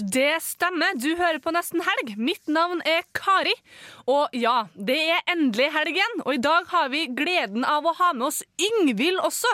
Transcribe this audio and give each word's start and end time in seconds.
Det 0.00 0.38
stemmer, 0.40 0.94
du 0.96 1.12
hører 1.18 1.40
på 1.44 1.52
Nesten 1.52 1.82
helg. 1.84 2.14
Mitt 2.16 2.48
navn 2.48 2.80
er 2.88 3.02
Kari. 3.16 3.52
Og 4.08 4.32
ja, 4.36 4.64
det 4.74 4.96
er 4.96 5.26
endelig 5.28 5.66
helg 5.74 5.92
igjen, 5.92 6.22
og 6.24 6.32
i 6.34 6.40
dag 6.40 6.68
har 6.70 6.88
vi 6.92 7.02
gleden 7.16 7.66
av 7.68 7.84
å 7.84 7.92
ha 7.98 8.12
med 8.16 8.30
oss 8.30 8.40
Yngvild 8.56 9.20
også. 9.20 9.50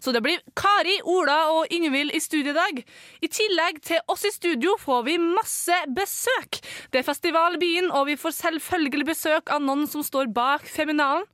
Så 0.00 0.14
det 0.16 0.22
blir 0.24 0.40
Kari, 0.56 0.96
Ola 1.04 1.40
og 1.52 1.74
Yngvild 1.74 2.14
i 2.16 2.22
studio 2.22 2.54
i 2.54 2.56
dag. 2.56 2.80
I 3.20 3.28
tillegg 3.28 3.82
til 3.84 4.00
oss 4.08 4.24
i 4.24 4.32
studio 4.32 4.78
får 4.80 5.04
vi 5.10 5.18
masse 5.20 5.82
besøk. 5.96 6.62
Det 6.90 7.02
er 7.02 7.10
festival 7.10 7.58
i 7.58 7.62
byen, 7.64 7.92
og 7.92 8.08
vi 8.08 8.16
får 8.20 8.38
selvfølgelig 8.38 9.10
besøk 9.12 9.52
av 9.52 9.60
noen 9.66 9.84
som 9.90 10.06
står 10.06 10.32
bak 10.32 10.64
Feminalen. 10.70 11.28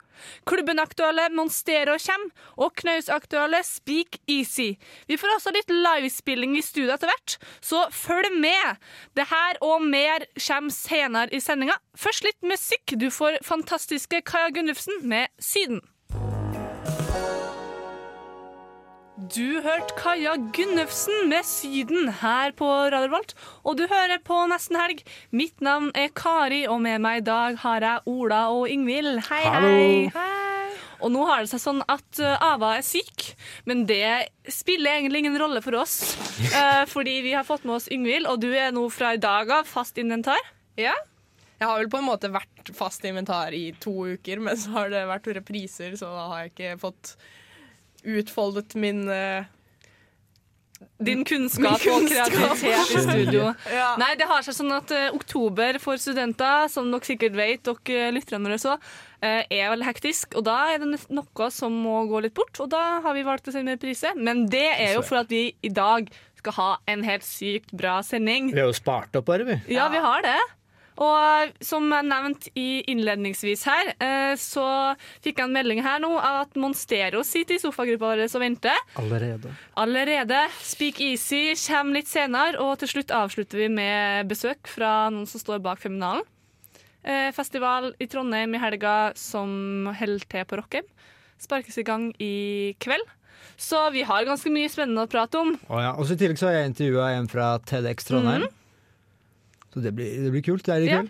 Klubben-aktuelle 0.49 1.29
Monstero 1.37 1.97
kommer, 2.07 2.33
og 2.57 2.75
Knaus-aktuelle 2.81 3.63
Speak 3.67 4.21
Easy. 4.27 4.75
Vi 5.09 5.19
får 5.21 5.37
også 5.37 5.55
litt 5.57 5.73
livespilling 5.73 6.57
i 6.59 6.65
studio 6.65 6.95
etter 6.95 7.11
hvert, 7.11 7.39
så 7.65 7.87
følg 7.95 8.37
med! 8.41 8.79
Det 9.17 9.29
her 9.31 9.61
og 9.65 9.85
mer 9.85 10.27
kommer 10.39 10.75
senere 10.75 11.33
i 11.35 11.41
sendinga. 11.43 11.77
Først 11.97 12.27
litt 12.27 12.41
musikk. 12.47 12.97
Du 13.01 13.09
får 13.13 13.41
fantastiske 13.47 14.23
Kaja 14.27 14.53
Gunnufsen 14.55 15.03
med 15.09 15.33
Syden. 15.43 15.83
Du 19.17 19.63
hørte 19.65 19.95
Kaja 19.97 20.35
Gunnufsen 20.53 21.31
med 21.31 21.47
Syden 21.49 22.11
her 22.21 22.51
på 22.53 22.67
Radio 22.93 23.09
Volt, 23.15 23.31
og 23.65 23.79
du 23.79 23.87
hører 23.89 24.21
på 24.21 24.43
Nesten 24.51 24.77
Helg. 24.77 24.99
Mitt 25.33 25.63
navn 25.65 25.89
er 25.97 26.11
Kari, 26.13 26.67
og 26.69 26.83
med 26.85 27.01
meg 27.01 27.23
i 27.23 27.25
dag 27.25 27.57
har 27.63 27.81
jeg 27.81 28.13
Ola 28.13 28.43
og 28.53 28.69
Ingvild. 28.69 29.23
Hei, 29.31 29.41
hei. 29.55 30.11
hei. 30.13 30.75
Og 31.01 31.15
nå 31.15 31.23
har 31.31 31.41
det 31.41 31.49
seg 31.55 31.63
sånn 31.63 31.81
at 31.89 32.21
uh, 32.21 32.45
Ava 32.45 32.75
er 32.77 32.85
syk, 32.85 33.31
men 33.65 33.87
det 33.89 34.29
spiller 34.53 34.99
egentlig 34.99 35.25
ingen 35.25 35.41
rolle 35.41 35.65
for 35.65 35.79
oss. 35.81 35.97
uh, 36.53 36.85
fordi 36.95 37.23
vi 37.25 37.33
har 37.39 37.49
fått 37.49 37.65
med 37.65 37.79
oss 37.79 37.89
Yngvild, 37.89 38.29
og 38.29 38.45
du 38.45 38.51
er 38.53 38.69
nå 38.77 38.85
fra 38.93 39.15
i 39.17 39.23
dag 39.23 39.49
av 39.63 39.65
fast 39.71 39.97
inventar. 40.03 40.45
Ja. 40.77 40.93
Jeg 41.57 41.71
har 41.71 41.81
vel 41.81 41.89
på 41.89 42.03
en 42.03 42.11
måte 42.11 42.29
vært 42.37 42.69
fast 42.77 43.09
inventar 43.09 43.57
i 43.57 43.71
to 43.81 43.97
uker, 44.13 44.45
men 44.45 44.61
så 44.61 44.77
har 44.77 44.93
det 44.93 45.07
vært 45.09 45.33
repriser, 45.41 45.97
så 45.97 46.13
da 46.13 46.29
har 46.35 46.45
jeg 46.45 46.53
ikke 46.53 46.77
fått 46.85 47.17
utfoldet 48.07 48.77
min 48.79 49.05
uh, 49.11 49.45
Din 51.01 51.25
kunnskap, 51.25 51.81
Min 51.85 51.93
og 51.95 52.11
kreativitet 52.11 52.91
i 52.93 53.03
studio. 53.05 53.49
Ja. 53.79 53.95
Nei, 54.01 54.11
det 54.21 54.29
har 54.29 54.45
seg 54.45 54.57
sånn 54.59 54.75
at 54.77 54.93
uh, 54.93 55.09
oktober 55.17 55.79
for 55.81 56.01
studenter, 56.01 56.69
som 56.73 56.91
dere 56.93 57.09
sikkert 57.09 57.37
vet, 57.37 57.65
dere 57.65 58.13
lytterne 58.17 58.49
våre 58.49 58.61
så, 58.61 58.77
uh, 58.77 59.43
er 59.49 59.73
veldig 59.73 59.89
hektisk. 59.89 60.37
Og 60.37 60.45
da 60.49 60.59
er 60.75 60.85
det 60.85 61.01
noe 61.09 61.51
som 61.53 61.77
må 61.85 62.03
gå 62.11 62.23
litt 62.27 62.37
bort, 62.37 62.61
og 62.61 62.71
da 62.73 63.01
har 63.05 63.17
vi 63.17 63.25
valgt 63.27 63.49
å 63.49 63.57
sende 63.57 63.77
reprise. 63.77 64.13
Men 64.17 64.47
det 64.53 64.69
er 64.77 64.97
jo 64.99 65.05
for 65.05 65.25
at 65.25 65.33
vi 65.33 65.49
i 65.65 65.73
dag 65.73 66.13
skal 66.41 66.57
ha 66.61 66.71
en 66.93 67.03
helt 67.07 67.25
sykt 67.27 67.73
bra 67.77 67.99
sending. 68.07 68.53
Vi 68.55 68.61
har 68.61 68.71
jo 68.71 68.77
spart 68.77 69.17
opp 69.19 69.29
bare, 69.33 69.49
vi. 69.49 69.59
Ja, 69.75 69.89
vi 69.93 70.03
har 70.05 70.25
det. 70.25 70.39
Og 70.97 71.57
som 71.65 71.91
nevnt 71.91 72.49
i 72.57 72.81
innledningsvis 72.89 73.65
her, 73.69 73.91
eh, 74.01 74.33
så 74.41 74.97
fikk 75.25 75.41
jeg 75.43 75.49
en 75.49 75.57
melding 75.57 75.83
her 75.85 76.01
nå 76.01 76.15
at 76.17 76.57
Monstero 76.57 77.21
sitter 77.27 77.59
i 77.59 77.61
sofagruppa 77.61 78.15
vår 78.15 78.25
og 78.27 78.41
venter. 78.41 78.79
Allerede. 78.97 79.53
Allerede. 79.77 80.41
Speak 80.65 81.01
Easy 81.05 81.53
kommer 81.67 82.01
litt 82.01 82.09
senere, 82.09 82.57
og 82.63 82.79
til 82.81 82.95
slutt 82.95 83.13
avslutter 83.13 83.61
vi 83.61 83.69
med 83.69 84.31
besøk 84.31 84.71
fra 84.71 85.11
noen 85.13 85.29
som 85.29 85.43
står 85.43 85.61
bak 85.65 85.83
Feminalen. 85.83 86.25
Eh, 87.07 87.31
festival 87.31 87.93
i 88.03 88.09
Trondheim 88.11 88.57
i 88.57 88.59
helga 88.59 89.13
som 89.15 89.87
holder 89.95 90.25
til 90.27 90.49
på 90.49 90.59
Rockheim. 90.59 90.89
Sparkes 91.39 91.77
i 91.79 91.85
gang 91.87 92.09
i 92.19 92.75
kveld. 92.83 93.05
Så 93.57 93.79
vi 93.93 94.03
har 94.03 94.25
ganske 94.27 94.51
mye 94.53 94.69
spennende 94.73 95.05
å 95.07 95.11
prate 95.11 95.39
om. 95.39 95.55
Å 95.71 95.81
ja. 95.81 95.93
Og 95.97 96.09
så 96.09 96.17
I 96.17 96.21
tillegg 96.21 96.41
så 96.41 96.49
har 96.49 96.59
jeg 96.59 96.73
intervjua 96.73 97.13
en 97.17 97.29
fra 97.31 97.57
TEDX 97.69 98.09
Trondheim. 98.09 98.49
Så 99.77 99.85
det 99.85 99.93
blir, 99.93 100.09
det 100.25 100.33
blir 100.33 100.45
kult. 100.47 100.65
Det 100.65 100.73
er 100.73 100.87
i 100.87 100.93
Ja. 100.95 101.05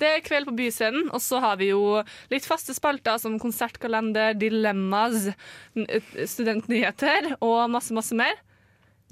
Det 0.00 0.08
er 0.08 0.22
kveld 0.24 0.46
på 0.48 0.54
Byscenen, 0.56 1.10
og 1.12 1.20
så 1.20 1.38
har 1.42 1.58
vi 1.60 1.66
jo 1.68 2.00
litt 2.30 2.46
faste 2.48 2.72
spalter 2.74 3.18
som 3.20 3.36
konsertkalender, 3.38 4.32
dilemmas, 4.38 5.28
studentnyheter 6.24 7.34
og 7.44 7.68
masse, 7.70 7.92
masse 7.92 8.16
mer. 8.16 8.38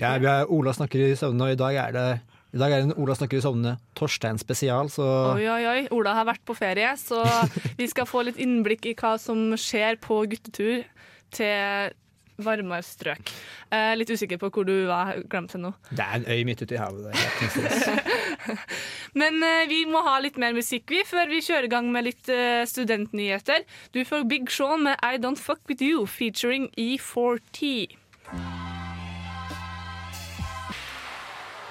Ja, 0.01 0.15
vi 0.17 0.31
har 0.31 0.49
Ola 0.49 0.73
snakker 0.73 1.11
i 1.11 1.17
søvne, 1.19 1.51
og 1.51 1.53
i 1.53 1.61
dag 1.61 1.77
er 1.77 1.93
det 1.97 2.07
i 2.53 2.61
dag 2.61 2.73
er 2.73 2.83
det 2.83 2.91
en 2.91 2.99
Ola 3.01 3.15
snakker 3.17 3.39
i 3.39 3.45
sovne 3.45 3.79
Torstein 3.97 4.41
spesial, 4.41 4.91
så 4.93 5.05
Oi, 5.35 5.47
oi, 5.49 5.62
oi. 5.71 5.81
Ola 5.95 6.12
har 6.19 6.27
vært 6.29 6.43
på 6.49 6.57
ferie, 6.57 6.91
så 7.01 7.23
vi 7.81 7.89
skal 7.89 8.09
få 8.09 8.27
litt 8.29 8.41
innblikk 8.41 8.91
i 8.91 8.97
hva 8.99 9.15
som 9.21 9.53
skjer 9.57 9.97
på 10.05 10.23
guttetur 10.29 10.85
til 11.33 11.93
varmere 12.41 12.84
strøk. 12.87 13.32
Eh, 13.72 13.93
litt 13.98 14.10
usikker 14.12 14.41
på 14.41 14.50
hvor 14.53 14.66
du 14.69 14.75
var, 14.88 15.15
glemte 15.31 15.59
det 15.59 15.65
nå. 15.66 15.72
det 15.91 16.04
er 16.04 16.19
en 16.19 16.26
øy 16.28 16.44
midt 16.48 16.62
ute 16.65 16.76
i 16.76 16.81
havet. 16.81 17.16
Men 19.20 19.43
eh, 19.44 19.65
vi 19.70 19.82
må 19.91 20.03
ha 20.06 20.19
litt 20.25 20.38
mer 20.41 20.56
musikk 20.56 20.93
vi, 20.93 21.03
før 21.09 21.31
vi 21.32 21.43
kjører 21.44 21.69
i 21.69 21.72
gang 21.72 21.91
med 21.94 22.09
litt 22.09 22.32
eh, 22.32 22.62
studentnyheter. 22.69 23.66
Du 23.93 24.03
får 24.09 24.28
Big 24.31 24.53
Sean 24.53 24.87
med 24.88 25.00
I 25.04 25.20
Don't 25.22 25.41
Fuck 25.41 25.66
With 25.69 25.84
You 25.84 26.06
featuring 26.06 26.70
E4T. 26.78 28.02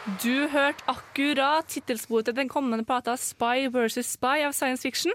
Du 0.02 0.48
hørte 0.50 0.82
akkurat 0.90 1.68
tittelsporet 1.70 2.26
til 2.26 2.34
den 2.40 2.48
kommende 2.50 2.82
plata 2.88 3.14
Spy 3.22 3.68
vs. 3.70 4.00
Spy 4.16 4.42
av 4.48 4.56
Science 4.58 4.82
Fiction. 4.82 5.14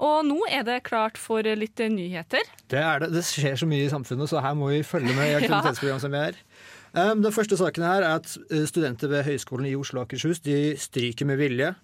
Og 0.00 0.24
nå 0.24 0.38
er 0.48 0.64
det 0.64 0.78
klart 0.86 1.20
for 1.20 1.44
litt 1.44 1.82
nyheter. 1.92 2.48
Det, 2.64 2.80
er 2.80 3.02
det. 3.04 3.10
det 3.12 3.26
skjer 3.28 3.60
så 3.60 3.68
mye 3.68 3.84
i 3.84 3.90
samfunnet, 3.92 4.30
så 4.32 4.40
her 4.40 4.56
må 4.56 4.70
vi 4.72 4.80
følge 4.88 5.12
med 5.18 5.28
i 5.28 5.36
aktivitetsprogram 5.42 6.00
som 6.00 6.16
vi 6.16 6.22
er. 6.30 6.40
Um, 6.96 7.20
den 7.20 7.32
første 7.32 7.60
saken 7.60 7.84
her 7.84 8.06
er 8.06 8.22
at 8.22 8.32
uh, 8.48 8.64
studenter 8.68 9.12
ved 9.12 9.26
Høgskolen 9.28 9.68
i 9.68 9.76
Oslo 9.76 10.00
og 10.00 10.08
Akershus 10.08 10.40
de 10.44 10.78
stryker 10.80 11.28
med 11.28 11.36
vilje. 11.40 11.74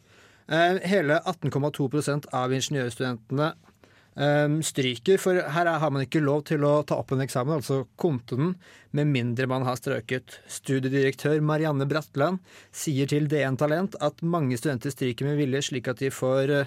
Um, 0.48 0.80
hele 0.88 1.20
18,2 1.28 2.32
av 2.32 2.56
ingeniørstudentene 2.56 3.52
stryker, 4.18 5.18
for 5.22 5.34
her 5.38 5.66
er- 5.70 5.78
har 5.78 5.90
man 5.94 6.02
ikke 6.02 6.20
lov 6.24 6.44
til 6.44 6.58
å 6.66 6.84
ta 6.84 6.96
opp 6.98 7.12
en 7.12 7.20
eksamen, 7.22 7.60
altså 7.60 7.86
konte 7.96 8.34
den, 8.36 8.56
med 8.92 9.06
mindre 9.06 9.46
man 9.46 9.62
har 9.62 9.76
strøket. 9.76 10.40
Studiedirektør 10.48 11.40
Marianne 11.40 11.86
Bratland 11.86 12.40
sier 12.72 13.06
til 13.06 13.28
DN 13.28 13.56
Talent 13.56 13.94
at 14.00 14.20
mange 14.22 14.58
studenter 14.58 14.90
stryker 14.90 15.24
med 15.28 15.38
vilje, 15.38 15.62
slik 15.70 15.86
at 15.88 15.98
de 16.02 16.10
får 16.10 16.50
uh, 16.50 16.64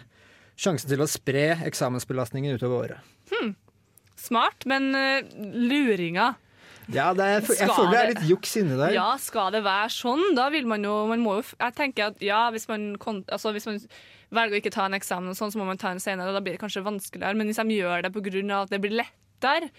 sjansen 0.56 0.88
til 0.94 1.02
å 1.04 1.10
spre 1.10 1.58
eksamensbelastningen 1.68 2.56
utover 2.56 2.86
året. 2.96 3.56
Smart, 4.16 4.64
men 4.70 4.94
uh, 4.96 5.22
luringa. 5.42 6.36
Ja, 6.92 7.12
det 7.14 7.26
er, 7.26 7.42
jeg 7.42 7.70
føler 7.72 7.92
det 7.92 8.00
er 8.00 8.10
litt 8.14 8.30
juks 8.30 8.56
inni 8.60 8.78
der. 8.78 8.94
Ja, 8.96 9.10
skal 9.22 9.52
det 9.54 9.64
være 9.66 9.90
sånn? 9.94 10.36
Da 10.36 10.50
vil 10.54 10.66
man 10.68 10.84
jo 10.84 11.06
Man 11.08 11.22
må 11.24 11.38
jo 11.38 11.44
Jeg 11.54 11.76
tenker 11.78 12.10
at 12.10 12.24
ja, 12.26 12.50
hvis 12.52 12.68
man, 12.68 12.96
altså, 13.30 13.54
hvis 13.56 13.68
man 13.70 13.78
velger 14.32 14.56
å 14.58 14.62
ikke 14.62 14.74
ta 14.74 14.86
en 14.88 14.96
eksamen, 14.98 15.32
og 15.34 15.38
sånn, 15.38 15.52
så 15.54 15.60
må 15.60 15.66
man 15.68 15.80
ta 15.82 15.92
en 15.92 16.00
senere, 16.04 16.32
og 16.32 16.38
da 16.38 16.44
blir 16.44 16.56
det 16.56 16.62
kanskje 16.64 16.84
vanskeligere. 16.86 17.36
Men 17.38 17.50
hvis 17.52 17.60
de 17.60 17.78
gjør 17.80 18.06
det 18.06 18.14
pga. 18.16 18.62
at 18.62 18.70
det 18.72 18.80
blir 18.84 18.96
lettere 18.96 19.72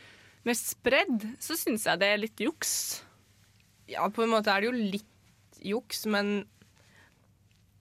med 0.45 0.59
spredd, 0.59 1.25
så 1.41 1.57
syns 1.57 1.87
jeg 1.87 1.99
det 2.03 2.09
er 2.13 2.21
litt 2.21 2.41
juks. 2.43 3.03
Ja, 3.89 4.09
på 4.09 4.25
en 4.25 4.33
måte 4.35 4.51
er 4.53 4.61
det 4.61 4.71
jo 4.71 4.77
litt 4.97 5.61
juks, 5.63 6.05
men, 6.07 6.45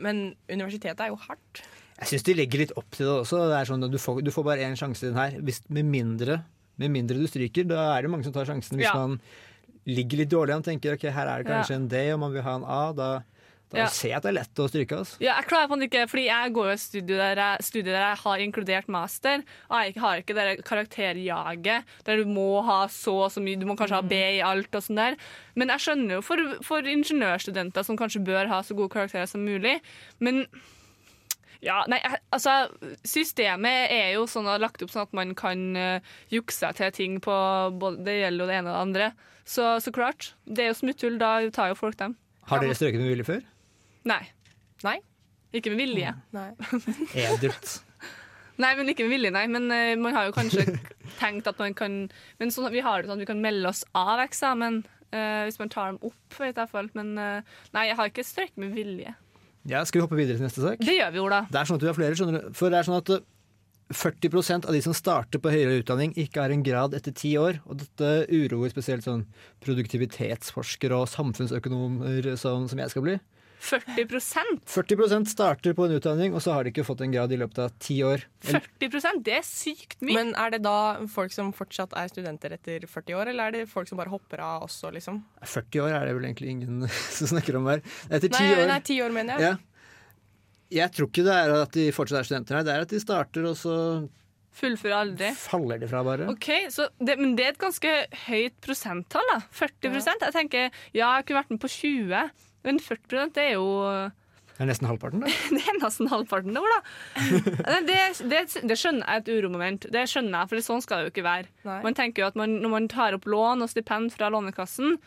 men 0.02 0.36
universitetet 0.50 1.00
er 1.02 1.12
jo 1.14 1.20
hardt. 1.28 1.64
Jeg 2.02 2.10
syns 2.10 2.26
de 2.26 2.34
legger 2.38 2.64
litt 2.64 2.74
opp 2.80 2.90
til 2.96 3.06
det 3.06 3.14
også. 3.14 3.44
Det 3.52 3.58
er 3.60 3.70
sånn 3.70 3.86
at 3.86 3.94
Du 3.94 4.00
får, 4.02 4.22
du 4.26 4.32
får 4.34 4.46
bare 4.48 4.66
én 4.66 4.78
sjanse 4.80 5.06
i 5.06 5.12
den 5.12 5.20
her. 5.20 5.36
Hvis, 5.46 5.62
med, 5.70 5.86
mindre, 5.86 6.40
med 6.82 6.94
mindre 6.94 7.20
du 7.20 7.28
stryker, 7.30 7.68
da 7.70 7.92
er 7.98 8.06
det 8.06 8.14
mange 8.14 8.26
som 8.26 8.34
tar 8.34 8.48
sjansen. 8.50 8.80
Hvis 8.80 8.90
Ja. 8.90 8.96
man 8.98 9.20
ligger 9.86 10.22
litt 10.22 10.30
dårlig 10.30 10.54
an 10.56 10.64
og 10.64 10.66
tenker 10.70 10.94
ok, 10.96 11.06
her 11.14 11.28
er 11.28 11.44
det 11.44 11.50
kanskje 11.52 11.76
en 11.78 11.88
D, 11.90 12.02
og 12.14 12.20
man 12.22 12.34
vil 12.34 12.46
ha 12.46 12.56
en 12.58 12.66
A, 12.66 12.82
da, 12.94 13.10
da 13.72 13.78
Ja. 13.80 13.86
ser 13.88 14.10
jeg 14.10 14.18
at 14.18 14.24
det 14.24 14.30
er 14.34 14.38
lett 14.42 14.60
å 14.60 14.68
stryke. 14.68 14.98
Altså. 15.00 15.18
Ja, 15.24 15.36
jeg 15.40 15.48
klarer 15.48 15.70
på 15.72 15.78
en 15.78 15.86
ikke, 15.88 16.02
fordi 16.12 16.26
jeg 16.28 16.54
går 16.54 16.66
jo 16.68 16.74
i 16.76 16.82
studie 16.84 17.18
der 17.22 17.40
jeg, 17.40 17.64
studie 17.64 17.92
der 17.94 18.04
jeg 18.10 18.18
har 18.24 18.44
inkludert 18.44 18.90
master, 18.92 19.44
og 19.70 19.78
jeg 19.86 19.96
har 20.04 20.18
ikke 20.22 20.36
det 20.36 20.66
karakterjaget 20.68 21.84
der 22.06 22.18
du 22.22 22.26
må 22.26 22.62
ha 22.68 22.82
så 22.92 23.16
og 23.26 23.32
så 23.32 23.42
mye, 23.44 23.60
du 23.60 23.66
må 23.70 23.78
kanskje 23.80 23.96
ha 24.02 24.02
B 24.02 24.20
i 24.38 24.42
alt 24.44 24.76
og 24.76 24.84
sånn 24.84 25.00
der. 25.00 25.16
Men 25.56 25.72
jeg 25.74 25.86
skjønner 25.86 26.18
jo 26.20 26.22
for, 26.26 26.38
for 26.68 26.82
ingeniørstudenter 26.84 27.84
som 27.88 27.98
kanskje 28.00 28.24
bør 28.28 28.48
ha 28.52 28.62
så 28.64 28.76
gode 28.76 28.92
karakterer 28.94 29.28
som 29.30 29.44
mulig, 29.46 29.80
men 30.20 30.46
Ja, 31.62 31.84
nei, 31.86 32.00
altså 32.34 32.72
Systemet 33.06 33.92
er 33.94 34.16
jo 34.16 34.24
sånn 34.26 34.48
lagt 34.60 34.82
opp 34.82 34.90
sånn 34.90 35.04
at 35.06 35.12
man 35.14 35.36
kan 35.38 35.60
uh, 35.78 36.00
jukse 36.34 36.72
til 36.74 36.90
ting 36.96 37.20
på 37.22 37.36
både 37.78 38.02
Det 38.08 38.16
gjelder 38.18 38.42
jo 38.42 38.48
det 38.50 38.56
ene 38.58 38.72
og 38.72 38.74
det 38.74 38.82
andre. 38.82 39.10
Så, 39.46 39.68
så 39.86 39.94
klart. 39.94 40.32
Det 40.50 40.64
er 40.66 40.72
jo 40.72 40.80
smutthull, 40.80 41.20
da 41.22 41.36
tar 41.54 41.70
jo 41.70 41.78
folk 41.78 42.00
dem. 42.02 42.16
Har 42.50 42.64
dere 42.64 42.74
strøket 42.74 43.02
med 43.04 43.12
vilje 43.14 43.28
før? 43.30 43.44
Nei. 44.08 44.24
Nei. 44.86 44.98
Ikke 45.56 45.74
med 45.74 45.84
vilje. 45.84 46.14
Nei. 46.36 46.50
Edelt. 47.28 47.82
Nei, 48.62 48.72
men 48.78 48.92
ikke 48.92 49.06
med 49.08 49.16
vilje, 49.16 49.32
nei. 49.34 49.46
Men 49.52 49.68
uh, 49.72 49.96
man 50.02 50.16
har 50.16 50.30
jo 50.30 50.36
kanskje 50.36 50.66
tenkt 51.22 51.50
at 51.50 51.60
man 51.62 51.76
kan 51.78 51.98
Men 52.40 52.54
sånn, 52.54 52.70
vi 52.74 52.84
har 52.86 53.02
det 53.02 53.10
sånn 53.10 53.20
at 53.20 53.26
vi 53.26 53.30
kan 53.32 53.44
melde 53.44 53.72
oss 53.72 53.84
av 53.98 54.22
eksamen 54.24 54.84
uh, 54.86 55.44
hvis 55.48 55.60
man 55.62 55.72
tar 55.74 55.94
dem 55.94 56.00
opp, 56.12 56.38
vet 56.38 56.58
jeg 56.58 56.72
for 56.72 56.84
alt. 56.84 56.96
Men 56.98 57.14
uh, 57.20 57.60
nei, 57.76 57.90
jeg 57.90 58.00
har 58.00 58.12
ikke 58.12 58.28
streik 58.28 58.56
med 58.62 58.76
vilje. 58.78 59.16
Ja, 59.70 59.84
skal 59.86 60.00
vi 60.00 60.06
hoppe 60.08 60.18
videre 60.18 60.40
til 60.40 60.48
neste 60.48 60.64
sak? 60.64 60.82
Det 60.82 60.96
gjør 60.98 61.12
vi, 61.14 61.22
Ola. 61.22 61.44
Det 61.52 61.60
er 61.60 61.70
sånn 61.70 61.78
at 61.78 61.86
vi 61.86 61.92
har 61.92 61.98
flere, 61.98 62.18
skjønner 62.18 62.40
du. 62.40 62.56
For 62.58 62.74
det 62.74 62.80
er 62.80 62.88
sånn 62.88 62.98
at 62.98 63.12
eh, 63.14 63.28
40% 63.94 64.66
av 64.66 64.74
de 64.74 64.82
som 64.82 64.96
starter 64.96 65.42
på 65.44 65.52
høyere 65.54 65.84
utdanning, 65.84 66.16
ikke 66.18 66.42
har 66.42 66.54
en 66.54 66.64
grad 66.66 66.96
etter 66.98 67.14
ti 67.14 67.36
år. 67.38 67.60
Og 67.70 67.78
dette 67.84 68.10
uroer 68.32 68.74
spesielt 68.74 69.06
sånn 69.06 69.28
produktivitetsforskere 69.62 70.98
og 70.98 71.12
samfunnsøkonomer 71.12 72.32
som, 72.42 72.66
som 72.72 72.82
jeg 72.82 72.94
skal 72.94 73.06
bli. 73.06 73.20
40% 73.62 74.64
40% 74.66 75.28
starter 75.30 75.76
på 75.78 75.86
en 75.86 75.94
utdanning, 76.00 76.34
og 76.34 76.42
så 76.42 76.54
har 76.56 76.64
de 76.66 76.72
ikke 76.74 76.86
fått 76.88 77.04
en 77.06 77.12
grad 77.14 77.32
i 77.32 77.38
løpet 77.38 77.60
av 77.62 77.74
ti 77.80 78.00
år. 78.04 78.24
Eller- 78.50 78.66
40% 78.82 79.24
Det 79.24 79.36
er 79.38 79.46
sykt 79.46 80.02
mye. 80.02 80.16
Men 80.18 80.34
er 80.36 80.50
det 80.56 80.62
da 80.66 80.76
folk 81.08 81.32
som 81.32 81.52
fortsatt 81.54 81.94
er 81.96 82.10
studenter 82.10 82.56
etter 82.58 82.88
40 82.90 83.14
år, 83.20 83.28
eller 83.30 83.44
er 83.48 83.52
det 83.60 83.70
folk 83.70 83.88
som 83.88 83.98
bare 84.02 84.10
hopper 84.10 84.40
av 84.42 84.64
også, 84.68 84.92
liksom? 84.94 85.22
40 85.46 85.84
år 85.86 85.94
er 86.02 86.06
det 86.10 86.16
vel 86.18 86.26
egentlig 86.32 86.50
ingen 86.56 86.88
som 87.18 87.28
snakker 87.28 87.56
om 87.62 87.68
her. 87.70 87.84
Etter 88.10 88.30
ti 88.34 88.44
år 88.56 88.66
nei, 88.68 88.80
10 88.82 89.02
år 89.06 89.12
mener 89.14 89.38
jeg. 89.38 89.42
Ja. 89.52 89.58
Jeg 90.72 90.92
tror 90.96 91.10
ikke 91.12 91.24
det 91.28 91.36
er 91.36 91.54
at 91.62 91.72
de 91.76 91.90
fortsatt 91.92 92.20
er 92.24 92.28
studenter 92.30 92.56
her, 92.58 92.64
det 92.64 92.74
er 92.74 92.82
at 92.88 92.90
de 92.94 93.00
starter, 93.04 93.46
og 93.46 93.58
så 93.60 94.10
Fullfører 94.52 94.98
aldri. 95.06 95.30
faller 95.40 95.80
de 95.80 95.88
fra, 95.88 96.02
bare. 96.04 96.26
Ok, 96.32 96.48
så 96.72 96.90
det, 97.00 97.18
Men 97.20 97.36
det 97.38 97.46
er 97.46 97.50
et 97.54 97.60
ganske 97.62 97.92
høyt 98.28 98.58
prosenttall. 98.64 99.24
da 99.32 99.40
40 99.52 99.92
Jeg 100.20 100.34
tenker, 100.34 100.72
ja, 100.94 101.16
jeg 101.20 101.26
kunne 101.28 101.40
vært 101.44 101.52
med 101.52 101.60
på 101.62 101.70
20, 101.72 102.32
men 102.66 102.82
40 102.82 103.32
det 103.36 103.44
er 103.44 103.56
jo 103.56 103.68
Det 104.52 104.66
er 104.66 104.70
nesten 104.70 104.90
halvparten, 104.90 105.24
da. 105.24 105.32
Det 105.56 105.62
er 105.62 105.80
nesten 105.82 106.10
halvparten, 106.12 106.58
da. 106.58 106.82
Det, 107.88 107.98
det, 108.30 108.42
det 108.68 108.78
skjønner 108.78 109.06
jeg 109.06 109.22
er 109.22 109.24
et 109.24 109.32
uromoment. 109.34 109.88
Det 109.94 110.04
skjønner 110.12 110.44
jeg, 110.44 110.52
for 110.52 110.68
sånn 110.68 110.84
skal 110.86 111.02
det 111.02 111.10
jo 111.10 111.14
ikke 111.16 111.26
være. 111.26 111.50
Nei. 111.66 111.80
Man 111.88 111.98
tenker 111.98 112.24
jo 112.24 112.30
at 112.30 112.38
man, 112.40 112.60
Når 112.62 112.76
man 112.76 112.92
tar 112.92 113.18
opp 113.18 113.26
lån 113.30 113.66
og 113.66 113.72
stipend 113.72 114.14
fra 114.14 114.30
Lånekassen 114.34 114.98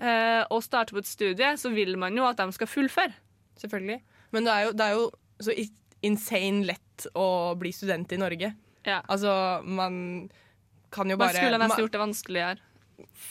eh, 0.00 0.42
og 0.50 0.64
starter 0.66 0.96
på 0.96 1.04
et 1.04 1.10
studie, 1.10 1.52
så 1.60 1.70
vil 1.74 1.94
man 2.00 2.18
jo 2.18 2.26
at 2.26 2.40
de 2.40 2.48
skal 2.56 2.70
fullføre. 2.70 3.14
Selvfølgelig. 3.62 4.00
Men 4.34 4.48
det 4.48 4.52
er 4.52 4.66
jo, 4.66 4.74
det 4.76 4.86
er 4.86 4.98
jo 4.98 5.06
så 5.46 5.54
insane 6.06 6.66
lett 6.68 7.06
å 7.16 7.28
bli 7.60 7.72
student 7.76 8.12
i 8.12 8.20
Norge. 8.20 8.52
Ja. 8.86 9.00
Altså, 9.10 9.32
man 9.64 10.28
kan 10.94 11.10
jo 11.10 11.18
bare 11.18 11.34
Man 11.34 11.42
skulle 11.42 11.60
nesten 11.60 11.84
gjort 11.84 11.96
det 11.96 12.02
vanskeligere. 12.02 12.65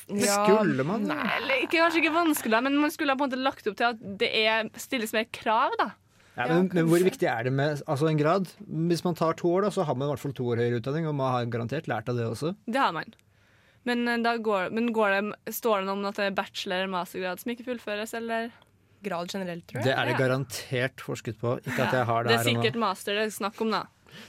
Det 0.07 0.27
skulle 0.29 0.83
man. 0.87 1.03
Nei. 1.09 1.19
Eller 1.39 1.61
ikke, 1.65 1.79
kanskje 1.81 2.01
ikke 2.03 2.13
vanskelig, 2.15 2.63
men 2.63 2.77
man 2.77 2.91
skulle 2.93 3.13
ha 3.13 3.17
på 3.19 3.25
en 3.25 3.31
måte 3.31 3.41
lagt 3.41 3.67
opp 3.67 3.77
til 3.79 3.87
at 3.91 4.01
det 4.21 4.29
er, 4.45 4.69
stilles 4.77 5.13
mer 5.15 5.25
krav. 5.33 5.73
da 5.81 5.91
Ja, 6.37 6.47
men, 6.51 6.69
men 6.73 6.85
hvor 6.91 6.99
viktig 6.99 7.27
er 7.31 7.43
det 7.47 7.53
med 7.55 7.81
altså 7.87 8.09
en 8.11 8.17
grad? 8.19 8.49
Hvis 8.91 9.03
man 9.05 9.15
tar 9.15 9.33
to 9.39 9.47
år, 9.55 9.61
da, 9.67 9.69
så 9.71 9.85
har 9.87 9.95
man 9.95 10.07
i 10.07 10.11
hvert 10.11 10.19
fall 10.19 10.33
to 10.35 10.49
år 10.51 10.59
høyere 10.61 10.81
utdanning, 10.81 11.07
og 11.07 11.15
man 11.15 11.31
har 11.31 11.45
garantert 11.53 11.87
lært 11.87 12.09
av 12.11 12.17
det 12.19 12.25
også. 12.27 12.53
Det 12.67 12.77
har 12.81 12.91
man. 12.95 13.13
Men, 13.85 14.07
eh, 14.09 14.17
da 14.25 14.35
går, 14.41 14.71
men 14.73 14.91
går 14.93 15.13
det, 15.15 15.53
står 15.55 15.79
det 15.81 15.87
noe 15.87 15.97
om 15.99 16.05
at 16.09 16.15
det 16.19 16.25
er 16.31 16.35
bachelor- 16.37 16.83
eller 16.83 16.91
mastergrad 16.91 17.39
som 17.39 17.51
ikke 17.53 17.65
fullføres, 17.69 18.13
eller? 18.17 18.51
Grad 19.05 19.29
generelt, 19.29 19.67
tror 19.69 19.79
jeg. 19.81 19.85
Det 19.85 19.93
er 19.93 20.05
det 20.05 20.15
Ja. 20.15 20.17
garantert 20.17 20.97
forsket 21.05 21.37
på. 21.39 21.59
Ikke 21.61 21.83
at 21.85 21.93
jeg 21.93 22.05
har 22.05 22.23
det, 22.23 22.31
Det 22.31 22.39
er 22.39 22.49
sikkert 22.49 22.75
master 22.81 23.13
det 23.13 23.25
er 23.27 23.33
snakk 23.35 23.61
om, 23.61 23.69
da. 23.71 23.83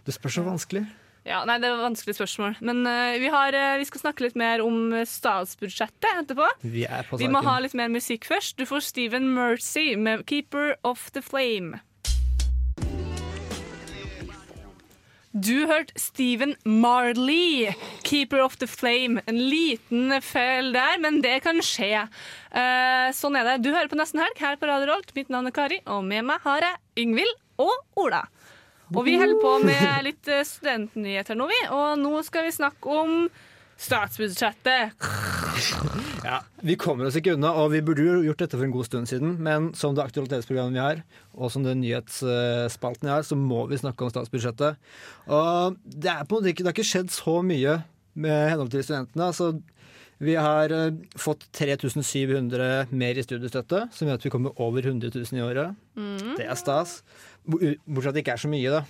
Det 0.04 0.12
spørs 0.14 0.34
så 0.36 0.44
vanskelig. 0.44 0.86
Ja, 1.26 1.40
nei, 1.42 1.58
Det 1.58 1.66
er 1.66 1.74
et 1.74 1.82
vanskelig 1.82 2.14
spørsmål. 2.20 2.60
Men 2.62 2.84
uh, 2.86 3.16
vi, 3.18 3.30
har, 3.32 3.56
uh, 3.56 3.78
vi 3.80 3.88
skal 3.88 4.04
snakke 4.04 4.28
litt 4.28 4.38
mer 4.38 4.62
om 4.62 4.94
statsbudsjettet 5.02 6.22
etterpå. 6.22 6.46
Vi 6.62 6.86
er 6.86 7.08
på 7.08 7.18
Vi 7.18 7.30
må 7.32 7.42
ha 7.42 7.58
litt 7.62 7.74
mer 7.74 7.90
musikk 7.90 8.28
først. 8.30 8.54
Du 8.60 8.66
får 8.68 8.86
Steven 8.92 9.32
Mercy 9.34 9.96
med 9.98 10.22
'Keeper 10.26 10.76
of 10.86 11.10
the 11.16 11.24
Flame'. 11.24 11.80
Du 15.36 15.66
hørte 15.68 15.92
Stephen 16.00 16.54
Marley, 16.64 17.74
'Keeper 18.02 18.40
of 18.40 18.56
the 18.56 18.66
Flame'. 18.66 19.20
En 19.26 19.36
liten 19.50 20.14
feil 20.22 20.72
der, 20.72 20.96
men 21.02 21.20
det 21.20 21.42
kan 21.42 21.58
skje. 21.60 22.06
Uh, 22.54 23.10
sånn 23.12 23.36
er 23.36 23.44
det. 23.44 23.58
Du 23.66 23.74
hører 23.74 23.90
på 23.90 23.98
Nesten 23.98 24.22
Helg 24.22 24.38
her 24.40 24.56
på 24.56 24.70
Radio 24.70 24.94
Rolt. 24.94 25.12
Mitt 25.18 25.28
navn 25.28 25.50
er 25.50 25.52
Kari, 25.58 25.82
og 25.84 26.06
med 26.06 26.24
meg 26.30 26.40
har 26.46 26.64
jeg 26.64 27.04
Yngvild 27.04 27.34
og 27.60 27.74
Ola. 28.00 28.22
Og 28.94 29.02
vi 29.06 29.16
holder 29.18 29.40
på 29.42 29.52
med 29.66 30.06
litt 30.06 30.28
eh, 30.30 30.44
studentnyheter 30.46 31.38
nå, 31.38 31.48
vi. 31.50 31.60
Og 31.74 31.98
nå 31.98 32.20
skal 32.26 32.46
vi 32.46 32.54
snakke 32.54 32.98
om 33.02 33.28
statsbudsjettet. 33.76 34.94
Ja, 36.24 36.40
Vi 36.64 36.76
kommer 36.80 37.08
oss 37.08 37.16
ikke 37.18 37.34
unna, 37.36 37.50
og 37.60 37.70
vi 37.74 37.82
burde 37.84 38.04
jo 38.04 38.22
gjort 38.24 38.40
dette 38.44 38.56
for 38.56 38.66
en 38.66 38.72
god 38.74 38.88
stund 38.88 39.10
siden. 39.10 39.36
Men 39.42 39.70
som 39.76 39.96
det 39.96 40.04
aktualitetsprogrammet 40.06 40.76
vi 40.76 40.82
har, 40.84 41.02
og 41.36 41.52
som 41.52 41.64
den 41.66 41.82
nyhetsspalten 41.84 43.08
vi 43.08 43.12
har, 43.12 43.26
så 43.26 43.38
må 43.38 43.66
vi 43.70 43.78
snakke 43.80 44.06
om 44.06 44.12
statsbudsjettet. 44.12 44.80
Og 45.28 45.78
det 45.84 46.12
er 46.12 46.24
på 46.24 46.36
en 46.36 46.42
måte 46.42 46.52
ikke, 46.52 46.64
det 46.64 46.72
har 46.72 46.76
ikke 46.76 46.90
skjedd 46.92 47.14
så 47.14 47.40
mye 47.46 47.80
med 48.16 48.50
henhold 48.52 48.72
til 48.72 48.84
studentene. 48.86 49.28
Altså, 49.28 49.52
vi 50.24 50.32
har 50.40 50.72
eh, 50.72 50.96
fått 51.20 51.44
3700 51.52 52.88
mer 52.96 53.18
i 53.20 53.24
studiestøtte, 53.24 53.82
som 53.92 54.08
gjør 54.08 54.16
at 54.16 54.24
vi 54.24 54.32
kommer 54.32 54.56
over 54.64 54.86
100 54.88 55.12
000 55.12 55.36
i 55.36 55.44
året. 55.44 55.76
Det 56.38 56.46
er 56.48 56.56
stas. 56.56 57.02
Bo- 57.46 57.60
Bortsett 57.60 58.02
fra 58.02 58.12
at 58.12 58.16
det 58.18 58.22
ikke 58.24 58.34
er 58.36 58.42
så 58.44 58.50
mye, 58.52 58.70
da. 58.78 58.84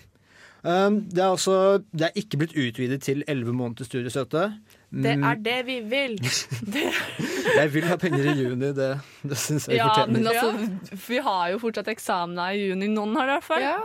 Um, 0.66 0.96
det, 1.12 1.20
er 1.22 1.28
også, 1.30 1.56
det 1.94 2.08
er 2.08 2.16
ikke 2.18 2.40
blitt 2.40 2.54
utvidet 2.58 2.96
til 3.06 3.20
11 3.28 3.52
måneders 3.54 3.86
studiestøtte. 3.86 4.46
Det 4.90 5.12
er 5.14 5.36
det 5.44 5.58
vi 5.68 5.76
vil. 5.86 6.16
Jeg 7.60 7.70
vil 7.74 7.86
ha 7.86 7.96
penger 8.00 8.24
i 8.32 8.34
juni, 8.40 8.72
det, 8.74 8.88
det 9.22 9.38
syns 9.38 9.68
jeg 9.68 9.78
Ja, 9.78 9.86
fortjener. 9.92 10.16
men 10.16 10.26
altså, 10.26 10.96
vi 11.06 11.20
har 11.22 11.52
jo 11.52 11.60
fortsatt 11.62 11.88
eksamener 11.92 12.56
i 12.56 12.66
juni. 12.72 12.88
Noen 12.90 13.14
har 13.16 13.28
det 13.28 13.36
i 13.36 13.38
hvert 13.38 13.46
fall. 13.46 13.62
Ja. 13.62 13.76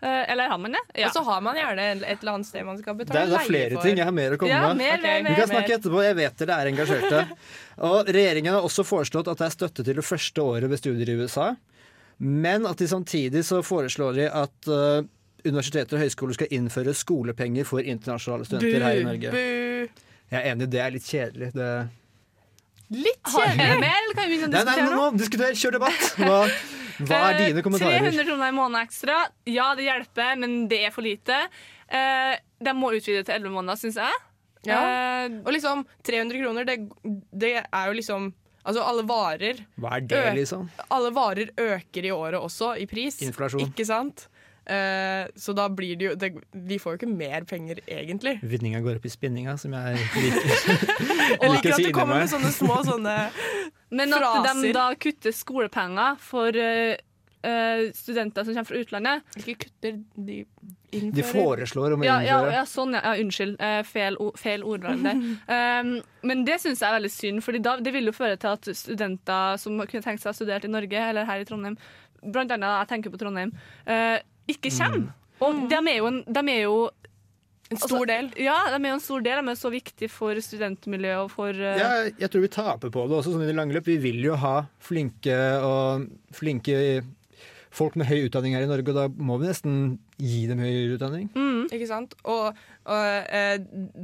Eh, 0.00 0.22
eller 0.32 0.48
har 0.48 0.58
man 0.62 0.72
det? 0.72 0.80
Ja. 0.96 1.10
Og 1.10 1.12
så 1.18 1.22
har 1.26 1.42
man 1.44 1.58
gjerne 1.60 1.86
et 2.00 2.22
eller 2.22 2.32
annet 2.38 2.48
sted 2.48 2.64
man 2.64 2.78
skal 2.80 2.96
betale 2.96 3.26
leie 3.26 3.28
for. 3.28 3.36
det 3.36 3.42
er 3.42 3.50
flere 3.52 3.82
ting. 3.84 3.98
Jeg 4.00 4.08
har 4.08 4.14
mer 4.16 4.36
å 4.36 4.38
komme 4.40 4.54
ja, 4.54 4.62
med. 4.70 4.80
mer, 4.80 4.94
okay. 4.96 5.04
mer, 5.10 5.18
Vi 5.18 5.28
mer. 5.28 5.40
kan 5.42 5.50
snakke 5.52 5.74
etterpå. 5.76 6.04
Jeg 6.06 6.16
vet 6.22 6.40
dere 6.40 6.56
er 6.56 6.70
engasjerte. 6.72 7.20
Og 7.90 8.08
Regjeringen 8.16 8.56
har 8.56 8.64
også 8.70 8.86
foreslått 8.88 9.28
at 9.28 9.42
det 9.42 9.50
er 9.50 9.56
støtte 9.58 9.84
til 9.84 10.00
det 10.00 10.06
første 10.08 10.46
året 10.54 10.72
ved 10.72 10.80
studier 10.80 11.12
i 11.12 11.18
USA. 11.20 11.50
Men 12.20 12.66
at 12.68 12.80
de 12.80 12.88
samtidig 12.88 13.44
så 13.48 13.62
foreslår 13.64 14.18
de 14.18 14.26
at 14.28 14.68
uh, 14.68 15.00
universiteter 15.46 15.96
og 15.96 16.04
høyskoler 16.04 16.36
skal 16.36 16.50
innføre 16.52 16.92
skolepenger 16.96 17.68
for 17.68 17.80
internasjonale 17.80 18.44
studenter 18.48 18.84
her 18.84 19.00
i 19.00 19.06
Norge. 19.06 19.32
Bu. 19.32 20.04
Jeg 20.30 20.38
er 20.38 20.52
enig, 20.52 20.68
det 20.70 20.82
er 20.84 20.92
litt 20.94 21.06
kjedelig. 21.08 21.48
Det... 21.56 21.70
Litt 22.94 23.32
kjedelig. 23.32 23.78
mer, 23.80 23.96
eller 24.04 24.18
kan 24.18 24.28
vi 24.30 24.36
å 24.36 24.50
Nei, 24.50 24.50
nei, 24.52 24.60
diskutere 24.60 24.84
nå, 24.84 24.92
nå? 24.92 25.00
nå, 25.00 25.18
diskuter, 25.22 25.56
kjør 25.62 25.76
debatt! 25.78 26.04
Hva, 26.20 26.38
hva 27.00 27.20
er 27.30 27.38
Eh, 27.40 27.46
dine 27.48 27.64
kommentarer? 27.64 28.04
300 28.04 28.26
kroner 28.28 28.52
i 28.52 28.56
måneden 28.56 28.84
ekstra. 28.84 29.16
Ja, 29.48 29.70
det 29.78 29.86
hjelper, 29.88 30.34
men 30.42 30.58
det 30.70 30.82
er 30.86 30.92
for 30.94 31.06
lite. 31.06 31.38
Uh, 31.90 32.36
de 32.60 32.74
må 32.76 32.92
utvide 32.94 33.24
til 33.24 33.38
11 33.40 33.54
måneder, 33.56 33.80
syns 33.80 33.96
jeg. 33.98 34.20
Ja. 34.68 34.80
Uh, 35.24 35.40
Og 35.46 35.54
liksom 35.56 35.86
300 36.04 36.42
kroner, 36.44 36.68
det, 36.68 36.76
det 37.32 37.54
er 37.64 37.88
jo 37.88 37.96
liksom 37.96 38.30
Altså 38.60 38.84
alle 38.84 39.06
varer 39.08 39.62
Hva 39.80 39.96
er 39.96 40.04
det, 40.04 40.24
liksom? 40.36 40.68
Alle 40.92 41.10
varer 41.16 41.52
øker 41.56 42.06
i 42.06 42.12
året 42.12 42.40
også, 42.40 42.74
i 42.76 42.86
pris. 42.90 43.20
Inflasjon. 43.24 43.64
Ikke 43.64 43.86
sant? 43.88 44.26
Eh, 44.70 45.26
så 45.40 45.54
da 45.56 45.66
blir 45.72 45.96
det 45.98 46.04
jo 46.04 46.14
det, 46.20 46.28
Vi 46.52 46.78
får 46.78 46.94
jo 46.94 46.98
ikke 47.00 47.10
mer 47.10 47.46
penger, 47.48 47.80
egentlig. 47.88 48.36
Vinninga 48.42 48.82
går 48.84 49.00
opp 49.00 49.08
i 49.08 49.12
spinninga, 49.12 49.56
som 49.58 49.74
jeg 49.74 49.98
liker. 50.14 50.50
jeg 51.40 51.52
liker 51.56 51.72
å 51.72 51.78
si 51.78 51.86
at 51.86 51.86
det 51.88 51.94
kommer 51.96 52.20
meg. 52.20 52.26
med 52.26 52.34
sånne 52.34 52.52
små 52.54 52.80
sånne 52.86 53.16
men 53.98 54.14
at 54.14 54.46
de 54.46 54.70
da 54.76 54.90
kutter 54.94 55.34
skolepenger 55.34 56.20
for 56.22 56.54
eh, 56.54 57.00
eh, 57.46 57.92
studenter 57.96 58.44
som 58.44 58.54
kommer 58.54 58.68
fra 58.68 58.80
utlandet 58.80 59.38
Ikke 59.40 59.56
kutter, 59.64 60.00
de 60.16 60.40
De 60.90 61.24
foreslår 61.24 61.94
om 61.94 62.04
å 62.04 62.08
Ja, 62.08 62.18
ja, 62.24 62.40
ja 62.52 62.64
sånn, 62.68 62.96
ja. 62.96 63.02
ja 63.04 63.22
unnskyld. 63.22 63.56
Uh, 63.60 63.80
feil, 63.86 64.18
feil 64.40 64.66
ordvalg 64.66 65.04
der. 65.06 65.20
Um, 65.50 65.92
men 66.26 66.42
det 66.46 66.58
syns 66.62 66.82
jeg 66.82 66.88
er 66.88 66.96
veldig 66.98 67.10
synd, 67.12 67.42
for 67.44 67.56
det 67.56 67.92
vil 67.94 68.10
jo 68.10 68.14
føre 68.14 68.36
til 68.40 68.52
at 68.52 68.68
studenter 68.76 69.56
som 69.60 69.78
kunne 69.80 70.04
tenkt 70.04 70.22
seg 70.22 70.32
å 70.32 70.36
studere 70.36 70.68
i 70.68 70.72
Norge 70.72 71.02
eller 71.10 71.26
her 71.28 71.42
i 71.42 71.46
Trondheim, 71.48 71.78
blant 72.20 72.52
annet 72.54 72.82
jeg 72.82 72.90
tenker 72.92 73.14
på 73.14 73.20
Trondheim, 73.20 73.52
uh, 73.88 74.18
ikke 74.50 74.72
kommer. 74.76 75.12
Og 75.40 75.62
de 75.70 75.78
er 75.78 76.00
jo, 76.00 76.08
en, 76.10 76.18
de 76.26 76.42
er 76.52 76.64
jo 76.66 76.74
En 77.70 77.78
stor 77.78 78.02
del. 78.10 78.32
Ja, 78.42 78.56
de 78.74 78.80
er 78.80 78.90
jo 78.90 78.96
en 78.98 79.04
stor 79.04 79.22
del. 79.24 79.40
De 79.40 79.52
er 79.52 79.58
så 79.60 79.70
viktig 79.72 80.10
for 80.10 80.38
studentmiljøet 80.42 81.22
og 81.22 81.30
for 81.32 81.54
uh... 81.54 81.78
Ja, 81.78 81.90
jeg 82.18 82.32
tror 82.32 82.42
vi 82.44 82.50
taper 82.50 82.92
på 82.92 83.06
det 83.06 83.20
også, 83.20 83.32
sånn 83.32 83.46
i 83.46 83.48
det 83.48 83.54
lange 83.56 83.76
løp. 83.76 83.86
Vi 83.86 84.00
vil 84.02 84.18
jo 84.26 84.34
ha 84.42 84.56
flinke 84.82 85.38
og 85.62 86.08
flinke 86.34 86.74
folk 87.70 87.94
med 88.00 88.08
høy 88.10 88.24
utdanning 88.26 88.54
her 88.56 88.64
i 88.64 88.68
Norge, 88.70 88.90
og 88.90 88.96
da 88.98 89.04
må 89.22 89.36
vi 89.38 89.46
nesten 89.46 89.74
gi 90.18 90.40
dem 90.50 90.58
høyere 90.58 90.96
utdanning. 90.96 91.28
mm, 91.36 91.68
Ikke 91.70 91.86
sant? 91.86 92.16
Og, 92.26 92.56
og 92.90 93.04
eh, 93.30 93.60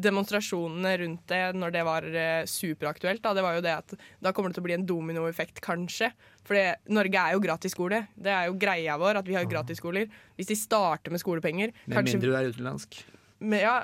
demonstrasjonene 0.07 0.93
rundt 1.03 1.25
det 1.33 1.41
når 1.59 1.75
det 1.75 1.83
var 1.89 2.07
eh, 2.07 2.45
superaktuelt, 2.49 3.23
da, 3.25 3.33
det 3.37 3.45
var 3.45 3.57
jo 3.59 3.65
det 3.67 3.75
at 3.75 3.97
da 4.23 4.33
kommer 4.37 4.53
det 4.53 4.59
til 4.61 4.65
å 4.65 4.69
bli 4.69 4.77
en 4.79 4.87
dominoeffekt, 4.87 5.61
kanskje. 5.65 6.13
For 6.47 6.55
Norge 6.95 7.19
er 7.25 7.35
jo 7.35 7.43
gratisskole. 7.43 8.05
Det 8.15 8.31
er 8.33 8.47
jo 8.51 8.57
greia 8.61 8.95
vår 9.03 9.19
at 9.23 9.27
vi 9.27 9.35
har 9.39 9.49
gratisskoler. 9.51 10.07
Hvis 10.39 10.53
de 10.53 10.59
starter 10.61 11.11
med 11.15 11.23
skolepenger 11.23 11.73
Med 11.89 11.97
kanskje, 11.99 12.21
mindre 12.21 12.31
du 12.31 12.39
er 12.39 12.51
utenlandsk. 12.55 13.01
med, 13.41 13.61
ja, 13.67 13.81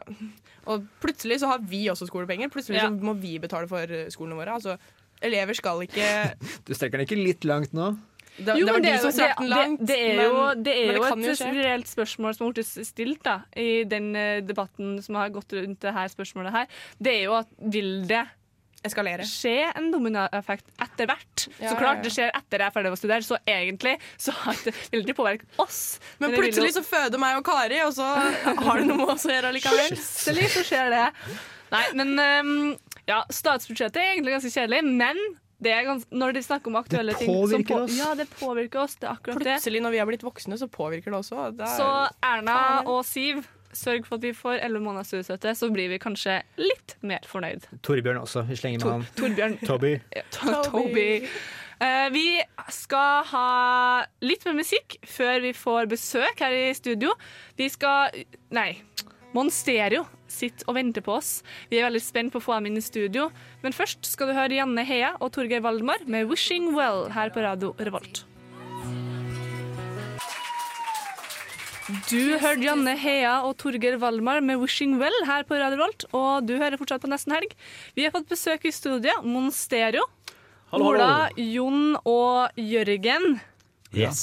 Og 0.70 0.86
plutselig 1.02 1.40
så 1.42 1.48
har 1.50 1.58
vi 1.66 1.88
også 1.90 2.06
skolepenger. 2.06 2.52
Plutselig 2.54 2.78
Ja. 2.78 2.86
så 2.88 2.94
må 3.02 3.16
vi 3.18 3.34
betale 3.42 3.66
for 3.66 3.82
eh, 3.82 4.06
skolene 4.14 4.38
våre. 4.38 4.54
Altså, 4.60 4.76
elever 5.22 5.54
skal 5.58 5.82
ikke 5.82 6.06
Du 6.68 6.72
strekker 6.74 6.98
den 7.02 7.06
ikke 7.08 7.18
litt 7.18 7.44
langt 7.50 7.74
nå? 7.74 7.96
Det, 8.36 8.54
Jo, 8.56 8.66
det 8.66 8.72
var 8.72 8.80
men 8.80 8.86
du 8.86 9.02
som 9.02 9.12
trakk 9.12 9.40
den 9.42 9.48
langt. 9.52 9.80
Det, 9.80 9.86
det 9.86 9.96
er 10.02 10.22
jo, 10.24 10.44
det 10.56 10.72
er 10.72 10.86
men 10.96 11.24
jo 11.26 11.32
et 11.34 11.42
reelt 11.58 11.90
spørsmål 11.90 12.36
som 12.36 12.46
har 12.46 12.54
blitt 12.56 12.86
stilt 12.88 13.24
da, 13.26 13.34
i 13.60 13.82
den 13.88 14.14
eh, 14.16 14.38
debatten 14.44 14.94
som 15.04 15.18
har 15.20 15.32
gått 15.34 15.52
rundt 15.52 15.82
det 15.84 15.92
her 15.92 16.08
spørsmålet 16.12 16.54
her. 16.54 16.78
Det 16.96 17.12
er 17.18 17.26
jo 17.26 17.34
at 17.36 17.50
vil 17.60 18.06
det 18.08 18.22
Eskalere. 18.82 19.22
skje 19.28 19.68
en 19.78 19.90
dominoeffekt 19.92 20.72
etter 20.82 21.06
hvert? 21.10 21.44
Ja, 21.60 21.68
så 21.70 21.76
klart 21.76 22.00
ja, 22.00 22.00
ja. 22.00 22.02
det 22.06 22.14
skjer 22.16 22.32
etter 22.34 22.64
jeg 22.64 22.66
er 22.66 22.74
ferdig 22.74 22.90
med 22.90 22.96
å 22.96 23.02
studere, 23.02 23.26
så 23.26 23.38
egentlig 23.46 23.92
så 24.16 24.34
det, 24.64 24.72
vil 24.90 25.04
det 25.06 25.14
påvirke 25.18 25.46
oss. 25.62 25.82
Men 26.18 26.32
det 26.32 26.32
vil 26.32 26.48
jo- 26.48 26.48
plutselig 26.48 26.72
så 26.80 26.82
føder 26.88 27.20
meg 27.22 27.36
og 27.38 27.44
Kari, 27.46 27.78
og 27.84 27.92
så 27.94 28.08
har 28.08 28.80
det 28.80 28.88
noe 28.88 28.98
med 29.04 29.12
oss 29.14 29.28
å 29.28 29.34
gjøre 29.36 29.52
likevel. 29.54 29.92
Plutselig 29.92 30.48
så 30.56 30.64
skjer 30.66 30.90
det. 30.96 31.04
Nei, 31.72 31.84
men 32.00 32.16
um, 32.18 32.56
ja, 33.06 33.22
statsbudsjettet 33.30 34.00
er 34.00 34.10
egentlig 34.16 34.34
ganske 34.34 34.50
kjedelig, 34.56 34.82
men 34.88 35.20
det 35.20 35.51
gans 35.70 36.04
når 36.10 36.32
de 36.34 36.42
snakker 36.42 36.66
om 36.68 36.76
aktuelle 36.82 37.12
Det 37.12 37.18
ting 37.18 37.28
som 37.30 37.36
påvirker 37.42 37.74
på- 37.74 37.82
oss. 37.84 37.96
Ja, 37.98 38.14
det 38.14 38.26
påvirker 38.30 38.80
oss. 38.82 38.94
Det 38.96 39.08
er 39.08 39.12
akkurat 39.14 39.38
det. 39.38 39.44
Plutselig 39.46 39.82
når 39.82 39.90
vi 39.90 39.98
har 39.98 40.06
blitt 40.06 40.22
voksne, 40.22 40.58
så 40.58 40.68
påvirker 40.68 41.04
det 41.10 41.18
også. 41.22 41.56
Det 41.56 41.66
er, 41.68 41.76
Så 41.78 42.10
Erna 42.22 42.82
og 42.86 43.04
Siv, 43.04 43.44
sørg 43.72 44.04
for 44.04 44.16
at 44.16 44.20
vi 44.22 44.32
får 44.32 44.60
11 44.62 44.80
måneders 44.82 45.06
studiestøtte, 45.08 45.54
så 45.56 45.70
blir 45.72 45.88
vi 45.88 45.98
kanskje 45.98 46.42
litt 46.58 46.96
mer 47.02 47.20
fornøyd. 47.24 47.62
Torbjørn 47.82 48.20
også. 48.20 48.46
Vi 48.48 48.56
slenger 48.56 48.84
med 48.84 48.92
han. 48.92 49.06
Torbjørn 49.16 49.58
Toby. 49.66 50.00
To- 50.36 50.62
Toby. 50.70 51.26
Uh, 51.82 52.08
vi 52.14 52.40
skal 52.70 53.24
ha 53.24 54.04
litt 54.22 54.44
mer 54.46 54.54
musikk 54.54 54.98
før 55.08 55.40
vi 55.42 55.52
får 55.52 55.88
besøk 55.90 56.38
her 56.44 56.52
i 56.52 56.72
studio. 56.74 57.10
Vi 57.56 57.68
skal 57.68 58.10
Nei. 58.50 58.82
Monsterio 59.32 60.06
sitter 60.28 60.68
og 60.68 60.76
venter 60.76 61.04
på 61.04 61.16
oss. 61.18 61.42
Vi 61.70 61.78
er 61.80 61.88
veldig 61.88 62.02
spent 62.04 62.32
på 62.32 62.40
å 62.40 62.44
få 62.44 62.58
dem 62.58 62.72
inn 62.72 62.80
i 62.80 62.84
studio. 62.84 63.30
Men 63.62 63.76
først 63.76 64.04
skal 64.08 64.30
du 64.30 64.36
høre 64.36 64.58
Janne 64.58 64.84
Heia 64.88 65.14
og 65.20 65.32
Torgeir 65.36 65.64
Valdemar 65.64 66.04
med 66.06 66.28
'Wishing 66.28 66.72
Well' 66.76 67.10
her 67.12 67.30
på 67.30 67.42
Radio 67.44 67.74
Revolt. 67.78 68.24
Du 72.08 72.38
hørte 72.38 72.62
Janne 72.62 72.92
Heia 72.96 73.40
og 73.42 73.56
Torgeir 73.58 73.98
Valmar 73.98 74.40
med 74.40 74.60
'Wishing 74.60 75.00
Well' 75.00 75.26
her 75.26 75.42
på 75.42 75.58
Radio 75.58 75.76
Revolt, 75.76 76.04
og 76.14 76.46
du 76.46 76.54
hører 76.56 76.78
fortsatt 76.78 77.02
på 77.02 77.10
Nesten 77.10 77.34
Helg. 77.34 77.52
Vi 77.96 78.04
har 78.04 78.12
fått 78.14 78.30
besøk 78.30 78.64
i 78.64 78.70
studio. 78.70 79.10
Monsterio. 79.22 80.06
Ola, 80.72 81.28
Jon 81.36 81.96
og 82.06 82.54
Jørgen. 82.56 83.40
Yes. 83.92 84.22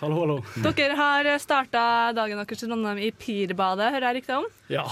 Hallo, 0.00 0.20
hallo. 0.20 0.36
Dere 0.62 0.94
har 0.94 1.26
starta 1.42 1.80
dagen 2.14 2.38
deres 2.38 2.62
i 2.62 2.68
Trondheim 2.68 3.00
i 3.02 3.08
Pirbadet, 3.10 3.88
hører 3.90 4.06
jeg 4.12 4.20
riktig 4.20 4.36
om? 4.36 4.44
Ja, 4.70 4.84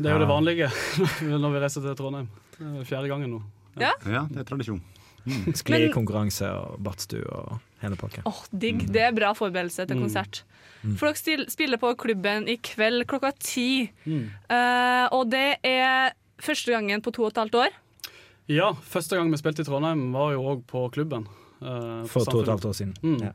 det 0.00 0.08
er 0.08 0.14
jo 0.16 0.22
det 0.22 0.28
vanlige 0.30 0.68
når 1.44 1.52
vi 1.52 1.60
reiser 1.60 1.84
til 1.84 1.96
Trondheim. 1.98 2.30
Det 2.56 2.64
er 2.80 2.88
fjerde 2.88 3.10
gangen 3.12 3.34
nå. 3.36 3.42
Ja, 3.76 3.92
det 4.32 4.40
er 4.40 4.48
tradisjon. 4.48 4.80
Sklikonkurranse 5.58 6.48
og 6.56 6.78
badstue 6.86 7.26
og 7.28 7.58
hele 7.82 7.98
pakka. 8.00 8.24
Åh, 8.30 8.40
digg. 8.56 8.86
Det 8.94 9.02
er 9.10 9.14
bra 9.16 9.34
forberedelse 9.36 9.84
til 9.90 9.98
Mm. 9.98 10.06
konsert. 10.06 10.40
For 10.96 11.12
dere 11.12 11.44
spiller 11.50 11.76
på 11.82 11.92
klubben 11.98 12.46
i 12.48 12.56
kveld 12.56 13.04
klokka 13.10 13.32
ti. 13.42 13.90
Mm. 14.06 14.28
Uh, 14.48 15.06
og 15.12 15.28
det 15.34 15.58
er 15.66 16.14
første 16.40 16.72
gangen 16.72 17.02
på 17.04 17.12
to 17.12 17.26
og 17.26 17.34
et 17.34 17.42
halvt 17.42 17.58
år. 17.66 17.76
Ja, 18.48 18.70
første 18.86 19.18
gang 19.18 19.28
vi 19.34 19.36
spilte 19.42 19.64
i 19.64 19.68
Trondheim 19.68 20.12
var 20.14 20.32
jo 20.32 20.46
òg 20.54 20.62
på 20.70 20.86
klubben. 20.94 21.26
Eh, 21.66 22.06
For 22.12 22.24
to 22.28 22.38
og 22.38 22.46
et 22.46 22.52
halvt 22.54 22.68
år 22.70 22.76
siden. 22.78 22.94
Mm. 23.02 23.18
Ja. 23.26 23.32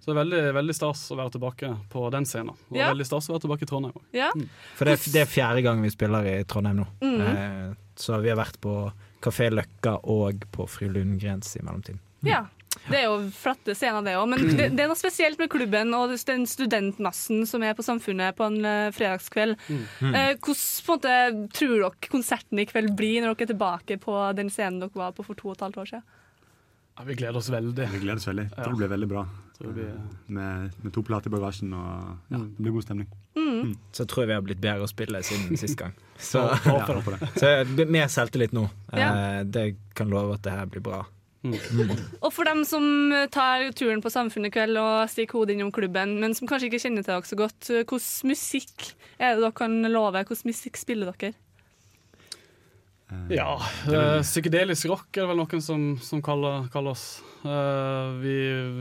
Så 0.00 0.10
det 0.10 0.14
er 0.14 0.20
veldig, 0.20 0.40
veldig 0.58 0.74
stas 0.76 1.04
å 1.14 1.16
være 1.16 1.32
tilbake 1.36 1.70
på 1.92 2.10
den 2.12 2.26
scenen. 2.28 2.50
Og 2.70 2.76
Ja. 2.76 2.90
veldig 2.92 3.06
stas 3.08 3.28
å 3.30 3.34
være 3.34 3.44
tilbake 3.46 3.64
i 3.66 3.70
Trondheim 3.70 3.94
òg. 3.96 4.02
Ja. 4.12 4.32
For 4.76 4.84
det 4.88 4.98
er, 4.98 5.12
det 5.12 5.22
er 5.22 5.30
fjerde 5.32 5.62
gang 5.64 5.80
vi 5.82 5.90
spiller 5.94 6.26
i 6.28 6.36
Trondheim 6.44 6.82
nå. 6.82 6.86
Mhm. 7.00 7.20
Eh, 7.30 7.74
så 7.96 8.20
vi 8.20 8.28
har 8.32 8.36
vært 8.36 8.60
på 8.60 8.92
Kafé 9.22 9.48
Løkka 9.54 9.98
og 10.04 10.44
på 10.52 10.66
Fru 10.68 10.88
Lundgrens 10.90 11.56
i 11.56 11.62
mellomtiden. 11.64 12.00
ja. 12.22 12.46
Det 12.90 12.98
er 12.98 13.04
jo 13.06 13.30
flotte 13.30 13.70
scener, 13.78 14.02
det 14.02 14.16
òg. 14.18 14.26
Men 14.28 14.40
det, 14.58 14.64
det 14.74 14.82
er 14.82 14.88
noe 14.90 14.98
spesielt 14.98 15.38
med 15.38 15.48
klubben 15.48 15.94
og 15.94 16.10
den 16.26 16.42
studentmassen 16.44 17.46
som 17.46 17.62
er 17.62 17.72
på 17.78 17.84
Samfunnet 17.86 18.34
på 18.36 18.48
en 18.48 18.58
eh, 18.66 18.90
fredagskveld. 18.90 19.54
Mm. 19.70 20.10
Eh, 20.10 20.32
hvordan 20.42 20.88
måte, 20.90 21.14
tror 21.54 21.76
dere 21.78 22.10
konserten 22.10 22.58
i 22.58 22.66
kveld 22.66 22.96
blir 22.98 23.22
når 23.22 23.36
dere 23.38 23.46
er 23.46 23.52
tilbake 23.54 23.98
på 24.02 24.16
den 24.36 24.50
scenen 24.50 24.80
dere 24.82 24.90
var 24.98 25.14
på 25.16 25.24
for 25.24 25.38
to 25.38 25.52
og 25.52 25.56
et 25.56 25.64
halvt 25.68 25.80
år 25.84 25.90
siden? 25.92 26.02
Ja, 26.96 27.02
vi 27.08 27.14
gleder 27.18 27.36
oss 27.40 27.48
veldig. 27.50 27.88
Vi 27.90 27.98
gleder 28.04 28.20
oss 28.20 28.28
veldig. 28.28 28.44
Jeg 28.50 28.58
tror 28.64 28.74
det 28.74 28.78
blir 28.84 28.92
veldig 28.92 29.08
bra. 29.10 29.24
Vi, 29.58 29.84
Med, 30.34 30.70
med 30.82 30.92
to 30.94 31.02
plater 31.06 31.30
i 31.30 31.34
bagasjen 31.34 31.72
og 31.74 32.18
ja, 32.30 32.38
Mm. 32.38 32.48
det 32.56 32.62
blir 32.62 32.72
god 32.76 32.82
stemning. 32.86 33.08
Så 33.94 34.04
tror 34.06 34.22
jeg 34.24 34.28
vi 34.28 34.34
har 34.34 34.42
blitt 34.42 34.60
bedre 34.62 34.82
å 34.86 34.90
spille 34.90 35.20
siden 35.22 35.56
sist 35.62 35.76
gang. 35.78 35.92
Så, 36.18 36.38
Ja, 36.42 36.58
ja. 36.66 36.84
håper 36.86 37.18
det. 37.18 37.28
så 37.40 37.86
mer 37.90 38.06
selvtillit 38.10 38.52
nå. 38.54 38.68
Ja. 38.92 39.10
Eh, 39.40 39.42
det 39.44 39.76
kan 39.94 40.10
love 40.10 40.34
at 40.34 40.42
det 40.46 40.52
her 40.54 40.66
blir 40.66 40.82
bra. 40.86 41.04
Og 41.44 42.30
for 42.32 42.44
dem 42.48 42.62
som 42.64 43.12
tar 43.30 43.66
turen 43.76 44.00
på 44.00 44.08
Samfunnet 44.10 44.48
i 44.48 44.54
kveld 44.54 44.78
og 44.80 45.10
stikker 45.12 45.36
hodet 45.42 45.58
innom 45.58 45.72
klubben, 45.76 46.14
men 46.22 46.32
som 46.34 46.48
kanskje 46.48 46.70
ikke 46.70 46.80
kjenner 46.86 47.04
til 47.04 47.12
dere 47.12 47.28
så 47.28 47.36
godt, 47.36 47.68
hvordan 47.84 48.30
musikk 48.30 48.86
er 49.18 49.34
det 49.34 49.42
dere 49.44 49.52
kan 49.52 49.74
love? 49.92 50.22
Hvordan 50.24 50.48
musikk 50.48 50.80
spiller 50.80 51.10
dere? 51.12 51.34
Eh, 53.10 53.36
Ja, 53.36 53.60
Uh, 53.84 54.22
psykedelisk 54.24 54.88
rock 54.88 55.10
er 55.18 55.26
det 55.26 55.28
vel 55.28 55.40
noen 55.42 55.62
som, 55.62 55.82
som 56.00 56.22
kaller, 56.24 56.68
kaller 56.72 56.94
oss. 56.94 57.22
Uh, 57.44 58.16
vi 58.22 58.36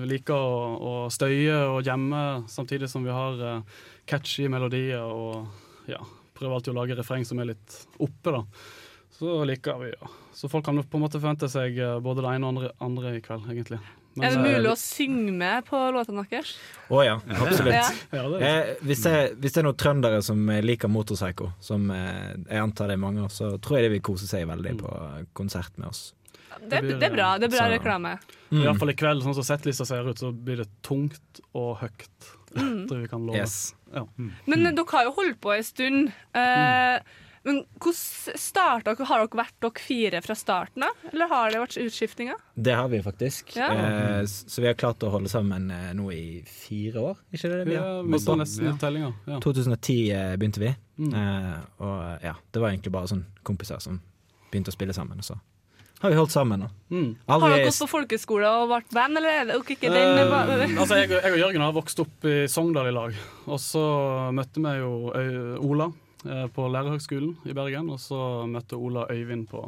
liker 0.07 0.35
å, 0.37 0.61
å 0.79 0.93
støye 1.11 1.57
og 1.73 1.83
gjemme, 1.83 2.21
samtidig 2.47 2.87
som 2.91 3.03
vi 3.03 3.11
har 3.11 3.41
uh, 3.41 3.81
catchy 4.07 4.47
melodier 4.51 5.03
og 5.03 5.91
ja, 5.91 5.99
prøver 6.37 6.55
alltid 6.55 6.71
å 6.71 6.77
lage 6.79 6.97
refreng 6.97 7.27
som 7.27 7.41
er 7.43 7.51
litt 7.51 7.81
oppe, 7.99 8.31
da. 8.31 8.45
Så 9.13 9.41
liker 9.45 9.81
vi, 9.83 9.91
ja. 9.91 10.13
Så 10.33 10.47
folk 10.49 10.65
kan 10.65 10.79
på 10.79 10.97
en 10.97 11.03
måte 11.03 11.19
forvente 11.19 11.51
seg 11.51 11.75
både 12.01 12.23
det 12.23 12.31
ene 12.31 12.47
og 12.47 12.55
andre, 12.55 12.71
andre 12.81 13.17
i 13.19 13.21
kveld, 13.23 13.51
egentlig. 13.51 13.81
Men, 14.15 14.25
er 14.27 14.35
det 14.35 14.41
mulig 14.45 14.69
å 14.71 14.75
synge 14.77 15.31
med 15.33 15.65
på 15.65 15.79
låtene 15.95 16.23
deres? 16.29 16.51
Å 16.93 16.99
ja, 17.05 17.15
absolutt. 17.33 17.73
Ja. 17.73 17.87
Ja, 18.13 18.23
Eh, 18.43 18.73
hvis, 18.85 19.01
det, 19.07 19.13
hvis 19.41 19.55
det 19.55 19.61
er 19.63 19.67
noen 19.69 19.79
trøndere 19.81 20.19
som 20.25 20.43
eh, 20.53 20.61
liker 20.61 20.91
Motorpsycho, 20.93 21.51
som 21.63 21.89
eh, 21.91 22.35
jeg 22.49 22.61
antar 22.61 22.91
det 22.91 22.97
er 22.99 23.01
mange 23.01 23.23
av, 23.25 23.31
så 23.33 23.55
tror 23.57 23.79
jeg 23.79 23.87
de 23.89 23.93
vil 23.95 24.03
kose 24.05 24.27
seg 24.29 24.45
veldig 24.51 24.75
på 24.83 24.91
konsert 25.33 25.73
med 25.81 25.89
oss. 25.89 26.03
Det, 26.61 26.83
det 26.99 27.07
er 27.09 27.15
bra. 27.15 27.31
Det 27.41 27.47
er 27.49 27.55
bra 27.55 27.65
Så- 27.65 27.73
reklame. 27.73 28.11
I 28.53 28.55
Mm. 28.55 28.61
hvert 28.67 28.77
fall 28.83 28.91
i 28.91 28.93
kveld, 28.93 29.23
sånn 29.25 29.33
som 29.33 29.43
settlista 29.47 29.85
ser 29.89 30.05
ut, 30.05 30.19
så 30.21 30.29
blir 30.31 30.59
det 30.61 30.67
tungt 30.85 31.39
og 31.57 31.79
høyt. 31.81 32.27
Mm. 32.53 32.83
Tror 32.87 32.99
vi 33.01 33.07
kan 33.09 33.23
love. 33.25 33.39
Yes. 33.39 33.73
Men 34.45 34.65
eh, 34.67 34.71
dere 34.77 34.85
har 34.91 35.07
jo 35.07 35.13
holdt 35.17 35.39
på 35.41 35.55
en 35.55 35.63
stund. 35.65 36.11
Eh, 36.37 36.99
Men 37.43 37.57
hvordan 37.75 38.37
starta 38.39 38.93
dere? 38.95 39.05
Har 39.09 39.23
dere 39.25 39.39
vært 39.41 39.55
dere 39.65 39.81
fire 39.83 40.21
fra 40.23 40.35
starten 40.39 40.85
av, 40.87 41.01
eller 41.11 41.27
har 41.27 41.51
det 41.51 41.59
vært 41.59 41.77
utskiftninger? 41.83 42.39
Det 42.55 42.75
har 42.77 42.87
vi 42.93 43.01
faktisk. 43.03 43.51
Ja. 43.59 43.67
Eh, 43.73 44.21
så 44.27 44.61
vi 44.63 44.67
har 44.69 44.77
klart 44.79 45.03
å 45.03 45.11
holde 45.11 45.27
sammen 45.31 45.69
eh, 45.75 45.89
nå 45.97 46.07
i 46.15 46.23
fire 46.47 47.03
år, 47.11 47.17
ikke 47.35 47.51
det? 47.51 47.59
Vi 47.65 47.71
Vi 47.73 47.79
har 47.81 47.89
har 47.97 48.03
mista 48.07 48.31
holdt 48.31 48.39
på? 48.39 48.43
nesten 48.45 48.69
i 48.71 48.77
tellinga. 48.79 49.13
Ja. 49.27 49.39
2010 49.43 49.97
eh, 50.11 50.35
begynte 50.37 50.63
vi, 50.63 50.73
Mm. 50.93 51.13
eh, 51.17 51.55
og 51.81 52.21
ja, 52.21 52.35
det 52.53 52.61
var 52.61 52.69
egentlig 52.69 52.91
bare 52.93 53.07
sånn 53.09 53.23
kompiser 53.43 53.79
som 53.81 53.95
begynte 54.51 54.69
å 54.69 54.75
spille 54.75 54.93
sammen. 54.93 55.17
Og 55.17 55.25
så 55.25 55.35
har 56.03 56.11
vi 56.11 56.15
holdt 56.19 56.31
sammen. 56.31 56.59
nå? 56.61 56.67
Mm. 56.91 57.15
Har 57.27 57.39
dere 57.49 57.63
gått 57.65 57.79
på 57.81 57.87
folkeskole 57.89 58.45
og 58.61 58.69
vært 58.69 58.91
band, 58.93 59.17
eller 59.17 59.29
er 59.29 59.45
det 59.49 59.55
dere 59.57 59.75
ikke 59.75 59.89
den? 59.89 60.29
Uh, 60.29 60.79
altså 60.83 60.99
jeg, 61.01 61.09
jeg 61.09 61.31
og 61.33 61.39
Jørgen 61.39 61.61
har 61.65 61.73
vokst 61.73 61.99
opp 62.03 62.25
i 62.29 62.45
Sogndal 62.47 62.87
i 62.87 62.93
lag. 62.93 63.15
Og 63.47 63.57
så 63.59 63.83
møtte 64.37 64.61
vi 64.61 64.75
jo 64.79 64.93
Ola 65.65 65.89
eh, 65.89 65.99
på 66.53 66.67
Lærerhøgskolen 66.71 67.37
i 67.45 67.53
Bergen. 67.53 67.89
Og 67.93 67.99
så 67.99 68.17
møtte 68.47 68.75
Ola 68.79 69.05
Øyvind 69.11 69.47
på 69.49 69.65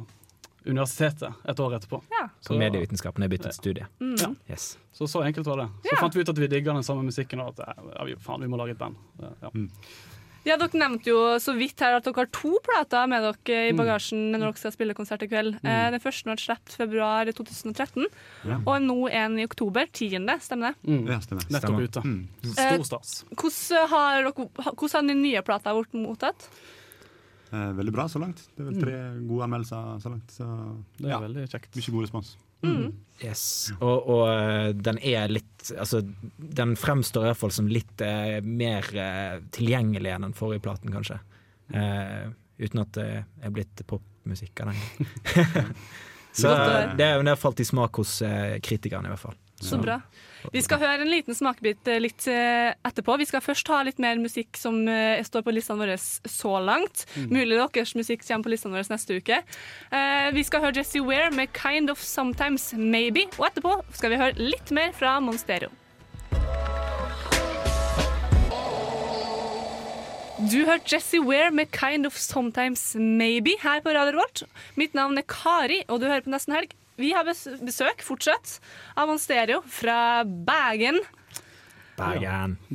universitetet 0.66 1.34
et 1.48 1.60
år 1.60 1.76
etterpå. 1.78 2.00
Ja. 2.10 2.28
På 2.48 2.58
medievitenskapen 2.58 3.22
har 3.22 3.30
byttet 3.30 3.52
ja. 3.52 3.58
studie. 3.58 3.86
Mm. 4.02 4.16
Ja. 4.22 4.30
Yes. 4.50 4.78
Så 4.92 5.08
så 5.08 5.22
enkelt 5.28 5.48
var 5.48 5.58
det. 5.58 5.68
Så 5.84 5.92
Ja. 5.94 6.00
fant 6.02 6.16
vi 6.16 6.22
ut 6.26 6.30
at 6.30 6.38
vi 6.42 6.48
digga 6.48 6.74
den 6.74 6.84
samme 6.84 7.04
musikken, 7.04 7.40
og 7.44 7.54
at 7.54 7.60
eh, 7.68 7.84
ja, 8.00 8.04
vi, 8.10 8.16
faen, 8.16 8.42
vi 8.42 8.48
må 8.48 8.58
lage 8.58 8.72
et 8.72 8.78
band. 8.82 8.96
Eh, 9.22 9.62
Ja. 10.46 10.56
Dere 10.62 10.78
nevnte 10.78 11.10
jo 11.10 11.18
så 11.42 11.56
vidt 11.58 11.80
her 11.82 11.96
at 11.98 12.04
dere 12.06 12.14
har 12.22 12.28
to 12.32 12.52
plater 12.64 13.08
med 13.10 13.24
dere 13.26 13.70
i 13.70 13.72
Mm. 13.74 13.78
bagasjen 13.82 14.32
når 14.32 14.40
dere 14.46 14.58
skal 14.62 14.72
spille 14.72 14.94
konsert 14.94 15.24
i 15.24 15.28
kveld. 15.28 15.56
Eh, 15.64 15.90
den 15.92 16.00
første 16.00 16.24
ble 16.30 16.36
sluppet 16.38 16.76
februar 16.78 17.26
2013, 17.34 18.06
Ja. 18.46 18.58
og 18.66 18.82
nå 18.82 19.10
en 19.12 19.40
i 19.40 19.44
oktober. 19.46 19.88
10. 19.92 20.10
Stemmer 20.40 20.76
det? 20.76 20.76
Mm. 20.88 21.08
Ja, 21.10 21.20
stemmer. 21.20 21.44
Nettopp 21.50 21.82
ute. 21.82 22.02
Mm. 22.06 22.28
Eh, 22.46 22.78
Stor 22.78 22.84
stas. 22.86 23.24
Hvordan 23.36 23.88
har, 23.90 24.24
dere, 24.24 24.50
hvordan 24.76 24.92
har 24.94 25.08
den 25.08 25.22
nye 25.24 25.42
plata 25.42 25.74
blitt 25.74 25.94
mottatt? 25.94 26.48
Eh, 27.54 27.72
veldig 27.74 27.92
bra 27.94 28.06
så 28.08 28.20
langt. 28.20 28.48
Det 28.56 28.66
er 28.66 28.72
vel 28.72 28.82
tre 28.82 28.96
gode 29.28 29.44
anmeldelser 29.46 30.02
så 30.02 30.10
langt. 30.12 30.28
Så 30.30 30.46
Det 30.98 31.06
er 31.06 31.10
ja, 31.10 31.20
veldig 31.20 31.50
kjekt. 31.50 31.76
mye 31.76 31.92
god 31.94 32.02
respons. 32.06 32.36
Yes. 33.24 33.72
Og, 33.80 34.10
og 34.12 34.24
eh, 34.28 34.70
den 34.76 35.00
er 35.00 35.32
litt 35.32 35.52
Altså, 35.72 36.02
den 36.38 36.76
fremstår 36.78 37.24
i 37.24 37.30
hvert 37.32 37.40
fall 37.40 37.54
som 37.56 37.70
litt 37.72 38.02
eh, 38.06 38.38
mer 38.46 38.86
eh, 38.94 39.38
tilgjengelig 39.56 40.12
enn 40.14 40.28
den 40.28 40.36
forrige 40.38 40.62
platen, 40.68 40.92
kanskje. 40.94 41.18
Eh, 41.74 42.28
uten 42.62 42.84
at 42.84 42.92
det 43.00 43.08
er 43.42 43.56
blitt 43.56 43.82
popmusikk 43.90 44.62
av 44.62 44.74
den. 44.74 45.72
Så 46.36 46.52
det, 46.52 46.98
det 47.00 47.08
har 47.32 47.40
falt 47.40 47.64
i 47.64 47.66
smak 47.66 47.98
hos 48.02 48.20
eh, 48.22 48.60
kritikerne, 48.62 49.08
i 49.10 49.16
hvert 49.16 49.24
fall. 49.24 49.40
Så 49.62 49.78
bra. 49.80 50.02
Vi 50.54 50.62
skal 50.62 50.82
høre 50.82 51.06
en 51.06 51.10
liten 51.10 51.36
smakebit 51.36 51.88
eh, 51.90 52.02
litt 52.04 52.28
eh, 52.30 52.74
etterpå. 52.86 53.16
Vi 53.22 53.28
skal 53.30 53.44
først 53.44 53.70
ha 53.72 53.80
litt 53.88 54.02
mer 54.04 54.20
musikk 54.22 54.60
som 54.60 54.82
eh, 54.92 55.24
står 55.26 55.46
på 55.46 55.54
listene 55.56 55.82
våre 55.82 55.96
så 55.98 56.58
langt. 56.60 57.06
Mulig 57.32 57.58
deres 57.58 57.96
musikk 57.98 58.26
kommer 58.28 58.50
på 58.50 58.54
listene 58.54 58.76
våre 58.76 58.92
neste 58.92 59.18
uke. 59.18 59.40
Vi 60.36 60.44
skal 60.46 60.62
høre 60.66 60.82
Jessie 60.82 61.04
Ware 61.04 61.32
med 61.32 61.54
'Kind 61.56 61.90
of 61.90 62.04
Sometimes 62.04 62.74
Maybe'. 62.76 63.30
Og 63.40 63.48
etterpå 63.48 63.80
skal 63.96 64.12
vi 64.12 64.22
høre 64.22 64.52
litt 64.52 64.72
mer 64.76 64.92
fra 64.94 65.18
Monstero. 65.24 65.72
Du 70.46 70.66
hørte 70.68 70.92
Jessie 70.92 71.24
Ware 71.24 71.52
med 71.52 71.72
'Kind 71.72 72.06
of 72.06 72.18
Sometimes 72.20 72.96
Maybe' 72.96 73.58
her 73.64 73.80
på 73.82 73.96
radioen 73.96 74.20
vårt. 74.20 74.44
Mitt 74.76 74.94
navn 74.94 75.18
er 75.18 75.24
Kari, 75.24 75.84
og 75.88 76.02
du 76.02 76.08
hører 76.12 76.22
på 76.22 76.30
Nesten 76.30 76.54
Helg. 76.54 76.76
Vi 76.96 77.12
har 77.12 77.28
besøk 77.28 78.04
fortsatt 78.08 78.58
av 78.96 79.10
Monstereo 79.10 79.62
fra 79.68 80.24
Bergen. 80.24 81.02
Bergen. 81.96 82.58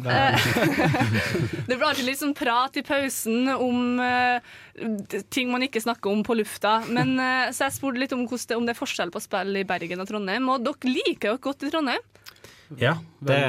Det 1.69 1.77
blir 1.77 1.87
alltid 1.87 2.07
litt 2.07 2.21
sånn 2.21 2.37
prat 2.37 2.77
i 2.81 2.85
pausen 2.85 3.49
om 3.53 4.01
uh, 4.01 4.41
ting 5.33 5.51
man 5.53 5.65
ikke 5.65 5.83
snakker 5.85 6.13
om 6.13 6.23
på 6.25 6.37
lufta. 6.41 6.79
Men, 6.89 7.17
uh, 7.21 7.49
så 7.53 7.67
jeg 7.67 7.77
spurte 7.77 8.01
litt 8.01 8.15
om, 8.17 8.25
det, 8.29 8.57
om 8.57 8.69
det 8.69 8.75
er 8.75 8.81
forskjell 8.81 9.13
på 9.13 9.23
spill 9.25 9.61
i 9.61 9.67
Bergen 9.69 10.05
og 10.05 10.09
Trondheim. 10.09 10.49
Og 10.53 10.65
dere 10.65 10.95
liker 10.95 11.35
jo 11.35 11.43
godt 11.49 11.69
i 11.69 11.73
Trondheim. 11.73 12.09
Ja, 12.79 12.95
det 13.19 13.41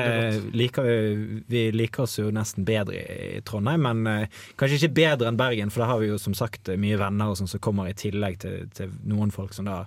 liker 0.58 0.88
vi. 0.88 1.42
Vi 1.48 1.66
liker 1.76 2.08
oss 2.08 2.18
jo 2.18 2.32
nesten 2.34 2.66
bedre 2.66 2.98
i 2.98 3.42
Trondheim, 3.46 3.84
men 3.86 4.08
eh, 4.10 4.40
kanskje 4.58 4.80
ikke 4.80 4.96
bedre 4.98 5.28
enn 5.30 5.38
Bergen, 5.38 5.70
for 5.70 5.84
da 5.84 5.92
har 5.92 6.02
vi 6.02 6.10
jo 6.10 6.18
som 6.18 6.34
sagt 6.34 6.72
mye 6.82 6.98
venner 6.98 7.30
og 7.30 7.38
sånn 7.38 7.52
som 7.52 7.62
kommer 7.62 7.92
i 7.92 7.94
tillegg 7.94 8.40
til, 8.42 8.66
til 8.74 8.90
noen 9.06 9.30
folk 9.36 9.54
som 9.54 9.70
da 9.70 9.84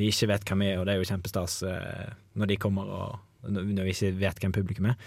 vi 0.00 0.10
ikke 0.12 0.30
vet 0.32 0.46
hvem 0.48 0.66
er, 0.66 0.78
og 0.80 0.86
det 0.88 0.94
er 0.94 1.02
jo 1.02 1.08
kjempestas 1.10 1.60
eh, 1.68 2.10
når 2.40 2.52
de 2.52 2.60
kommer 2.60 2.90
og 2.90 3.18
når 3.40 3.86
vi 3.86 3.94
ikke 3.94 4.10
vet 4.20 4.42
hvem 4.42 4.52
publikum 4.52 4.90
er. 4.90 4.98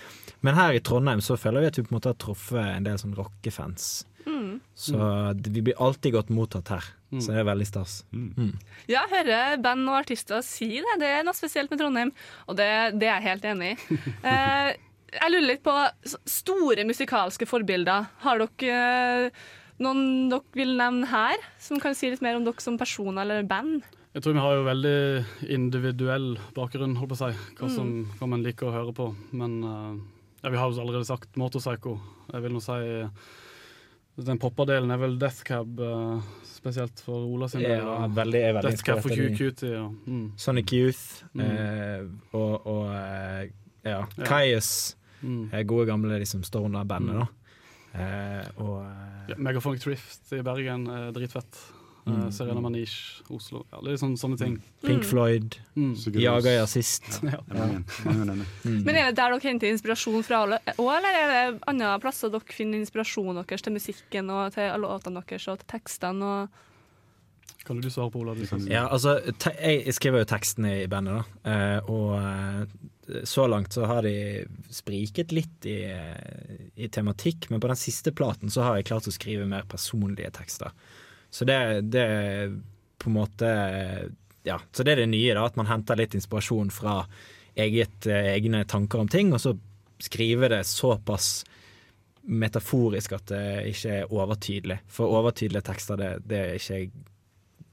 Men 0.41 0.57
her 0.57 0.73
i 0.73 0.81
Trondheim 0.81 1.21
så 1.21 1.38
føler 1.38 1.62
vi 1.62 1.69
at 1.69 1.77
vi 1.77 1.85
på 1.85 1.93
en 1.93 2.00
måte 2.00 2.09
har 2.13 2.17
truffet 2.21 2.63
en 2.63 2.88
del 2.88 2.97
sånn 3.01 3.13
rockefans. 3.17 3.91
Så 4.75 4.97
vi 5.35 5.62
blir 5.62 5.81
alltid 5.81 6.13
godt 6.15 6.31
mottatt 6.33 6.71
her, 6.73 6.88
så 7.13 7.33
det 7.33 7.41
er 7.43 7.50
veldig 7.50 7.67
stas. 7.67 8.00
Ja, 8.89 9.03
jeg 9.03 9.12
hører 9.12 9.59
band 9.62 9.85
og 9.89 10.00
artister 10.00 10.41
si 10.45 10.69
det. 10.81 10.95
Det 11.01 11.09
er 11.19 11.25
noe 11.27 11.38
spesielt 11.38 11.71
med 11.73 11.81
Trondheim, 11.81 12.13
og 12.47 12.57
det, 12.57 12.69
det 12.97 13.09
er 13.09 13.19
jeg 13.19 13.27
helt 13.29 13.50
enig 13.53 13.73
i. 13.73 14.01
Eh, 14.23 14.73
jeg 15.13 15.29
lurer 15.29 15.45
litt 15.45 15.62
på 15.62 15.73
store 16.25 16.85
musikalske 16.89 17.45
forbilder. 17.45 18.07
Har 18.23 18.39
dere 18.41 18.77
eh, 19.27 19.41
noen 19.83 20.31
dere 20.31 20.57
vil 20.57 20.73
nevne 20.79 21.09
her, 21.12 21.43
som 21.62 21.81
kan 21.83 21.93
si 21.97 22.09
litt 22.09 22.23
mer 22.25 22.39
om 22.39 22.47
dere 22.47 22.63
som 22.63 22.79
personer 22.81 23.21
eller 23.21 23.45
band? 23.45 23.83
Jeg 24.13 24.22
tror 24.22 24.36
vi 24.38 24.41
har 24.43 24.53
jo 24.60 24.65
veldig 24.67 24.98
individuell 25.55 26.27
bakgrunn, 26.53 26.96
holdt 27.00 27.13
på 27.13 27.17
å 27.17 27.22
si, 27.24 27.46
hva, 27.58 27.70
som, 27.74 27.88
hva 28.20 28.27
man 28.29 28.43
liker 28.46 28.70
å 28.70 28.74
høre 28.75 28.93
på. 28.93 29.08
Men 29.34 29.55
eh, 29.65 29.96
ja, 30.43 30.51
vi 30.53 30.60
har 30.62 30.70
jo 30.70 30.84
allerede 30.84 31.08
sagt 31.10 31.39
Motorpsycho. 31.41 31.96
Jeg 32.29 32.43
vil 32.46 32.53
nå 32.53 32.62
si 32.62 32.77
den 34.24 34.38
poppa-delen 34.38 34.93
er 34.93 35.00
vel 35.01 35.15
Death 35.17 35.41
Cab, 35.48 35.79
eh, 35.82 36.22
spesielt 36.46 37.01
for 37.01 37.25
Ola 37.25 37.48
sin 37.50 37.63
del. 37.65 37.79
Ja, 37.82 38.05
veldig, 38.13 38.41
er 38.51 38.53
veldig 38.60 38.75
Death 38.75 38.86
Cab 38.86 39.01
for 39.01 39.17
QQT. 39.17 39.65
Ja. 39.74 39.88
Mm. 40.05 40.27
Sonic 40.38 40.75
Youth 40.77 41.24
Mm. 41.34 41.41
eh, 41.48 42.03
og, 42.38 42.67
og 42.70 42.91
eh, 42.93 43.48
ja, 43.84 44.03
Ja. 44.05 44.25
Kaius. 44.29 44.70
Mm. 45.24 45.48
eh, 45.51 45.63
Gode 45.65 45.88
gamle 45.89 46.20
liksom, 46.22 46.43
Stoner-bandet, 46.46 47.24
da. 47.24 47.27
Eh, 47.98 48.46
og 48.62 48.84
eh, 48.86 49.32
Ja, 49.34 49.39
Megaphonic 49.41 49.82
Drift 49.82 50.32
i 50.38 50.43
Bergen 50.46 50.86
er 50.93 51.10
dritfett. 51.15 51.58
Eh, 52.05 52.12
Mm. 52.12 52.31
Serena 52.36 52.60
Manish, 52.60 53.22
Oslo. 53.31 53.62
Ja, 53.72 53.79
det 53.79 53.93
er 53.93 54.00
sånne, 54.01 54.17
sånne 54.19 54.38
ting. 54.38 54.57
Pink 54.83 55.05
Floyd, 55.07 55.55
Mm. 55.75 55.93
Jaga 56.19 56.57
Rós. 56.60 57.00
ja. 57.24 57.39
Mm. 57.53 58.83
Men 58.83 58.95
er 58.95 59.05
det 59.12 59.15
der 59.22 59.31
dere 59.31 59.39
henter 59.45 59.72
inspirasjon 59.72 60.24
fra 60.27 60.41
alle, 60.43 60.60
og 60.77 60.89
eller 60.98 61.15
er 61.22 61.31
det 61.31 61.62
andre 61.72 61.93
plasser 62.03 62.29
dere 62.33 62.43
finner 62.51 62.81
inspirasjonen 62.83 63.39
deres 63.48 63.63
til 63.63 63.74
musikken 63.77 64.29
og 64.36 64.51
til 64.57 64.67
låtene 64.83 65.24
deres 65.24 65.48
og 65.48 65.60
til 65.63 65.69
tekstene? 65.77 66.33
Og 66.43 66.50
Kan 67.63 67.80
du 67.80 67.88
svare 67.89 68.12
på, 68.12 68.19
Olav? 68.19 68.36
Ja, 68.67 68.89
altså, 68.91 69.15
te 69.39 69.54
jeg 69.56 69.93
skriver 69.95 70.25
jo 70.25 70.28
tekstene 70.34 70.73
i 70.84 70.88
bandet, 70.91 71.21
da. 71.23 71.54
Eh, 71.54 71.80
og 71.88 72.17
eh, 72.19 73.23
så 73.23 73.45
langt 73.47 73.71
så 73.71 73.86
har 73.88 74.01
de 74.04 74.43
spriket 74.71 75.32
litt 75.32 75.63
i, 75.71 75.78
i 76.75 76.88
tematikk, 76.91 77.47
men 77.51 77.63
på 77.63 77.71
den 77.71 77.80
siste 77.80 78.12
platen 78.15 78.51
så 78.51 78.63
har 78.67 78.75
jeg 78.82 78.89
klart 78.91 79.08
å 79.08 79.15
skrive 79.15 79.47
mer 79.47 79.63
personlige 79.71 80.32
tekster. 80.36 80.71
Så 81.34 81.48
det, 81.50 81.60
det 81.93 82.08
på 83.02 83.10
en 83.10 83.17
måte 83.17 83.50
Ja, 84.43 84.60
så 84.76 84.84
det 84.84 84.91
er 84.91 85.04
det 85.04 85.12
nye, 85.13 85.34
da. 85.34 85.46
At 85.48 85.56
man 85.58 85.69
henter 85.69 85.98
litt 85.98 86.13
inspirasjon 86.17 86.69
fra 86.74 87.02
eget, 87.56 88.06
egne 88.08 88.65
tanker 88.67 89.00
om 89.00 89.08
ting, 89.08 89.32
og 89.34 89.39
så 89.41 89.54
skrive 90.04 90.50
det 90.52 90.65
såpass 90.67 91.46
metaforisk 92.24 93.15
at 93.15 93.32
det 93.32 93.46
ikke 93.72 93.96
er 94.02 94.12
overtydelig. 94.12 94.78
For 94.91 95.12
overtydelige 95.19 95.67
tekster, 95.69 96.00
det, 96.00 96.12
det 96.28 96.41
er 96.41 96.60
ikke 96.60 96.80
jeg 96.80 96.91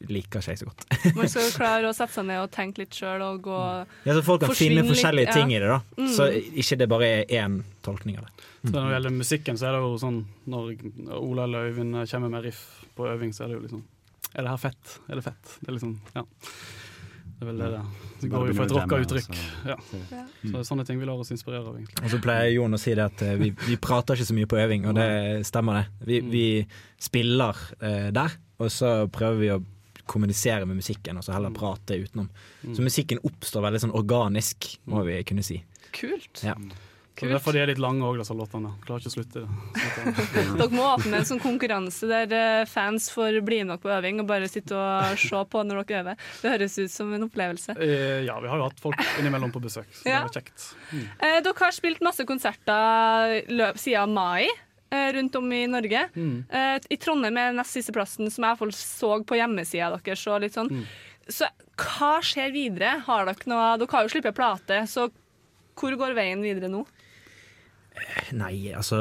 liker 0.09 0.41
ikke 0.41 0.53
jeg 0.55 0.59
så 0.63 0.69
godt. 0.71 0.85
man 1.17 1.29
skal 1.29 1.43
jo 1.45 1.51
klare 1.61 1.89
å 1.91 1.93
sette 1.97 2.15
seg 2.17 2.25
ned 2.31 2.41
og 2.41 2.51
tenke 2.55 2.81
litt 2.83 2.97
sjøl 2.97 3.21
og 3.27 3.43
gå 3.45 3.59
Ja, 4.07 4.15
så 4.17 4.23
Folk 4.25 4.41
kan 4.47 4.55
finne 4.55 4.57
finne 4.57 4.83
litt, 4.87 4.91
forskjellige 4.95 5.29
ja. 5.29 5.37
ting 5.37 5.53
i 5.53 5.59
det, 5.61 5.69
da. 5.69 5.81
Mm. 6.01 6.11
Så 6.17 6.29
ikke 6.65 6.79
det 6.81 6.89
bare 6.89 7.09
er 7.21 7.35
én 7.45 7.61
tolkning 7.85 8.17
av 8.21 8.27
det. 8.29 8.49
Så 8.65 8.75
når 8.75 8.89
det 8.89 8.95
gjelder 8.97 9.17
musikken, 9.21 9.61
så 9.61 9.69
er 9.71 9.77
det 9.77 9.85
jo 9.85 9.95
sånn 10.01 10.21
når 10.53 10.75
Ola 11.21 11.45
eller 11.49 11.71
Øyvind 11.71 12.01
kommer 12.11 12.33
med 12.37 12.45
riff 12.49 12.63
på 12.97 13.09
øving, 13.13 13.33
så 13.37 13.45
er 13.45 13.53
det 13.53 13.59
jo 13.61 13.65
liksom 13.69 13.85
Er 14.35 14.45
det 14.47 14.51
her 14.55 14.61
fett? 14.69 14.99
Er 15.09 15.17
det 15.21 15.25
fett? 15.27 15.57
Det 15.61 15.69
er 15.73 15.77
liksom 15.79 15.99
Ja. 16.15 16.25
Det 17.41 17.47
er 17.47 17.49
vel 17.55 17.61
det 17.63 17.69
det 17.73 17.83
Det 18.21 18.29
går 18.35 18.49
jo 18.51 18.55
for 18.59 18.65
et 18.69 18.73
rocka 18.77 18.97
uttrykk. 19.01 19.37
Ja. 19.65 19.77
Ja. 20.13 20.25
Så 20.43 20.51
det 20.51 20.59
er 20.61 20.67
sånne 20.69 20.85
ting 20.85 20.99
vi 21.01 21.07
lar 21.09 21.17
oss 21.23 21.31
inspirere 21.33 21.63
av, 21.65 21.77
egentlig. 21.79 22.03
Og 22.05 22.11
så 22.13 22.19
pleier 22.21 22.51
Jon 22.53 22.77
å 22.77 22.81
si 22.83 22.93
det 22.99 23.07
at 23.07 23.23
eh, 23.25 23.39
vi, 23.41 23.49
vi 23.65 23.79
prater 23.81 24.13
ikke 24.21 24.29
så 24.29 24.37
mye 24.37 24.49
på 24.51 24.59
øving, 24.61 24.85
og 24.91 24.99
det 24.99 25.07
stemmer 25.49 25.79
det. 25.81 25.85
Vi, 26.11 26.19
Mm. 26.21 26.29
vi 26.35 26.45
spiller 27.01 27.57
eh, 27.81 28.11
der, 28.13 28.35
og 28.61 28.69
så 28.75 28.91
prøver 29.09 29.41
vi 29.41 29.49
å 29.55 29.57
kommunisere 30.11 30.67
med 30.67 30.81
musikken, 30.83 31.19
og 31.21 31.27
så 31.27 31.37
heller 31.37 31.55
prate 31.55 32.01
utenom. 32.03 32.29
Mm. 32.65 32.75
Så 32.77 32.85
musikken 32.87 33.23
oppstår 33.27 33.67
veldig 33.69 33.85
sånn 33.87 33.97
organisk, 33.97 34.73
må 34.91 35.05
vi 35.07 35.21
kunne 35.29 35.47
si. 35.47 35.63
Kult. 35.97 36.43
Ja. 36.47 36.59
Så 37.21 37.27
det 37.27 37.33
er 37.35 37.37
derfor 37.37 37.53
de 37.53 37.61
er 37.61 37.69
litt 37.69 37.81
lange 37.83 38.01
òg, 38.07 38.17
disse 38.17 38.33
låtene. 38.33 38.71
Klarer 38.87 39.03
ikke 39.03 39.11
å 39.11 39.13
slutte. 39.13 39.41
slutte. 39.45 40.53
Dere 40.63 40.69
må 40.73 40.87
åpne 40.95 41.19
en 41.19 41.27
sånn 41.29 41.43
konkurranse 41.43 42.09
der 42.09 42.33
eh, 42.33 42.63
fans 42.71 43.11
får 43.13 43.37
bli 43.45 43.59
med 43.61 43.75
dere 43.75 43.83
på 43.83 43.91
øving 43.93 44.23
og 44.23 44.29
bare 44.31 44.49
sitte 44.49 44.73
og 44.79 45.19
se 45.21 45.43
på 45.53 45.65
når 45.69 45.83
dere 45.91 45.99
øver. 46.01 46.23
Det 46.41 46.55
høres 46.55 46.79
ut 46.81 46.95
som 46.95 47.13
en 47.13 47.27
opplevelse. 47.29 47.77
Eh, 47.77 48.23
Ja, 48.25 48.39
vi 48.41 48.49
har 48.49 48.63
jo 48.63 48.71
hatt 48.71 48.81
folk 48.81 49.03
innimellom 49.21 49.53
på 49.53 49.61
besøk, 49.67 49.91
så 49.99 50.09
Ja. 50.09 50.23
det 50.25 50.33
er 50.33 50.41
kjekt. 50.41 50.65
Mm. 50.95 51.05
Eh, 51.29 51.37
dere 51.45 51.55
har 51.61 51.77
spilt 51.77 52.01
masse 52.09 52.25
konserter 52.25 53.37
løp 53.53 53.77
siden 53.85 54.17
mai 54.17 54.49
rundt 55.15 55.37
om 55.39 55.53
i 55.53 55.63
Norge. 55.71 56.03
Mm. 56.17 56.45
Eh, 56.51 56.77
I 56.91 56.99
Trondheim 57.01 57.37
er 57.39 57.53
nest 57.57 57.77
siste 57.77 57.95
plassen 57.95 58.31
som 58.31 58.45
jeg 58.45 58.51
iallfall 58.51 58.73
så 58.75 59.13
på 59.25 59.39
hjemmesida 59.39 59.91
deres. 59.95 60.27
Og 60.27 60.41
litt 60.45 60.57
sånn. 60.59 60.71
Mm. 60.71 60.85
Så 61.31 61.47
hva 61.81 62.13
skjer 62.25 62.51
videre? 62.55 62.97
Har 63.07 63.29
dere 63.29 63.51
noe 63.51 63.77
Dere 63.81 63.95
har 63.95 64.07
jo 64.07 64.13
sluppet 64.15 64.37
plate, 64.37 64.81
så 64.91 65.09
hvor 65.81 65.95
går 65.97 66.17
veien 66.19 66.43
videre 66.45 66.69
nå? 66.69 66.83
Nei, 68.37 68.71
altså 68.77 68.99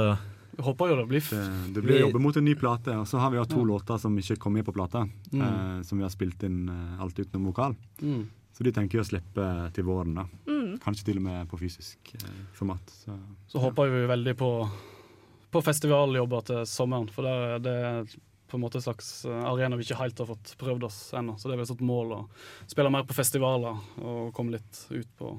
Jeg 0.56 0.64
håper 0.66 0.90
jo 0.92 0.96
det 1.00 1.08
blir 1.10 1.24
Det, 1.30 1.44
det 1.76 1.84
blir 1.86 2.02
jobbe 2.02 2.22
mot 2.24 2.36
en 2.38 2.46
ny 2.46 2.56
plate, 2.60 2.96
og 3.00 3.08
så 3.08 3.20
har 3.22 3.32
vi 3.34 3.40
hatt 3.40 3.52
to 3.52 3.64
låter 3.66 4.00
som 4.02 4.16
ikke 4.20 4.38
kom 4.44 4.54
med 4.58 4.66
på 4.68 4.74
plata. 4.76 5.06
Mm. 5.32 5.42
Eh, 5.42 5.82
som 5.88 5.98
vi 6.00 6.06
har 6.06 6.12
spilt 6.14 6.44
inn 6.48 6.68
eh, 6.70 7.02
alt 7.04 7.20
utenom 7.20 7.50
vokal. 7.52 7.76
mm. 8.02 8.28
Så 8.60 8.66
de 8.66 8.74
tenker 8.76 8.98
jo 8.98 9.04
å 9.06 9.08
slippe 9.08 9.44
til 9.72 9.86
våren. 9.88 10.18
da. 10.18 10.26
Mm. 10.50 10.74
Kanskje 10.84 11.06
til 11.08 11.20
og 11.22 11.24
med 11.24 11.46
på 11.48 11.60
fysisk 11.62 12.10
eh, 12.18 12.40
format. 12.58 12.92
Så, 12.92 13.16
Så 13.48 13.62
håper 13.64 13.88
vi 13.94 14.02
veldig 14.10 14.34
på, 14.36 14.50
på 15.52 15.62
festivaljobber 15.66 16.44
til 16.46 16.66
sommeren, 16.70 17.08
for 17.14 17.26
det, 17.26 17.32
er- 17.34 17.64
det 17.66 17.76
er 17.92 18.18
på 18.50 18.58
en 18.58 18.64
måte 18.64 18.80
en 18.80 18.86
slags 18.88 19.26
eh, 19.30 19.44
arena 19.46 19.78
vi 19.78 19.84
ikke 19.86 20.00
helt 20.00 20.18
har 20.22 20.26
fått 20.32 20.56
prøvd 20.58 20.84
oss 20.88 21.00
ennå. 21.14 21.36
Så 21.38 21.48
det 21.50 21.54
er 21.56 21.62
vel 21.62 21.72
et 21.76 21.84
mål 21.86 22.14
å 22.16 22.20
spille 22.72 22.90
mer 22.94 23.04
på 23.06 23.14
festivaler 23.18 23.78
og 24.02 24.32
komme 24.34 24.56
litt 24.58 24.80
ut 24.90 25.12
på, 25.20 25.36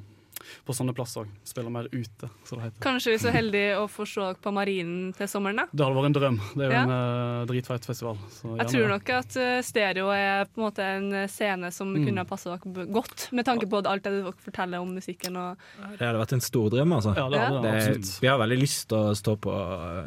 på 0.66 0.74
sånne 0.76 0.94
plasser 0.96 1.22
òg. 1.24 1.28
Spiller 1.44 1.70
mer 1.70 1.88
ute, 1.92 2.28
som 2.44 2.58
det 2.58 2.64
heter. 2.70 2.80
Kanskje 2.84 3.12
vi 3.12 3.14
er 3.18 3.22
så 3.24 3.32
heldige 3.34 3.76
å 3.80 3.86
få 3.90 4.06
se 4.08 4.20
dere 4.20 4.34
på 4.40 4.52
Marinen 4.52 5.12
til 5.16 5.26
sommeren, 5.28 5.56
da? 5.56 5.66
Det 5.72 5.84
hadde 5.86 5.96
vært 6.00 6.10
en 6.10 6.16
drøm. 6.18 6.38
Det 6.56 6.64
er 6.64 6.70
jo 6.70 6.76
Ja. 6.76 6.82
en 6.82 6.90
uh, 6.90 7.46
dritfeit 7.46 7.84
festival. 7.84 8.16
Så 8.30 8.56
Jeg 8.58 8.66
tror 8.72 8.80
det. 8.86 8.88
nok 8.94 9.10
at 9.10 9.36
uh, 9.36 9.60
stereo 9.62 10.08
er 10.10 10.44
på 10.46 10.58
en 10.60 10.64
måte 10.66 10.78
en 10.84 11.12
eh, 11.12 11.26
scene 11.28 11.70
som 11.72 11.90
Mm. 11.94 12.04
kunne 12.06 12.18
ha 12.18 12.24
passa 12.24 12.56
dere 12.56 12.86
godt, 12.86 13.28
med 13.32 13.44
tanke 13.44 13.66
på 13.68 13.82
alt 13.84 14.02
det 14.04 14.12
dere 14.22 14.32
forteller 14.32 14.78
om 14.80 14.94
musikken. 14.94 15.36
Og 15.36 15.56
Det 15.98 16.06
hadde 16.06 16.18
vært 16.20 16.32
en 16.32 16.40
stor 16.40 16.70
drøm, 16.70 16.92
altså. 16.92 17.14
Ja, 17.16 17.28
det 17.28 17.38
hadde 17.40 17.62
det, 17.62 17.70
Det, 17.72 17.80
absolutt. 17.98 18.20
vi 18.20 18.26
har 18.28 18.38
veldig 18.38 18.58
lyst 18.60 18.88
til 18.88 18.98
å 18.98 19.14
stå 19.14 19.36
på 19.40 19.50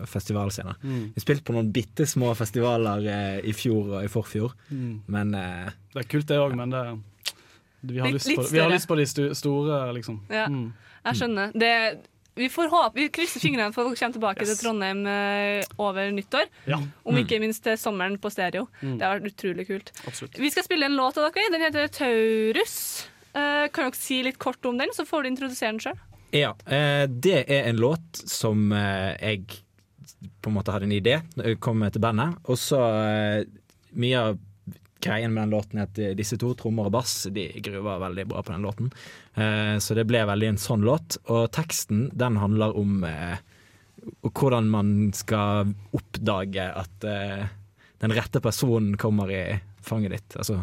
festivalscener. 0.07 0.75
Mm. 0.83 1.13
Vi 1.15 1.21
spilte 1.23 1.43
på 1.47 1.53
noen 1.55 1.71
bitte 1.75 2.05
små 2.09 2.33
festivaler 2.37 3.05
eh, 3.07 3.39
i 3.49 3.53
fjor 3.55 3.97
og 3.97 4.03
i 4.03 4.07
forfjor, 4.11 4.53
Mm. 4.71 5.01
men 5.07 5.35
eh, 5.35 5.69
Det 5.93 6.05
er 6.05 6.09
kult, 6.09 6.25
det 6.27 6.37
òg, 6.39 6.55
men 6.55 6.69
det, 6.73 6.83
Vi 7.83 7.99
har, 7.99 8.07
Litt- 8.07 8.23
lyst, 8.23 8.35
på, 8.35 8.47
vi 8.53 8.59
har 8.63 8.71
lyst 8.71 8.87
på 8.87 8.95
de 8.95 9.05
stu, 9.05 9.23
store, 9.35 9.83
liksom. 9.97 10.21
Ja. 10.31 10.47
Mm. 10.47 10.73
Jeg 11.03 11.19
skjønner. 11.19 11.51
Det, 11.59 11.71
vi 12.39 12.47
får 12.49 12.69
håpe, 12.71 12.95
vi 12.95 13.09
krysser 13.13 13.43
fingrene 13.43 13.73
for 13.75 13.83
at 13.83 13.91
dere 13.91 13.99
kommer 13.99 14.15
tilbake 14.15 14.45
til 14.47 14.57
Trondheim 14.57 15.01
eh, 15.05 15.73
over 15.83 16.13
nyttår. 16.15 16.47
Ja. 16.69 16.79
Om 17.03 17.19
ikke 17.19 17.41
minst 17.43 17.61
til 17.65 17.75
sommeren 17.77 18.15
på 18.23 18.31
stereo. 18.33 18.69
Mm. 18.79 18.95
Det 19.01 19.05
har 19.05 19.19
vært 19.19 19.33
utrolig 19.33 19.65
kult. 19.67 19.91
Absolutt. 20.07 20.39
Vi 20.39 20.53
skal 20.53 20.65
spille 20.65 20.87
en 20.87 20.95
låt 20.97 21.19
av 21.19 21.27
dere. 21.27 21.51
Den 21.53 21.65
heter 21.65 21.91
Taurus. 21.93 22.77
Uh, 23.33 23.67
kan 23.73 23.89
dere 23.89 23.97
si 23.97 24.21
litt 24.25 24.39
kort 24.41 24.63
om 24.69 24.77
den, 24.79 24.93
så 24.93 25.05
får 25.09 25.25
du 25.25 25.31
introdusere 25.33 25.73
den 25.73 25.83
sjøl? 25.83 25.99
Ja, 26.33 26.53
Uh, 26.65 27.05
det 27.09 27.43
er 27.51 27.67
en 27.69 27.77
låt 27.81 28.23
som 28.29 28.71
uh, 28.71 29.13
jeg 29.19 29.59
på 30.41 30.49
en 30.49 30.55
måte 30.55 30.73
hadde 30.73 30.87
en 30.87 30.95
idé 30.95 31.19
da 31.35 31.45
jeg 31.51 31.59
kom 31.61 31.83
til 31.91 32.01
bandet. 32.01 32.39
Og 32.47 32.57
så 32.61 32.79
mye 33.93 34.19
av 34.19 34.39
greien 35.03 35.33
med 35.33 35.43
den 35.43 35.55
låten 35.55 35.81
er 35.81 35.89
at 35.89 35.99
eh, 36.01 36.15
disse 36.17 36.37
to, 36.41 36.53
trommer 36.57 36.87
og 36.89 36.95
bass, 36.95 37.27
de 37.33 37.47
gruver 37.63 38.01
veldig 38.05 38.27
bra 38.31 38.43
på 38.43 38.53
den 38.53 38.65
låten. 38.65 38.91
Eh, 39.35 39.75
så 39.83 39.97
det 39.97 40.07
ble 40.09 40.23
veldig 40.29 40.53
en 40.53 40.61
sånn 40.61 40.85
låt. 40.87 41.17
Og 41.33 41.49
teksten 41.55 42.07
den 42.15 42.39
handler 42.41 42.77
om 42.79 43.03
eh, 43.07 43.35
hvordan 44.29 44.69
man 44.71 44.93
skal 45.15 45.73
oppdage 45.95 46.65
at 46.75 47.05
den 48.03 48.11
rette 48.11 48.41
personen 48.43 48.97
kommer 48.99 49.31
i 49.31 49.43
fanget 49.83 50.11
ditt. 50.17 50.35
Altså 50.41 50.57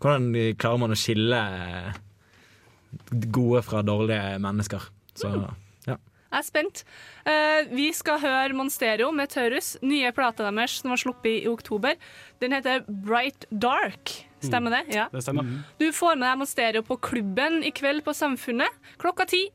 hvordan 0.00 0.30
klarer 0.60 0.80
man 0.80 0.94
å 0.94 0.96
skille 0.98 1.40
gode 3.32 3.60
fra 3.64 3.82
dårlige 3.84 4.38
mennesker. 4.40 4.88
Så. 5.16 5.30
Jeg 5.30 5.63
er 6.34 6.46
spent. 6.46 6.84
Eh, 7.24 7.70
vi 7.72 7.88
skal 7.96 8.20
høre 8.22 8.56
Monsterio 8.56 9.10
med 9.14 9.32
Taurus, 9.34 9.74
nye 9.82 10.12
plata 10.16 10.48
deres 10.50 10.80
som 10.80 10.94
var 10.94 11.00
sluppet 11.00 11.44
i 11.44 11.50
oktober. 11.50 11.98
Den 12.42 12.56
heter 12.56 12.84
Bright 12.88 13.48
Dark. 13.50 14.18
Stemmer 14.44 14.74
det? 14.74 14.82
Ja. 14.92 15.08
Det 15.12 15.22
stemmer. 15.24 15.48
Du 15.80 15.86
får 15.94 16.18
med 16.18 16.28
deg 16.28 16.40
Monsterio 16.42 16.84
på 16.84 16.98
klubben 17.00 17.62
i 17.64 17.72
kveld 17.74 18.04
på 18.04 18.14
Samfunnet 18.16 18.92
klokka 19.00 19.26
ti. 19.30 19.46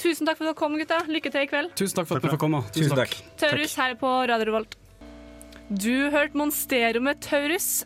Tusen 0.00 0.28
takk 0.28 0.38
for 0.38 0.46
at 0.48 0.54
dere 0.54 0.58
kom, 0.58 0.76
gutta. 0.80 1.02
Lykke 1.08 1.32
til 1.34 1.44
i 1.44 1.50
kveld. 1.50 1.72
Tusen 1.78 2.00
takk 2.00 2.08
for 2.10 2.18
at 2.18 2.24
du 2.24 2.32
fikk 2.32 2.44
komme. 2.46 2.64
Tusen 2.74 2.96
takk. 2.96 3.16
Taurus 3.40 3.76
her 3.78 3.98
på 4.00 4.12
Radio 4.30 4.48
Revolt. 4.50 4.78
Du 5.68 6.08
hørte 6.08 6.38
Monsterio 6.38 7.02
med 7.04 7.20
Taurus 7.20 7.82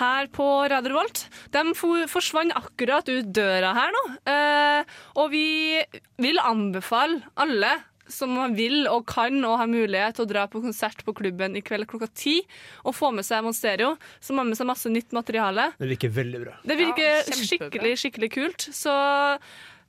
her 0.00 0.26
på 0.34 0.46
Radio 0.72 0.90
Revolt. 0.90 1.28
De 1.54 1.62
for, 1.78 2.02
forsvant 2.10 2.56
akkurat 2.58 3.06
ut 3.06 3.28
døra 3.30 3.70
her 3.76 3.94
nå. 3.94 4.02
Eh, 4.32 4.96
og 5.14 5.30
vi 5.30 5.78
vil 6.18 6.42
anbefale 6.42 7.22
alle 7.38 7.76
som 8.12 8.36
vil 8.56 8.84
og 8.90 9.06
kan 9.10 9.38
og 9.46 9.58
har 9.60 9.70
mulighet 9.70 10.18
til 10.18 10.26
å 10.26 10.30
dra 10.30 10.46
på 10.50 10.62
konsert 10.64 11.02
på 11.06 11.14
klubben 11.16 11.56
i 11.58 11.64
kveld 11.64 11.88
klokka 11.90 12.10
ti 12.14 12.40
og 12.84 12.94
få 12.96 13.12
med 13.14 13.26
seg 13.26 13.44
Monsterio, 13.46 13.94
som 14.22 14.40
har 14.40 14.48
med 14.48 14.58
seg 14.58 14.68
masse 14.70 14.92
nytt 14.92 15.14
materiale. 15.16 15.70
Det 15.80 15.90
virker 15.94 16.14
veldig 16.20 16.44
bra. 16.44 16.56
Det 16.64 16.78
virker 16.78 17.08
Ja, 17.10 17.36
skikkelig, 17.40 17.94
skikkelig 18.00 18.30
kult. 18.34 18.66
Så 18.74 18.92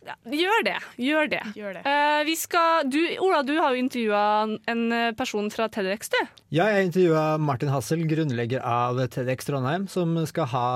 ja, 0.08 0.16
gjør 0.34 0.66
det. 0.66 0.78
Gjør 1.02 1.30
det. 1.30 1.42
Gjør 1.58 1.78
det. 1.78 1.84
Uh, 1.86 2.22
vi 2.26 2.36
skal, 2.40 2.90
du, 2.90 3.00
Ola, 3.22 3.44
du 3.46 3.54
har 3.60 3.76
jo 3.76 3.84
intervjua 3.84 4.24
en 4.72 4.84
person 5.18 5.52
fra 5.54 5.70
TEDx, 5.70 6.10
du. 6.14 6.20
Ja, 6.58 6.72
jeg 6.74 6.90
intervjua 6.90 7.38
Martin 7.42 7.72
Hassel, 7.74 8.08
grunnlegger 8.10 8.66
av 8.66 9.02
TEDx 9.14 9.50
Trondheim, 9.50 9.88
som 9.92 10.18
skal 10.30 10.50
ha 10.56 10.68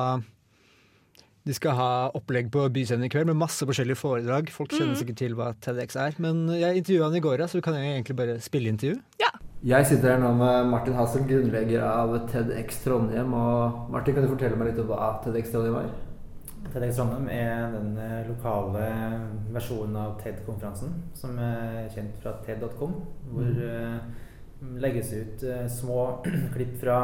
de 1.45 1.53
skal 1.53 1.75
ha 1.77 1.89
opplegg 2.17 2.47
på 2.53 2.63
Byscenen 2.73 3.05
i 3.05 3.09
kveld 3.13 3.29
med 3.29 3.37
masse 3.37 3.65
forskjellige 3.69 3.99
foredrag. 3.99 4.49
Folk 4.53 4.73
kjenner 4.73 4.97
sikkert 4.97 5.19
til 5.21 5.35
hva 5.37 5.51
TEDx 5.61 5.97
er, 6.01 6.15
men 6.23 6.47
jeg 6.57 6.81
intervjua 6.81 7.11
han 7.11 7.17
i 7.19 7.21
går, 7.21 7.45
så 7.45 7.61
du 7.61 7.65
kan 7.65 7.77
egentlig 7.77 8.17
bare 8.17 8.39
spille 8.41 8.71
intervju. 8.73 8.97
Ja. 9.21 9.29
Jeg 9.65 9.85
sitter 9.89 10.11
her 10.15 10.19
nå 10.21 10.31
med 10.37 10.67
Martin 10.69 10.97
Hassel, 10.97 11.23
grunnlegger 11.29 11.85
av 11.85 12.11
TEDx 12.31 12.81
Trondheim. 12.83 13.31
Og 13.33 13.93
Martin, 13.93 14.17
kan 14.17 14.25
du 14.25 14.29
fortelle 14.33 14.57
meg 14.57 14.71
litt 14.71 14.81
om 14.81 14.89
hva 14.89 15.13
TEDx 15.23 15.53
Trondheim 15.53 15.79
er? 15.83 15.93
TEDx 16.73 16.97
Trondheim 16.97 17.29
er 17.33 17.71
den 17.73 17.93
eh, 18.01 18.27
lokale 18.27 18.89
versjonen 19.53 19.97
av 20.01 20.17
TED-konferansen, 20.21 20.97
som 21.17 21.37
er 21.41 21.87
kjent 21.93 22.17
fra 22.21 22.35
TED.com, 22.45 22.93
hvor 23.31 23.65
eh, 23.69 23.97
legges 24.81 25.13
ut 25.13 25.45
eh, 25.49 25.65
små 25.71 26.07
klipp 26.55 26.77
fra 26.81 26.99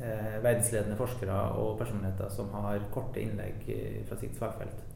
eh, 0.00 0.36
verdensledende 0.42 0.96
forskere 0.96 1.38
og 1.60 1.78
personligheter 1.78 2.28
som 2.32 2.50
har 2.54 2.80
korte 2.92 3.20
innlegg 3.22 3.64
fra 4.08 4.16
sitt 4.20 4.36
fagfelt. 4.38 4.86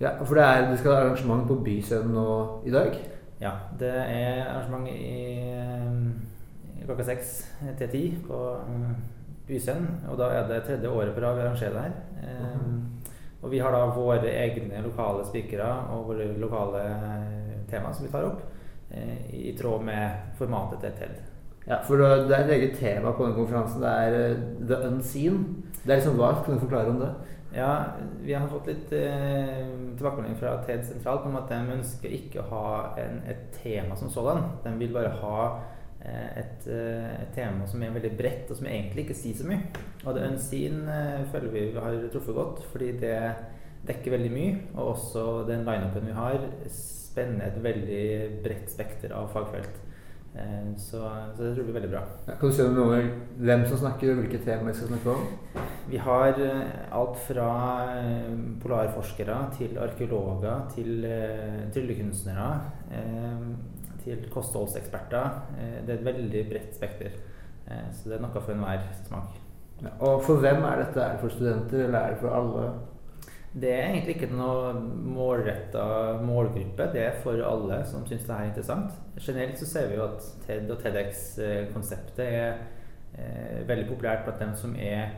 Ja, 0.00 0.14
for 0.24 0.34
det 0.34 0.44
er, 0.44 0.70
Du 0.70 0.76
skal 0.80 0.94
ha 0.94 1.00
arrangement 1.04 1.46
på 1.48 1.58
Byscenen 1.64 2.14
nå 2.14 2.62
i 2.64 2.70
dag? 2.72 2.94
Ja, 3.40 3.50
det 3.80 3.88
er 3.92 4.46
arrangement 4.48 4.88
i, 4.88 5.50
eh, 5.52 6.84
klokka 6.86 7.04
seks 7.04 7.34
til 7.78 7.88
ti 7.88 8.04
på 8.26 8.38
eh, 8.56 8.92
Byscenen, 9.48 10.00
og 10.08 10.18
da 10.18 10.30
er 10.30 10.48
det 10.48 10.62
tredje 10.64 10.88
året 10.88 11.14
på 11.14 11.20
rad 11.20 11.36
vi 11.36 11.42
arrangerer 11.42 11.72
det 11.72 11.82
her. 11.82 11.92
Eh, 12.22 12.70
Og 13.42 13.50
vi 13.50 13.58
har 13.58 13.72
da 13.72 13.86
våre 13.96 14.28
egne 14.28 14.82
lokale 14.84 15.24
spikere 15.24 15.64
og 15.94 16.10
våre 16.10 16.26
lokale 16.36 16.82
eh, 16.84 17.54
tema 17.70 17.88
som 17.92 18.04
vi 18.04 18.10
tar 18.12 18.26
opp, 18.28 18.42
eh, 18.90 19.30
i 19.32 19.54
tråd 19.56 19.82
med 19.86 20.34
formatet 20.36 20.80
til 20.84 20.92
TED. 20.98 21.29
Ja, 21.66 21.80
for 21.84 22.00
det 22.00 22.32
er 22.32 22.46
et 22.46 22.54
eget 22.56 22.78
tema 22.80 23.12
på 23.12 23.26
denne 23.26 23.36
konferansen. 23.36 23.82
Det 23.82 23.90
er 23.90 24.16
eh, 24.20 24.46
The 24.68 24.78
Unseen. 24.88 25.42
Det 25.82 25.92
er 25.92 26.00
liksom 26.00 26.16
hva? 26.20 26.32
Kan 26.44 26.56
du 26.56 26.64
forklare 26.64 26.94
om 26.94 27.02
det? 27.02 27.10
Ja, 27.54 27.84
vi 28.22 28.34
har 28.34 28.46
fått 28.48 28.68
litt 28.70 28.92
eh, 28.94 29.66
tilbakemelding 29.98 30.36
fra 30.38 30.54
TED 30.66 30.84
sentralt 30.86 31.26
om 31.26 31.34
at 31.40 31.50
de 31.50 31.74
ønsker 31.74 32.12
ikke 32.14 32.44
å 32.44 32.48
ha 32.52 32.70
en, 33.02 33.20
et 33.28 33.48
tema 33.56 33.98
som 33.98 34.12
sådan. 34.12 34.44
De 34.64 34.72
vil 34.78 34.94
bare 34.94 35.10
ha 35.18 35.40
eh, 35.98 36.28
et, 36.44 36.68
eh, 36.70 37.08
et 37.24 37.34
tema 37.34 37.66
som 37.70 37.82
er 37.82 37.96
veldig 37.96 38.12
bredt, 38.18 38.52
og 38.52 38.60
som 38.60 38.70
egentlig 38.70 39.08
ikke 39.08 39.18
sier 39.18 39.40
så 39.40 39.48
mye. 39.50 39.64
Og 40.04 40.14
det 40.14 40.28
unseen 40.30 40.84
eh, 40.86 41.26
føler 41.32 41.56
vi 41.56 41.66
har 41.74 41.98
truffet 42.14 42.38
godt, 42.38 42.62
fordi 42.70 42.92
det 43.02 43.18
dekker 43.90 44.14
veldig 44.14 44.32
mye. 44.32 44.56
Og 44.76 44.94
også 44.94 45.26
den 45.50 45.66
lineupen 45.66 46.06
vi 46.06 46.16
har, 46.16 46.46
spenner 46.70 47.50
et 47.50 47.62
veldig 47.66 48.04
bredt 48.46 48.70
spekter 48.70 49.16
av 49.16 49.32
fagfelt. 49.34 49.89
Eh, 50.34 50.76
så, 50.76 50.98
så 51.36 51.42
det 51.42 51.54
tror 51.54 51.64
vi 51.64 51.70
er 51.72 51.78
veldig 51.80 51.90
bra. 51.90 52.02
Ja, 52.28 52.36
kan 52.38 52.50
du 52.50 52.54
si 52.54 52.66
noe 52.66 52.98
om 53.00 53.08
hvem 53.42 53.64
som 53.66 53.80
snakker, 53.80 54.12
og 54.12 54.20
hvilke 54.22 54.38
temaer 54.44 54.70
vi 54.70 54.76
skal 54.78 54.92
snakke 54.92 55.14
om? 55.16 55.64
Vi 55.90 55.98
har 55.98 56.38
eh, 56.38 56.76
alt 56.94 57.18
fra 57.24 57.48
eh, 57.96 58.36
polarforskere 58.62 59.38
til 59.56 59.80
arkeologer 59.82 60.68
til 60.76 61.06
tryllekunstnere 61.74 62.50
til 64.00 64.22
kostholdseksperter. 64.32 65.34
Det 65.84 65.92
er 65.92 65.98
et 65.98 66.06
veldig 66.06 66.44
bredt 66.48 66.76
spekter. 66.78 67.18
Så 67.92 68.08
det 68.08 68.16
er 68.16 68.22
noe 68.22 68.40
for 68.40 68.54
enhver 68.54 68.86
smak. 69.04 69.34
Ja, 69.82 69.92
og 69.98 70.22
for 70.24 70.40
hvem 70.40 70.64
er 70.64 70.80
dette? 70.80 71.02
Er 71.02 71.18
det 71.18 71.20
for 71.20 71.34
studenter, 71.34 71.84
eller 71.84 71.98
er 71.98 72.14
det 72.14 72.22
for 72.22 72.32
alle? 72.38 72.64
Det 73.52 73.70
er 73.74 73.88
egentlig 73.88 74.14
ikke 74.14 74.28
noe 74.30 74.74
målretta 75.10 75.84
målgruppe. 76.22 76.86
Det 76.94 77.00
er 77.02 77.16
for 77.24 77.40
alle 77.42 77.80
som 77.90 78.04
syns 78.06 78.28
det 78.28 78.36
er 78.36 78.50
interessant. 78.50 78.92
Generelt 79.18 79.58
så 79.58 79.66
ser 79.66 79.88
vi 79.90 79.98
jo 79.98 80.04
at 80.06 80.28
TED 80.44 80.70
og 80.70 80.78
TEDX-konseptet 80.84 82.22
er 82.28 82.60
eh, 83.18 83.58
veldig 83.66 83.88
populært 83.88 84.22
blant 84.28 84.44
dem 84.44 84.54
som 84.60 84.76
er 84.78 85.16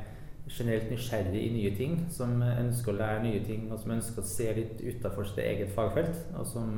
generelt 0.49 0.89
nysgjerrig 0.91 1.43
i 1.45 1.53
nye 1.59 1.75
ting, 1.77 2.01
som 2.11 2.41
ønsker 2.43 2.93
å 2.93 2.99
lære 2.99 3.23
nye 3.27 3.45
ting, 3.45 3.69
og 3.71 3.79
som 3.81 3.95
ønsker 3.95 4.25
å 4.25 4.27
se 4.33 4.49
litt 4.57 4.81
utafor 4.81 5.29
sitt 5.29 5.45
eget 5.45 5.71
fagfelt, 5.77 6.17
og 6.33 6.49
som 6.49 6.73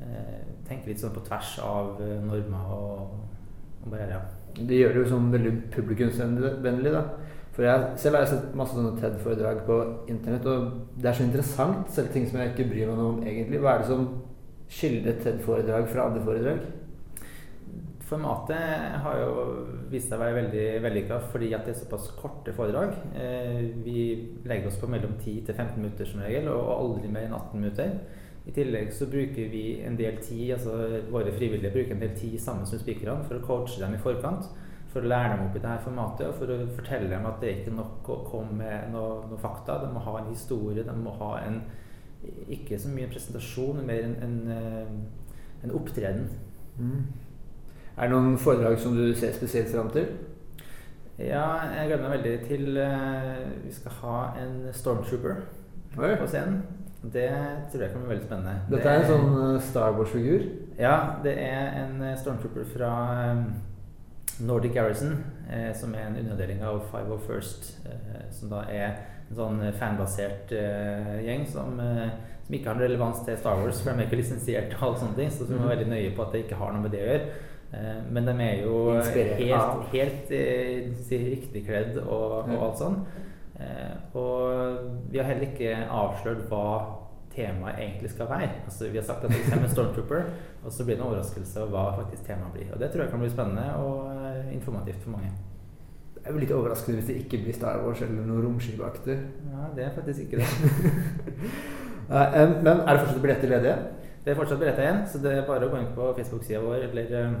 eh, 0.00 0.38
tenker 0.68 0.92
litt 0.92 1.02
sånn 1.02 1.16
på 1.16 1.24
tvers 1.26 1.56
av 1.64 2.00
eh, 2.04 2.20
normer 2.22 2.76
og, 2.76 3.18
og 3.80 3.88
barrierer. 3.88 4.28
Det 4.60 4.78
gjør 4.78 4.94
det 4.94 5.02
jo 5.02 5.10
sånn 5.14 5.32
veldig 5.32 5.52
publikumsvennlig, 5.72 6.92
da. 6.92 7.06
For 7.52 7.66
jeg 7.66 7.88
selv 8.00 8.16
har 8.16 8.24
jeg 8.24 8.32
sett 8.32 8.54
masse 8.56 8.76
sånne 8.76 8.94
TED-foredrag 8.96 9.64
på 9.66 9.78
internett, 10.08 10.46
og 10.48 10.94
det 10.96 11.10
er 11.10 11.18
så 11.18 11.26
interessant, 11.26 11.90
selv 11.92 12.12
ting 12.14 12.24
som 12.28 12.40
jeg 12.40 12.54
ikke 12.54 12.70
bryr 12.70 12.88
meg 12.88 12.96
noe 12.96 13.10
om 13.10 13.26
egentlig. 13.26 13.60
Hva 13.60 13.74
er 13.74 13.82
det 13.82 13.90
som 13.90 14.06
skiller 14.72 15.18
TED-foredrag 15.20 15.90
fra 15.92 16.06
andre 16.08 16.22
foredrag? 16.24 16.62
Formatet 18.08 18.96
har 19.04 19.20
jo 19.20 19.44
vist 19.92 20.08
seg 20.08 20.18
å 20.18 20.22
være 20.24 20.36
veldig 20.36 20.64
vellykka 20.84 21.20
fordi 21.32 21.52
at 21.56 21.68
det 21.68 21.74
er 21.74 21.78
såpass 21.78 22.10
korte 22.16 22.52
foredrag. 22.56 22.96
Eh, 23.16 23.62
vi 23.84 24.02
legger 24.48 24.68
oss 24.68 24.80
på 24.80 24.88
mellom 24.92 25.14
10 25.20 25.46
til 25.46 25.54
15 25.54 25.76
minutter 25.76 26.08
som 26.08 26.24
regel, 26.24 26.48
og 26.52 26.72
aldri 26.74 27.12
mer 27.12 27.28
enn 27.28 27.36
18 27.36 27.60
minutter. 27.60 27.94
I 28.48 28.56
tillegg 28.56 28.90
så 28.96 29.06
bruker 29.12 29.52
vi 29.52 29.64
en 29.86 29.96
del 30.00 30.16
tid, 30.24 30.56
altså 30.56 31.04
våre 31.12 31.32
frivillige 31.36 31.72
bruker 31.72 31.94
en 31.94 32.02
del 32.02 32.16
tid 32.16 32.40
sammen 32.40 32.64
med 32.64 32.80
spikerne 32.80 33.28
for 33.28 33.38
å 33.38 33.44
coache 33.44 33.80
dem 33.80 33.94
i 33.94 34.00
forkant. 34.02 34.48
For 34.92 35.00
å 35.00 35.08
lære 35.08 35.32
dem 35.32 35.46
opp 35.46 35.56
i 35.56 35.62
dette 35.62 35.84
formatet 35.86 36.26
og 36.28 36.34
for 36.36 36.52
å 36.52 36.58
fortelle 36.76 37.08
dem 37.08 37.24
at 37.28 37.38
det 37.40 37.48
er 37.48 37.60
ikke 37.62 37.76
nok 37.78 38.10
å 38.12 38.18
komme 38.28 38.58
med 38.58 38.90
noe, 38.92 39.22
noe 39.30 39.40
fakta. 39.40 39.78
De 39.80 39.88
må 39.92 40.02
ha 40.04 40.18
en 40.20 40.28
historie, 40.28 40.84
de 40.84 40.96
må 40.98 41.14
ha 41.16 41.30
en 41.46 41.62
ikke 42.52 42.78
så 42.78 42.90
mye 42.92 43.08
en 43.08 43.14
presentasjon, 43.14 43.80
men 43.80 43.88
mer 43.88 44.04
en, 44.04 44.12
en, 44.22 44.50
eh, 44.52 45.64
en 45.64 45.72
opptreden. 45.74 46.28
Mm. 46.78 47.00
Er 47.96 48.02
det 48.02 48.12
noen 48.12 48.38
foredrag 48.38 48.78
som 48.80 48.94
du 48.96 49.14
ser 49.16 49.34
spesielt 49.36 49.72
fram 49.72 49.90
til? 49.92 50.06
Ja, 51.18 51.44
jeg 51.76 51.88
gleder 51.90 52.04
meg 52.06 52.14
veldig 52.16 52.36
til 52.48 52.78
uh, 52.80 53.66
Vi 53.66 53.72
skal 53.76 53.92
ha 54.00 54.20
en 54.40 54.54
stormtrooper 54.72 55.42
Oi. 55.98 56.14
på 56.16 56.26
scenen. 56.26 56.62
Det 57.02 57.28
tror 57.72 57.82
jeg 57.82 57.90
kan 57.90 58.00
bli 58.00 58.08
veldig 58.14 58.24
spennende. 58.24 58.54
Dette 58.70 58.88
er 58.88 59.02
en 59.02 59.08
sånn 59.10 59.32
eh, 59.42 59.62
Star 59.66 59.96
Wars-figur. 59.96 60.44
Ja, 60.78 60.94
det 61.24 61.32
er 61.42 61.72
en 61.82 62.04
stormtrooper 62.16 62.68
fra 62.70 62.90
eh, 63.24 63.40
Nordic 64.40 64.74
Garrison, 64.74 65.24
eh, 65.50 65.72
som 65.76 65.94
er 65.94 66.06
en 66.06 66.16
underdeling 66.16 66.62
av 66.64 66.80
501st, 66.92 67.72
eh, 67.86 68.20
som 68.30 68.52
da 68.52 68.64
er 68.70 68.86
en 69.28 69.36
sånn 69.36 69.62
fanbasert 69.78 70.52
eh, 70.56 71.14
gjeng 71.26 71.46
som, 71.48 71.78
eh, 71.80 72.10
som 72.46 72.56
ikke 72.56 72.70
har 72.70 72.78
noen 72.78 72.88
relevans 72.88 73.22
til 73.26 73.36
Star 73.38 73.60
Wars, 73.60 73.80
for 73.80 73.92
de 73.92 74.02
er 74.02 74.10
ikke 74.10 74.20
lisensiert 74.20 74.76
og 74.76 74.88
alle 74.88 75.02
sånne 75.04 75.18
ting, 75.20 75.32
så 75.32 75.48
vi 75.48 75.56
må 75.56 75.66
være 75.66 75.76
veldig 75.76 75.90
nøye 75.92 76.14
på 76.16 76.26
at 76.26 76.32
det 76.34 76.44
ikke 76.46 76.60
har 76.60 76.72
noe 76.74 76.84
med 76.84 76.94
det 76.94 77.02
å 77.02 77.10
gjøre. 77.10 77.50
Eh, 77.72 78.00
men 78.12 78.26
de 78.28 78.34
er 78.44 78.64
jo 78.66 78.80
Inspirert 78.96 79.38
helt, 79.40 79.86
helt 79.92 80.32
eh, 80.36 81.30
riktig 81.30 81.64
kledd 81.68 82.00
og, 82.02 82.42
og 82.50 82.66
alt 82.68 82.82
sånn. 82.82 82.98
Eh, 83.62 83.94
og 84.18 85.06
vi 85.12 85.20
har 85.20 85.30
heller 85.30 85.48
ikke 85.48 85.78
avslørt 85.86 86.44
hva 86.50 86.66
temaet 87.32 87.80
egentlig 87.80 88.10
skal 88.12 88.28
være. 88.28 88.50
Altså, 88.66 88.90
vi 88.92 89.00
har 89.00 89.06
sagt 89.08 89.24
at 89.24 89.32
vi 89.32 89.40
kommer 89.46 89.64
med 89.64 89.72
Stormtrooper, 89.72 90.26
og 90.64 90.72
så 90.72 90.84
blir 90.84 90.96
det 90.96 91.02
en 91.02 91.08
overraskelse 91.08 91.62
over 91.62 91.72
hva 91.74 92.02
faktisk 92.02 92.26
temaet 92.26 92.54
blir. 92.54 92.68
Og 92.72 92.80
det 92.80 92.90
tror 92.90 93.04
jeg 93.04 93.10
kan 93.10 93.22
bli 93.22 93.30
spennende 93.30 93.64
og 93.82 94.12
eh, 94.14 94.52
informativt 94.54 95.02
for 95.02 95.16
mange. 95.16 95.32
Det 96.14 96.28
er 96.28 96.36
jo 96.36 96.42
litt 96.42 96.54
overraskende 96.54 97.00
hvis 97.00 97.08
det 97.10 97.16
ikke 97.24 97.42
blir 97.42 97.56
Star 97.56 97.80
Wars 97.82 98.02
eller 98.04 98.28
noe 98.28 98.44
romskipaktig. 98.44 99.16
Ja, 99.50 99.72
det 99.76 99.88
er 99.88 99.96
faktisk 99.96 100.20
ikke 100.20 100.42
det. 100.42 100.50
Men 102.12 102.68
er 102.68 102.92
det 102.92 103.00
fortsatt 103.00 103.24
billetter 103.24 103.50
ledige? 103.50 103.74
Det 104.24 104.30
er 104.30 104.38
fortsatt 104.38 104.60
billetter 104.60 104.84
igjen, 104.84 105.00
så 105.10 105.18
det 105.18 105.32
er 105.34 105.46
bare 105.48 105.66
å 105.66 105.70
gå 105.72 105.80
inn 105.80 105.88
på 105.96 106.12
Facebook-sida 106.14 106.60
vår 106.62 106.84
eller 106.92 107.14
eh, 107.18 107.32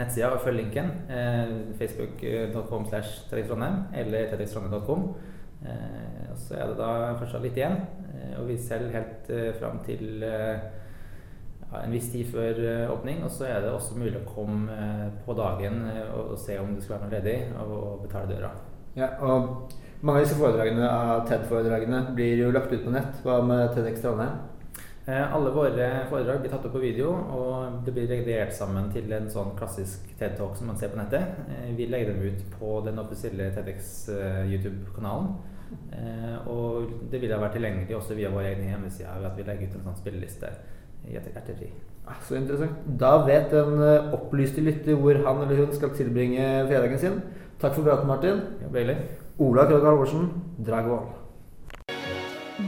nettsida 0.00 0.30
og 0.32 0.40
følge 0.40 0.62
linken. 0.62 0.86
Eh, 1.12 1.50
Facebook.com 1.76 2.86
slash 2.88 3.26
Trondheim 3.28 3.82
eller 3.92 4.30
TEDxTrondheim.com. 4.30 5.02
Eh, 5.68 6.30
og 6.32 6.38
så 6.40 6.56
er 6.56 6.70
det 6.70 6.78
da 6.80 6.92
fortsatt 7.18 7.44
litt 7.44 7.60
igjen, 7.60 7.76
og 8.38 8.48
vi 8.48 8.56
selger 8.62 8.94
helt 8.94 9.28
fram 9.58 9.82
til 9.84 10.24
en 11.76 11.92
viss 11.92 12.08
tid 12.12 12.28
før 12.32 12.60
eh, 12.64 12.90
åpning. 12.92 13.22
Og 13.24 13.32
så 13.32 13.48
er 13.48 13.62
det 13.62 13.72
også 13.72 13.98
mulig 13.98 14.16
å 14.20 14.28
komme 14.28 14.74
eh, 14.74 15.06
på 15.26 15.36
dagen 15.38 15.82
eh, 15.90 16.04
og, 16.08 16.34
og 16.34 16.42
se 16.42 16.58
om 16.60 16.74
det 16.74 16.84
skal 16.84 16.96
være 16.96 17.08
noe 17.08 17.16
ledig, 17.18 17.38
og, 17.60 17.74
og 17.78 18.04
betale 18.06 18.32
døra. 18.32 18.52
Ja, 18.98 19.12
og 19.22 19.74
mange 20.00 20.20
av 20.20 20.24
disse 20.26 20.38
foredragene 20.38 20.86
av 20.88 21.26
TED-foredragene 21.28 22.04
blir 22.16 22.44
jo 22.44 22.54
lagt 22.54 22.72
ut 22.72 22.86
på 22.86 22.94
nett. 22.94 23.20
Hva 23.24 23.40
med 23.46 23.74
TEDx 23.74 24.04
Trondheim? 24.04 24.38
Alle 25.08 25.48
våre 25.54 25.84
foredrag 26.10 26.42
blir 26.42 26.50
tatt 26.52 26.66
opp 26.68 26.74
på 26.74 26.82
video, 26.82 27.14
og 27.32 27.78
det 27.86 27.94
blir 27.96 28.10
redigert 28.10 28.52
sammen 28.52 28.90
til 28.92 29.08
en 29.16 29.30
sånn 29.32 29.54
klassisk 29.56 30.10
TED-talk 30.18 30.58
som 30.58 30.68
man 30.68 30.76
ser 30.76 30.92
på 30.92 30.98
nettet. 31.00 31.38
Vi 31.78 31.86
legger 31.88 32.12
dem 32.12 32.26
ut 32.26 32.42
på 32.58 32.74
den 32.84 33.00
offisielle 33.00 33.46
TEDx 33.56 33.94
YouTube-kanalen. 34.50 35.30
Og 36.52 36.92
det 37.08 37.22
vil 37.22 37.32
ha 37.32 37.40
vært 37.40 37.56
tilgjengelig 37.56 37.96
også 37.96 38.18
via 38.20 38.34
vår 38.34 38.50
egen 38.50 38.68
hjemmeside 38.68 39.16
ved 39.16 39.30
at 39.30 39.40
vi 39.40 39.48
legger 39.48 39.70
ut 39.70 39.78
en 39.78 39.88
sånn 39.88 39.98
spilleliste 40.02 40.52
i 41.06 41.16
ettertid. 41.16 41.70
Ah, 42.08 42.16
Så 42.24 42.34
interessant. 42.38 42.72
Da 43.00 43.18
vet 43.26 43.50
den 43.52 43.78
eh, 43.84 44.12
opplyste 44.16 44.64
lytter 44.64 44.96
hvor 44.96 45.14
han 45.26 45.42
eller 45.44 45.64
hun 45.66 45.74
skal 45.76 45.92
tilbringe 45.96 46.66
fredagen 46.70 46.98
sin. 46.98 47.22
Takk 47.60 47.74
for 47.76 47.82
praten, 47.84 48.06
Martin. 48.08 48.40
Ja, 48.62 48.68
Bailey. 48.72 48.96
Ola 49.38 49.66
Krogh 49.68 49.84
Halvorsen, 49.86 50.30
Dragvoll. 50.66 51.06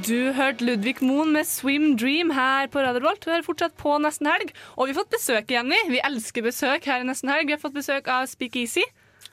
Du 0.06 0.30
hørte 0.32 0.64
Ludvig 0.64 1.00
Moen 1.02 1.32
med 1.32 1.44
'Swim 1.44 1.96
Dream' 1.98 2.32
her 2.32 2.68
på 2.70 2.78
Radio 2.78 3.00
Revolt. 3.00 3.24
Du 3.24 3.30
hører 3.30 3.42
fortsatt 3.42 3.74
på 3.76 3.96
Nesten 3.98 4.26
Helg. 4.30 4.52
Og 4.76 4.86
vi 4.86 4.92
har 4.92 5.00
fått 5.02 5.10
besøk 5.16 5.50
igjen, 5.50 5.66
vi. 5.72 5.80
Vi 5.96 6.00
elsker 6.04 6.42
besøk 6.46 6.84
her 6.86 7.00
i 7.00 7.08
Nesten 7.08 7.30
Helg. 7.30 7.46
Vi 7.46 7.56
har 7.56 7.58
fått 7.58 7.74
besøk 7.74 8.06
av 8.08 8.26
Speakeasy. 8.30 8.84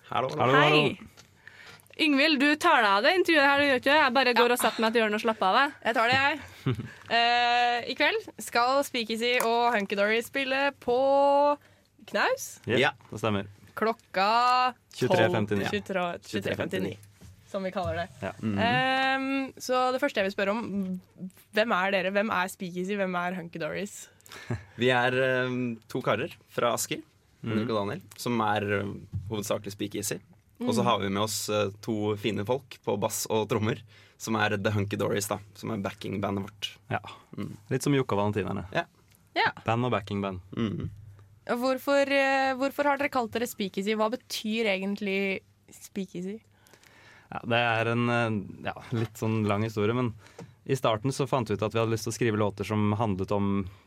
Hallo, 0.09 0.29
Hei. 0.33 0.97
Yngvild, 2.03 2.39
du 2.39 2.51
tar 2.61 2.83
deg 2.83 2.91
av 2.91 3.05
det 3.07 3.13
intervjuet 3.17 3.47
her, 3.47 3.59
du 3.61 3.65
gjør 3.67 3.79
ikke 3.81 3.89
det? 3.91 3.99
Jeg 4.03 4.13
bare 4.17 4.33
går 4.37 4.53
og 4.53 4.59
setter 4.61 4.83
meg 4.83 4.93
til 4.93 5.01
hjørnet 5.01 5.17
og 5.17 5.23
slapper 5.23 5.47
av. 5.47 5.55
deg 5.57 5.87
Jeg 5.87 5.97
tar 5.97 6.11
det, 6.13 6.21
jeg. 6.21 6.39
Eh, 7.07 7.85
I 7.87 7.93
kveld 7.95 8.25
skal 8.43 8.81
Speakeasy 8.83 9.29
og 9.47 9.69
Hunky-Dory 9.71 10.17
spille 10.25 10.57
på 10.83 10.97
knaus. 12.09 12.47
Ja, 12.67 12.89
det 13.07 13.21
stemmer. 13.21 13.47
Klokka 13.79 14.25
23.59. 14.97 15.69
23 15.71 16.03
23.59, 16.27 16.91
som 17.47 17.63
vi 17.63 17.71
kaller 17.71 18.01
det. 18.01 18.07
Ja. 18.25 18.33
Ehm, 18.43 19.53
så 19.55 19.85
det 19.95 20.01
første 20.03 20.19
jeg 20.19 20.27
vil 20.27 20.35
spørre 20.35 20.57
om, 20.57 20.65
hvem 21.55 21.75
er 21.79 21.95
dere? 21.95 22.11
Hvem 22.17 22.33
er 22.35 22.51
Speakeasy? 22.51 22.99
Hvem 22.99 23.15
er 23.23 23.39
Hunky-Dorys? 23.39 23.95
Vi 24.81 24.89
er 24.91 25.15
eh, 25.23 25.53
to 25.87 26.01
karer 26.03 26.33
fra 26.51 26.73
Asker, 26.75 26.99
Henrik 27.47 27.71
og 27.71 27.77
Daniel, 27.85 28.01
som 28.19 28.35
er 28.43 28.67
eh, 28.81 28.89
hovedsakelig 29.31 29.71
speakeasy. 29.77 30.19
Og 30.59 30.73
så 30.73 30.81
Mhm. 30.81 30.85
har 30.85 30.99
vi 30.99 31.09
med 31.09 31.21
oss 31.23 31.49
eh, 31.49 31.69
to 31.81 32.15
fine 32.17 32.43
folk 32.45 32.77
på 32.83 32.97
bass 32.99 33.27
og 33.29 33.47
trommer, 33.49 33.81
som 34.17 34.35
er 34.35 34.57
The 34.57 34.71
Hunky 34.71 34.97
Dories, 34.97 35.27
da. 35.27 35.37
Som 35.53 35.71
er 35.71 35.77
backingbandet 35.77 36.43
vårt. 36.43 36.77
Ja. 36.89 36.99
Litt 37.69 37.83
som 37.83 37.93
Jokke 37.93 38.13
og 38.17 38.33
Valentinerne. 38.33 38.65
Ja. 38.73 38.85
Ja. 39.35 39.51
Band 39.65 39.85
og 39.85 39.91
backingband. 39.91 40.39
Mm. 40.55 40.89
Hvorfor, 41.47 42.09
eh, 42.11 42.55
hvorfor 42.57 42.83
har 42.89 42.97
dere 42.97 43.09
kalt 43.09 43.31
dere 43.31 43.45
Speakeasy? 43.47 43.93
Hva 43.95 44.09
betyr 44.11 44.65
egentlig 44.65 45.41
Speakeasy? 45.71 46.39
Ja, 47.31 47.39
det 47.43 47.59
er 47.59 47.91
en 47.91 48.09
eh, 48.09 48.65
ja, 48.71 48.73
litt 48.93 49.13
sånn 49.19 49.45
lang 49.47 49.61
historie, 49.63 49.93
men 49.93 50.13
i 50.67 50.75
starten 50.75 51.13
så 51.15 51.23
fant 51.27 51.47
vi 51.49 51.55
ut 51.55 51.61
at 51.63 51.71
vi 51.73 51.79
hadde 51.79 51.93
lyst 51.93 52.03
til 52.03 52.11
å 52.11 52.15
skrive 52.17 52.37
låter 52.41 52.67
som 52.67 52.91
handlet 52.99 53.31
om 53.31 53.45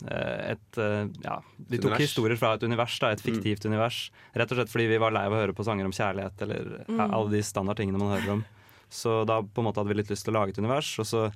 eh, 0.08 0.52
et 0.54 0.78
eh, 0.80 1.08
Ja, 1.22 1.36
vi 1.68 1.76
tok 1.76 1.90
Univers. 1.92 2.00
historier 2.06 2.36
fra 2.40 2.54
et 2.56 2.62
univers, 2.64 2.94
da, 3.02 3.10
et 3.12 3.20
fiktivt 3.20 3.66
univers. 3.68 3.98
Rett 4.34 4.50
og 4.54 4.56
slett 4.62 4.72
fordi 4.72 4.88
vi 4.88 4.98
var 5.02 5.12
lei 5.12 5.26
av 5.28 5.32
å 5.36 5.40
høre 5.42 5.52
på 5.56 5.66
sanger 5.66 5.84
om 5.84 5.92
kjærlighet 5.92 6.40
eller 6.46 6.84
Mm. 6.88 7.00
alle 7.12 7.30
de 7.30 7.42
standardtingene 7.44 7.98
man 8.00 8.14
hører 8.16 8.32
om. 8.38 8.44
Så 8.90 9.24
da 9.28 9.42
på 9.42 9.60
en 9.60 9.68
måte 9.68 9.76
hadde 9.82 9.92
vi 9.92 10.00
litt 10.00 10.10
lyst 10.10 10.24
til 10.24 10.32
å 10.34 10.40
lage 10.40 10.50
et 10.56 10.58
univers. 10.58 10.98
Og 10.98 11.06
så 11.06 11.30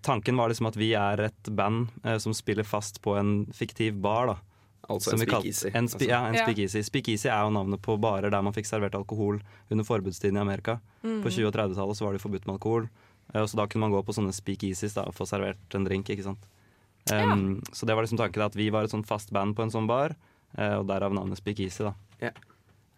Tanken 0.00 0.36
var 0.36 0.48
liksom 0.48 0.66
at 0.70 0.76
vi 0.80 0.92
er 0.96 1.20
et 1.20 1.48
band 1.52 1.88
eh, 2.04 2.16
som 2.18 2.32
spiller 2.32 2.64
fast 2.64 3.02
på 3.04 3.18
en 3.20 3.46
fiktiv 3.52 3.98
bar. 4.00 4.26
da 4.26 4.36
Altså 4.88 5.10
Som 5.10 5.20
en 5.20 5.26
speakeasy, 5.26 5.70
En 5.74 5.88
spe, 5.88 5.96
altså. 5.98 6.08
ja, 6.08 6.26
en 6.28 6.34
Ja. 6.34 6.44
speakeasy. 6.44 6.82
Speakeasy 6.82 7.28
er 7.28 7.40
jo 7.44 7.50
navnet 7.50 7.80
på 7.82 7.98
barer 8.00 8.30
der 8.30 8.42
man 8.42 8.52
fikk 8.52 8.66
servert 8.68 8.94
alkohol 8.94 9.40
under 9.70 9.84
forbudstiden 9.84 10.36
i 10.36 10.40
Amerika. 10.40 10.78
Mm. 11.02 11.22
På 11.22 11.28
20- 11.32 11.46
og 11.48 11.52
30-tallet 11.54 11.96
så 11.96 12.04
var 12.04 12.12
det 12.12 12.20
forbudt 12.22 12.46
med 12.46 12.54
alkohol. 12.60 12.88
Eh, 13.32 13.40
Og 13.40 13.48
så 13.48 13.56
da 13.56 13.66
kunne 13.66 13.86
man 13.88 13.92
gå 13.94 14.02
på 14.04 14.12
sånne 14.14 14.32
speakeasies 14.34 14.94
da, 14.94 15.02
og 15.08 15.14
få 15.14 15.24
servert 15.26 15.74
en 15.74 15.84
drink. 15.84 16.06
ikke 16.10 16.24
sant? 16.24 16.44
Um, 17.12 17.60
Så 17.72 17.86
det 17.86 17.94
var 17.94 18.02
liksom 18.04 18.18
tanken 18.18 18.42
at 18.44 18.54
vi 18.56 18.70
var 18.70 18.84
et 18.84 18.90
sånn 18.90 19.04
fast 19.06 19.30
band 19.32 19.54
på 19.56 19.62
en 19.62 19.70
sånn 19.70 19.86
bar, 19.86 20.14
eh, 20.56 20.74
og 20.78 20.86
derav 20.86 21.12
navnet 21.12 21.36
Speakeasy. 21.38 21.84
da. 21.84 21.94
Ja. 22.20 22.30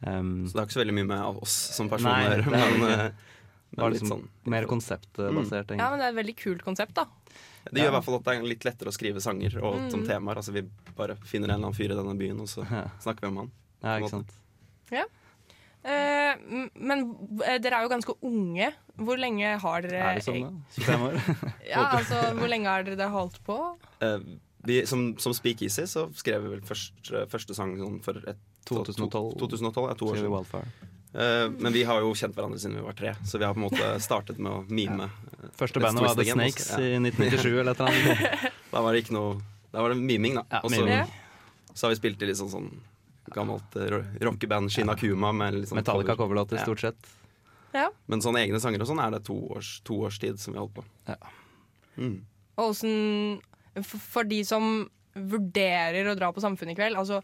Um, 0.06 0.46
Så 0.46 0.52
det 0.52 0.60
har 0.60 0.66
ikke 0.66 0.76
så 0.78 0.84
veldig 0.84 0.94
mye 0.94 1.06
med 1.06 1.40
oss 1.42 1.50
som 1.74 1.88
personer 1.88 2.42
å 2.42 2.44
gjøre, 2.44 2.50
men, 2.50 2.90
eh, 2.90 3.10
Det 3.74 3.82
var 3.82 3.90
liksom 3.90 4.08
sånn 4.08 4.28
mer 4.46 4.64
konseptbasert, 4.64 5.70
Ja, 5.76 5.90
men 5.90 5.98
Det 5.98 6.06
er 6.06 6.12
et 6.14 6.26
veldig 6.26 6.36
kult 6.36 6.62
konsept, 6.62 6.94
da. 6.94 7.06
Det 7.72 7.82
gjør 7.82 7.88
i 7.88 7.94
hvert 7.96 8.04
fall 8.04 8.14
at 8.14 8.24
det 8.24 8.36
er 8.36 8.42
litt 8.46 8.64
lettere 8.64 8.88
å 8.88 8.94
skrive 8.94 9.20
sanger 9.20 9.56
og 9.60 9.74
Mm. 9.80 9.90
som 9.90 10.04
temaer. 10.06 10.36
Altså 10.36 10.52
Vi 10.52 10.62
bare 10.96 11.16
finner 11.16 11.48
en 11.50 11.56
eller 11.56 11.66
annen 11.66 11.74
fyr 11.74 11.90
i 11.90 11.96
denne 11.96 12.16
byen, 12.16 12.40
og 12.40 12.46
så 12.46 12.62
snakker 13.02 13.20
vi 13.22 13.26
om 13.26 13.36
han. 13.38 13.50
Ja, 13.82 13.98
ikke 13.98 14.10
sant. 14.10 14.30
Ja. 14.92 15.04
Eh, 15.86 16.40
men 16.74 17.04
eh, 17.46 17.60
dere 17.62 17.78
er 17.78 17.86
jo 17.86 17.92
ganske 17.92 18.16
unge. 18.26 18.72
Hvor 18.96 19.20
lenge 19.20 19.52
har 19.62 19.84
dere 19.84 20.02
Er 20.02 20.18
det 20.18 20.24
sånn, 20.26 20.42
da? 20.42 20.80
25 20.80 21.06
år? 21.06 21.20
ja, 21.72 21.84
altså, 21.84 22.18
Hvor 22.38 22.50
lenge 22.50 22.72
har 22.72 22.86
dere 22.88 23.08
holdt 23.12 23.38
på? 23.46 23.60
Eh, 24.02 24.18
vi, 24.66 24.80
som, 24.90 25.12
som 25.22 25.34
Speakeasy 25.36 25.86
så 25.86 26.08
skrev 26.18 26.42
vi 26.42 26.56
vel 26.56 26.64
første, 26.66 27.26
første 27.30 27.54
sang 27.54 27.76
sånn 27.78 28.00
for 28.02 28.18
et, 28.26 28.40
2012. 28.66 29.36
2012 29.38 29.90
ja, 29.92 29.94
to 30.00 30.10
år 30.10 30.18
siden. 30.18 30.72
Eh, 31.14 31.50
men 31.54 31.72
vi 31.72 31.84
har 31.86 32.02
jo 32.02 32.10
kjent 32.18 32.34
hverandre 32.34 32.58
siden 32.60 32.80
vi 32.80 32.82
var 32.84 32.96
tre, 32.98 33.14
så 33.24 33.38
vi 33.38 33.46
har 33.46 33.54
på 33.54 33.62
en 33.62 33.68
måte 33.68 33.92
startet 34.08 34.40
med 34.42 34.52
å 34.52 34.64
mime. 34.66 35.06
Ja. 35.06 35.52
Første 35.56 35.80
bandet 35.80 36.02
var 36.02 36.18
The 36.18 36.26
Snakes 36.32 36.66
også. 36.72 36.82
i 36.82 36.98
1997 36.98 37.46
eller 37.52 37.72
et 37.72 37.84
eller 37.84 37.94
annet. 37.94 38.50
da 38.74 38.82
var 38.82 38.96
det 38.96 39.04
ikke 39.04 39.14
noe 39.14 39.38
Da 39.70 39.84
var 39.84 39.94
det 39.94 40.00
miming, 40.02 40.40
da. 40.40 40.62
Og 40.64 40.72
så 40.72 40.82
miming. 40.82 41.14
så 41.72 41.86
har 41.86 41.94
vi 41.94 42.00
spilt 42.00 42.22
i 42.24 42.28
litt 42.32 42.40
sånn, 42.40 42.50
sånn 42.50 42.70
gammelt 43.34 43.76
eh, 43.76 43.88
ro- 43.92 44.04
rockeband, 44.30 44.70
Shinakuma. 44.72 45.32
Med 45.34 45.54
litt 45.60 45.70
sånn 45.70 45.80
Metallica 45.80 46.16
coverlåter, 46.18 46.60
stort 46.62 46.80
sett. 46.84 47.08
Ja. 47.76 47.88
Men 48.08 48.22
sånne 48.24 48.40
egne 48.46 48.60
sanger 48.62 48.80
og 48.84 48.88
sånn 48.88 49.02
er 49.02 49.10
det 49.16 49.24
to 49.26 49.34
års, 49.56 49.80
to 49.84 49.98
års 50.06 50.18
tid 50.22 50.38
som 50.40 50.54
vi 50.54 50.60
har 50.60 50.66
holdt 50.68 50.78
på. 50.78 51.16
Mm. 52.00 52.14
Og 52.56 52.70
åssen 52.70 52.94
for, 53.82 53.98
for 54.00 54.28
de 54.28 54.38
som 54.48 54.86
vurderer 55.16 56.08
å 56.10 56.14
dra 56.16 56.30
på 56.32 56.40
Samfunnet 56.44 56.76
i 56.76 56.78
kveld, 56.78 56.96
altså 57.00 57.22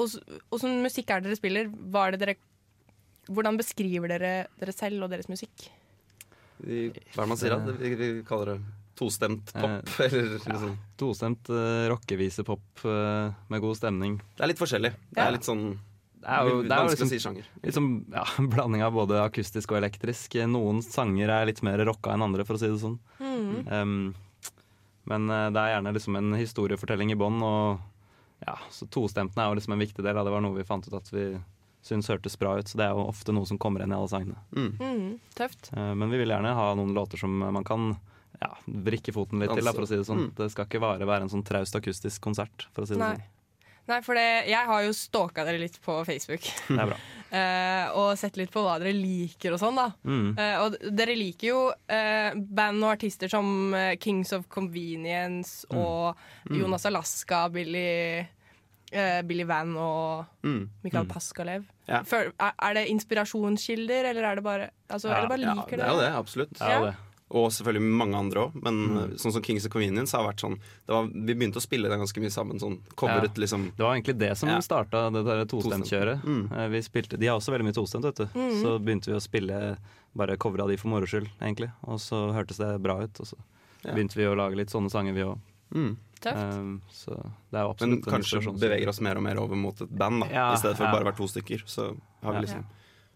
åssen 0.00 0.80
musikk 0.82 1.10
er 1.12 1.20
det 1.22 1.30
dere 1.30 1.38
spiller? 1.38 1.68
Hva 1.70 2.06
er 2.08 2.16
det 2.16 2.22
dere 2.24 2.36
hvordan 3.30 3.58
beskriver 3.60 4.10
dere 4.10 4.30
dere 4.58 4.72
selv 4.74 5.04
og 5.06 5.12
deres 5.12 5.28
musikk? 5.30 5.68
Vi, 6.62 6.88
hva 7.14 7.22
er 7.22 7.26
det 7.26 7.28
man 7.30 7.38
sier? 7.38 7.54
da? 7.54 7.74
Vi, 7.78 7.92
vi 7.98 8.08
kaller 8.26 8.54
det 8.54 8.60
tostemt 9.02 9.52
pop. 9.52 9.94
eller 10.06 10.34
liksom. 10.38 10.74
Tostemt 11.00 11.50
uh, 11.50 11.86
rockevisepop 11.92 12.84
eh, 12.88 13.40
med 13.52 13.64
god 13.64 13.78
stemning. 13.78 14.18
Det 14.36 14.46
er 14.46 14.52
litt 14.54 14.62
forskjellig. 14.62 14.92
Det 15.10 15.22
er 15.22 15.34
litt 15.34 15.46
sånn 15.48 15.64
Det 16.22 16.30
er 16.30 16.48
jo, 16.48 16.58
det 16.62 16.76
er 16.76 16.86
jo 16.86 16.92
liksom, 16.94 17.10
å 17.10 17.12
si 17.12 17.22
sjanger. 17.22 17.48
Liksom, 17.66 17.88
ja, 18.14 18.26
blanding 18.54 18.84
av 18.86 18.94
både 18.96 19.22
akustisk 19.24 19.74
og 19.74 19.82
elektrisk. 19.82 20.38
Noen 20.50 20.82
sanger 20.86 21.34
er 21.34 21.48
litt 21.50 21.64
mer 21.66 21.82
rocka 21.88 22.14
enn 22.14 22.26
andre, 22.28 22.46
for 22.46 22.58
å 22.58 22.62
si 22.62 22.70
det 22.70 22.82
sånn. 22.82 23.00
Mm. 23.18 23.56
Um, 23.66 23.96
men 25.10 25.30
eh, 25.30 25.48
det 25.50 25.62
er 25.62 25.74
gjerne 25.76 25.94
liksom 25.96 26.18
en 26.18 26.36
historiefortelling 26.38 27.12
i 27.14 27.18
bånn, 27.18 27.40
og 27.42 28.46
ja, 28.46 28.58
så 28.74 28.86
tostemten 28.90 29.42
er 29.42 29.50
jo 29.50 29.58
liksom 29.58 29.74
en 29.76 29.82
viktig 29.82 30.04
del 30.04 30.18
av 30.18 30.26
det. 30.26 30.34
var 30.34 30.44
noe 30.44 30.58
vi 30.58 30.66
fant 30.66 30.86
ut 30.86 30.98
at 30.98 31.10
vi 31.12 31.26
syntes 31.82 32.10
hørtes 32.10 32.38
bra 32.38 32.54
ut, 32.58 32.70
så 32.70 32.78
det 32.78 32.86
er 32.86 32.94
jo 32.94 33.08
ofte 33.10 33.34
noe 33.34 33.48
som 33.48 33.58
kommer 33.58 33.82
igjen 33.82 33.94
i 33.94 33.98
alle 33.98 34.10
sangene. 34.10 34.38
Mhm, 34.54 35.18
tøft. 35.38 35.72
Eh, 35.74 35.92
men 35.98 36.14
vi 36.14 36.22
vil 36.22 36.34
gjerne 36.34 36.54
ha 36.58 36.72
noen 36.78 36.94
låter 36.94 37.18
som 37.18 37.34
man 37.42 37.66
kan 37.66 37.96
ja, 38.42 38.48
vrikke 38.66 39.14
foten 39.14 39.38
litt 39.42 39.52
til, 39.54 39.64
da, 39.64 39.72
for 39.76 39.86
å 39.86 39.88
si 39.90 39.96
det 40.00 40.06
sånn. 40.08 40.26
Mm. 40.28 40.32
Det 40.40 40.50
skal 40.54 40.66
ikke 40.68 40.80
bare 40.82 41.06
være 41.08 41.26
en 41.28 41.32
sånn 41.32 41.44
traust 41.46 41.78
akustisk 41.78 42.20
konsert, 42.24 42.66
for 42.74 42.82
å 42.84 42.90
si 42.90 42.94
det 42.98 43.02
Nei. 43.04 43.14
sånn. 43.16 43.30
Nei, 43.90 43.96
for 44.06 44.14
det, 44.14 44.46
jeg 44.46 44.66
har 44.68 44.82
jo 44.86 44.92
stalka 44.94 45.42
dere 45.44 45.58
litt 45.58 45.74
på 45.82 45.96
Facebook. 46.06 46.44
Det 46.68 46.76
er 46.78 46.86
bra. 46.92 46.98
uh, 47.32 47.86
og 47.98 48.12
sett 48.20 48.36
litt 48.38 48.52
på 48.54 48.62
hva 48.62 48.76
dere 48.78 48.92
liker 48.94 49.56
og 49.56 49.58
sånn, 49.58 49.74
da. 49.80 49.88
Mm. 50.06 50.28
Uh, 50.38 50.56
og 50.62 50.76
dere 50.94 51.16
liker 51.18 51.48
jo 51.48 51.62
uh, 51.74 52.30
band 52.38 52.78
og 52.86 52.92
artister 52.92 53.32
som 53.32 53.74
Kings 53.98 54.30
of 54.38 54.46
Convenience 54.54 55.66
Mm. 55.72 55.80
og 55.82 56.16
Mm. 56.46 56.60
Jonas 56.60 56.86
Alaska, 56.86 57.48
Billy, 57.50 58.22
Billy 59.26 59.44
Van 59.48 59.74
og 59.76 60.26
Mm. 60.44 60.68
Michael 60.84 61.04
Mm. 61.06 61.10
Paskalev. 61.10 61.64
Ja. 61.88 62.02
Føl- 62.06 62.32
er, 62.38 62.52
er 62.62 62.74
det 62.74 62.86
inspirasjonskilder, 62.90 64.04
eller 64.10 64.22
er 64.30 64.34
det 64.36 64.44
bare 64.44 64.70
altså, 64.90 65.08
Ja, 65.08 65.16
Eller 65.18 65.28
bare 65.28 65.40
ja, 65.40 65.54
liker 65.54 65.76
det 65.76 65.86
er 65.86 65.90
jo 65.90 66.00
det, 66.00 66.12
absolutt. 66.14 66.60
Ja. 66.60 66.92
Og 67.32 67.46
selvfølgelig 67.50 67.82
mange 67.96 68.14
andre 68.18 68.40
òg. 68.46 68.54
Men 68.62 68.74
Mm. 68.88 68.96
eh, 68.98 69.16
sånn 69.16 69.32
som 69.32 69.42
Kings 69.42 69.64
of 69.64 69.72
Convenience 69.72 70.12
har 70.12 70.24
vært 70.26 70.40
sånn 70.44 70.58
det 70.58 70.92
var, 70.92 71.06
Vi 71.06 71.34
begynte 71.34 71.56
å 71.56 71.62
spille 71.64 71.88
det 71.88 71.98
ganske 71.98 72.20
mye 72.20 72.30
sammen. 72.30 72.60
Sånn 72.60 72.78
coveret 72.94 73.34
Ja. 73.36 73.40
liksom 73.42 73.70
Det 73.76 73.82
var 73.82 73.94
egentlig 73.96 74.18
det 74.18 74.36
som 74.36 74.48
Ja. 74.50 74.58
starta 74.58 75.10
det 75.12 75.24
der 75.24 75.44
tostemtkjøret. 75.46 76.22
Mm. 76.22 76.52
Eh, 76.52 76.68
Vi 76.68 76.78
spilte, 76.82 77.18
de 77.18 77.26
har 77.26 77.38
også 77.38 77.52
veldig 77.56 77.64
mye 77.64 77.72
tostemt, 77.74 78.02
vet 78.04 78.16
du. 78.16 78.26
Mm. 78.26 78.62
Så 78.62 78.78
begynte 78.84 79.06
vi 79.06 79.12
å 79.16 79.20
spille 79.22 79.76
bare 80.14 80.36
covra 80.36 80.68
de 80.68 80.76
for 80.76 80.88
moro 80.88 81.06
skyld, 81.06 81.28
egentlig. 81.40 81.72
Og 81.84 81.98
så 81.98 82.32
hørtes 82.34 82.58
det 82.58 82.82
bra 82.82 83.00
ut, 83.00 83.18
og 83.20 83.26
så 83.26 83.34
Ja. 83.84 83.92
begynte 83.94 84.14
vi 84.14 84.24
å 84.24 84.36
lage 84.36 84.54
litt 84.54 84.68
sånne 84.68 84.90
sanger, 84.90 85.14
vi 85.14 85.22
òg. 85.22 85.38
Mm. 85.74 85.96
Tøft. 86.20 86.80
så 86.92 87.16
det 87.50 87.58
jo 87.58 87.74
Men 87.80 88.02
kanskje 88.02 88.60
beveger 88.60 88.88
oss 88.88 89.00
mer 89.00 89.16
og 89.16 89.22
mer 89.24 89.38
over 89.40 89.56
mot 89.56 89.80
et 89.80 89.88
band, 89.98 90.20
da. 90.22 90.28
Ja, 90.28 90.52
I 90.52 90.56
stedet 90.56 90.76
for 90.76 90.84
ja. 90.84 90.92
bare 90.92 91.02
å 91.02 91.12
være 91.12 91.16
to 91.16 91.24
stykker. 91.26 91.62
Så 91.66 91.96
har 92.22 92.32
vi 92.34 92.38
Ja. 92.38 92.40
liksom 92.42 92.64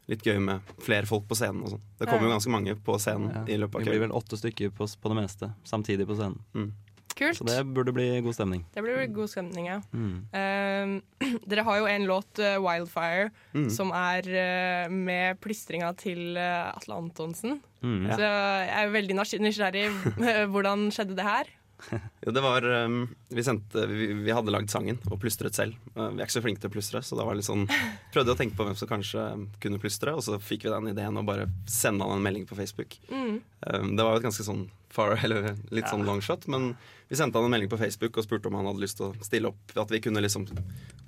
litt 0.08 0.22
gøy 0.26 0.38
med 0.38 0.60
flere 0.82 1.06
folk 1.06 1.24
på 1.28 1.34
scenen 1.38 1.62
og 1.66 1.74
sånn. 1.74 1.84
Det 1.98 2.06
kommer 2.08 2.28
jo 2.28 2.34
ganske 2.36 2.50
mange 2.54 2.74
på 2.86 2.98
scenen 3.02 3.30
Ja. 3.34 3.44
i 3.50 3.56
løpet 3.58 3.74
av 3.74 3.80
Vi 3.86 3.90
blir 3.90 4.04
vel 4.06 4.12
åtte 4.14 4.38
stykker 4.38 4.70
på, 4.76 4.86
på 5.02 5.08
det 5.12 5.16
meste, 5.22 5.52
samtidig 5.64 6.06
på 6.06 6.14
scenen. 6.18 6.38
Mm. 6.54 6.72
Kult. 7.16 7.38
Så 7.38 7.46
det 7.48 7.62
burde 7.72 7.94
bli 7.96 8.20
god 8.20 8.34
stemning. 8.36 8.66
Det 8.74 8.82
blir 8.84 9.06
god 9.08 9.30
stemning, 9.32 9.66
ja. 9.70 9.78
Mm. 9.96 10.26
Uh, 10.36 11.30
dere 11.48 11.64
har 11.64 11.78
jo 11.80 11.86
en 11.88 12.04
låt, 12.06 12.38
uh, 12.38 12.58
'Wildfire', 12.60 13.30
Mm. 13.54 13.70
som 13.70 13.90
er 13.90 14.20
uh, 14.28 14.90
med 14.92 15.40
plystringa 15.40 15.94
til 15.96 16.36
eh, 16.36 16.68
Atle 16.76 16.94
Antonsen. 16.94 17.62
Mm. 17.82 18.10
Så 18.12 18.20
jeg 18.20 18.84
er 18.84 18.92
veldig 18.92 19.16
nysg- 19.16 19.40
nysgjerrig. 19.40 19.86
Hvordan 20.52 20.90
skjedde 20.92 21.16
det 21.16 21.24
her? 21.24 21.44
Jo, 22.26 22.32
det 22.34 22.42
var 22.42 22.64
um, 22.86 22.96
vi, 23.30 23.42
sendte, 23.46 23.84
vi, 23.90 24.08
vi 24.24 24.32
hadde 24.34 24.50
lagd 24.54 24.70
sangen 24.72 24.98
og 25.10 25.20
plystret 25.22 25.54
selv. 25.54 25.76
Uh, 25.94 26.08
vi 26.14 26.20
er 26.20 26.24
ikke 26.26 26.36
så 26.38 26.42
flinke 26.44 26.62
til 26.64 26.70
å 26.72 26.74
plystre, 26.74 27.02
så 27.06 27.18
da 27.18 27.26
var 27.28 27.36
litt 27.38 27.46
sånn 27.48 27.66
prøvde 28.14 28.34
å 28.34 28.38
tenke 28.38 28.56
på 28.58 28.66
hvem 28.66 28.78
som 28.78 28.90
kanskje 28.90 29.26
kunne 29.62 29.78
plystre, 29.82 30.14
og 30.16 30.24
så 30.26 30.38
fikk 30.42 30.66
vi 30.66 30.72
den 30.74 30.90
ideen 30.94 31.20
å 31.20 31.26
bare 31.26 31.46
sende 31.70 32.04
han 32.08 32.18
en 32.18 32.24
melding 32.26 32.46
på 32.48 32.58
Facebook. 32.58 32.98
Mm. 33.12 33.38
Um, 33.70 33.94
det 33.96 34.02
var 34.06 34.16
jo 34.16 34.22
et 34.22 34.28
ganske 34.30 34.46
sånn 34.48 34.66
far, 34.96 35.14
eller 35.24 35.52
litt 35.70 35.88
sånn 35.92 36.06
longshot, 36.08 36.48
men 36.52 36.72
vi 37.06 37.14
sendte 37.20 37.38
han 37.38 37.46
en 37.46 37.52
melding 37.54 37.70
på 37.70 37.78
Facebook 37.78 38.16
og 38.18 38.24
spurte 38.26 38.48
om 38.50 38.56
han 38.58 38.66
hadde 38.66 38.82
lyst 38.82 38.98
til 38.98 39.12
å 39.12 39.22
stille 39.22 39.52
opp. 39.52 39.76
At 39.78 39.92
vi 39.94 40.00
kunne 40.02 40.22
liksom 40.24 40.48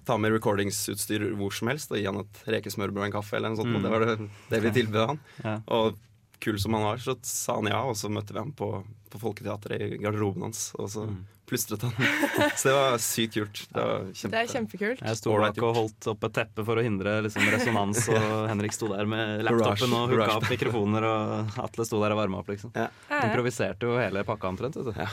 ta 0.07 0.15
med 0.21 0.31
recordingsutstyr 0.37 1.25
hvor 1.37 1.51
som 1.53 1.69
helst 1.73 1.91
og 1.91 1.99
gi 1.99 2.07
han 2.07 2.21
et 2.23 2.39
rekesmørbrød 2.55 3.03
og 3.03 3.09
en 3.09 3.17
kaffe. 3.17 3.35
eller 3.37 3.51
noe 3.53 3.59
sånt, 3.59 3.73
Mm. 3.73 3.77
og 3.77 3.83
Det 3.83 3.91
var 3.91 4.05
det, 4.07 4.29
det 4.53 4.61
vi 4.63 4.71
tilbød 4.79 5.07
han. 5.11 5.19
Ja. 5.43 5.57
Og 5.75 5.99
kul 6.41 6.59
som 6.61 6.75
han 6.75 6.83
var, 6.85 7.01
så 7.03 7.17
sa 7.27 7.57
han 7.59 7.67
ja, 7.71 7.81
og 7.85 7.97
så 7.99 8.11
møtte 8.13 8.33
vi 8.35 8.39
ham 8.43 8.53
på, 8.57 8.69
på 9.11 9.19
Folketeatret 9.23 9.81
i 9.83 9.99
garderoben 10.03 10.43
hans, 10.49 10.71
og 10.79 10.89
så 10.93 11.07
Mm. 11.09 11.25
plystret 11.49 11.83
han. 11.83 11.93
så 12.61 12.69
det 12.69 12.75
var 12.77 12.99
sykt 13.01 13.35
kult. 13.39 13.61
Det 13.73 13.81
var 13.89 14.03
kjempe, 14.13 14.31
Det 14.35 14.41
er 14.43 14.51
kjempekult. 14.53 15.01
Jeg 15.09 15.17
sto 15.17 15.33
bak 15.41 15.61
og 15.65 15.75
holdt 15.79 16.09
opp 16.13 16.25
et 16.29 16.35
teppe 16.37 16.65
for 16.69 16.77
å 16.77 16.85
hindre 16.85 17.15
liksom, 17.25 17.47
resonans, 17.55 18.03
og 18.13 18.27
Henrik 18.53 18.77
sto 18.77 18.91
der 18.93 19.09
med 19.09 19.43
laptopen 19.49 19.95
og 19.97 20.13
hooka 20.13 20.37
opp 20.37 20.51
mikrofoner, 20.53 21.07
og 21.09 21.59
Atle 21.65 21.87
sto 21.89 22.03
der 22.05 22.13
og 22.13 22.21
varma 22.21 22.43
opp, 22.43 22.51
liksom. 22.53 22.75
Ja. 22.77 22.91
Improviserte 23.23 23.89
jo 23.89 23.97
hele 23.99 24.25
pakka 24.29 24.51
omtrent, 24.53 24.77
vet 24.77 24.93
du. 24.93 24.99
Ja. 25.01 25.09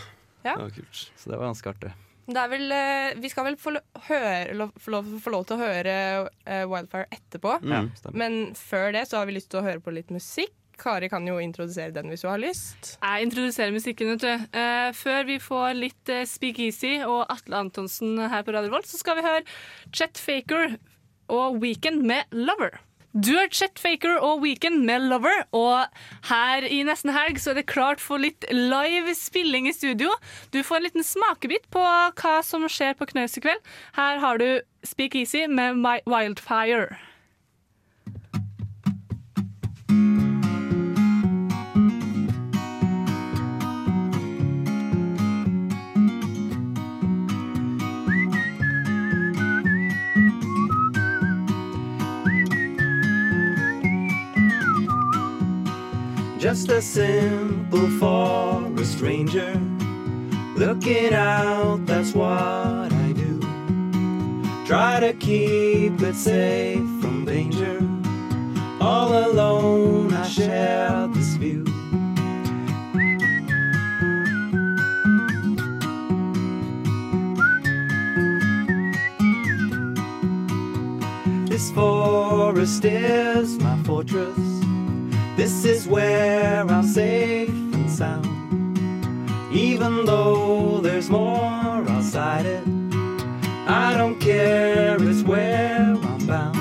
Det 0.46 0.58
var 0.62 0.76
kult. 0.76 1.06
Så 1.16 1.32
det 1.32 1.40
var 1.40 1.48
ganske 1.54 1.72
artig. 1.72 1.94
Det 2.26 2.40
er 2.42 2.48
vel, 2.50 2.72
eh, 2.74 3.14
vi 3.22 3.30
skal 3.30 3.46
vel 3.46 3.56
få, 3.62 3.72
lo- 3.76 4.02
høre, 4.08 4.66
få, 4.82 4.92
lov, 4.96 5.10
få 5.22 5.30
lov 5.34 5.44
til 5.46 5.56
å 5.56 5.62
høre 5.62 5.96
eh, 6.46 6.64
'Wildfire' 6.66 7.06
etterpå. 7.14 7.52
Mm. 7.62 7.90
Men 8.18 8.38
før 8.58 8.92
det 8.98 9.04
så 9.08 9.20
har 9.22 9.28
vi 9.30 9.36
lyst 9.38 9.52
til 9.54 9.62
å 9.62 9.66
høre 9.68 9.80
på 9.80 9.94
litt 9.94 10.10
musikk. 10.10 10.52
Kari 10.80 11.10
kan 11.12 11.28
jo 11.28 11.38
introdusere 11.42 11.94
den 11.96 12.12
hvis 12.12 12.26
du 12.26 12.30
har 12.32 12.42
lyst. 12.42 12.96
Jeg 13.00 13.28
introduserer 13.28 13.76
musikken, 13.76 14.16
vet 14.16 14.26
du. 14.26 14.48
Uh, 14.56 14.90
før 14.96 15.28
vi 15.30 15.40
får 15.42 15.78
litt 15.78 16.14
uh, 16.14 16.24
Speak 16.30 16.60
Easy 16.64 16.98
og 17.04 17.26
Atle 17.34 17.62
Antonsen 17.66 18.18
her 18.20 18.46
på 18.46 18.56
Radio 18.56 18.74
Volt, 18.74 18.90
så 18.90 19.00
skal 19.02 19.20
vi 19.20 19.28
høre 19.28 19.46
Chet 19.92 20.20
Faker 20.22 20.78
og 21.32 21.62
Weekend 21.64 22.06
med 22.06 22.30
Lover. 22.32 22.78
Du 23.16 23.32
er 23.40 23.48
Chet 23.48 23.80
Faker 23.80 24.18
og 24.20 24.42
Weekend 24.44 24.82
med 24.84 25.06
Lover, 25.08 25.46
og 25.56 25.86
her 26.28 26.66
i 26.68 26.82
nesten 26.84 27.14
helg 27.16 27.40
så 27.40 27.54
er 27.54 27.62
det 27.62 27.70
klart 27.72 28.04
for 28.04 28.20
litt 28.20 28.44
live 28.52 29.14
spilling 29.16 29.70
i 29.70 29.74
studio. 29.74 30.12
Du 30.52 30.60
får 30.68 30.82
en 30.82 30.88
liten 30.90 31.08
smakebit 31.08 31.70
på 31.72 31.80
hva 31.80 32.36
som 32.44 32.68
skjer 32.68 32.98
på 33.00 33.08
Knaus 33.14 33.40
i 33.40 33.46
kveld. 33.46 33.64
Her 33.96 34.20
har 34.20 34.44
du 34.44 34.50
Speak 34.84 35.16
Easy 35.16 35.46
med 35.48 35.80
My 35.80 36.02
Wildfire. 36.04 37.00
Just 56.46 56.70
a 56.70 56.80
simple 56.80 57.90
forest 58.00 59.02
ranger. 59.02 59.60
Looking 60.56 61.12
out, 61.12 61.88
that's 61.88 62.14
what 62.14 62.30
I 62.94 63.14
do. 63.14 63.40
Try 64.64 65.00
to 65.00 65.14
keep 65.14 66.00
it 66.04 66.14
safe 66.14 66.86
from 67.02 67.26
danger. 67.26 67.80
All 68.80 69.26
alone, 69.28 70.14
I 70.14 70.28
share 70.28 71.08
this 71.08 71.34
view. 71.38 71.64
This 81.48 81.72
forest 81.72 82.86
is 82.86 83.58
my 83.58 83.82
fortress. 83.82 84.65
This 85.36 85.66
is 85.66 85.86
where 85.86 86.66
I'm 86.66 86.84
safe 86.84 87.50
and 87.50 87.92
sound. 87.92 88.26
Even 89.54 90.06
though 90.06 90.80
there's 90.80 91.10
more 91.10 91.84
outside 91.90 92.46
it, 92.46 92.64
I 93.68 93.96
don't 93.98 94.18
care, 94.18 94.96
it's 94.98 95.24
where 95.24 95.78
I'm 95.78 96.26
bound. 96.26 96.56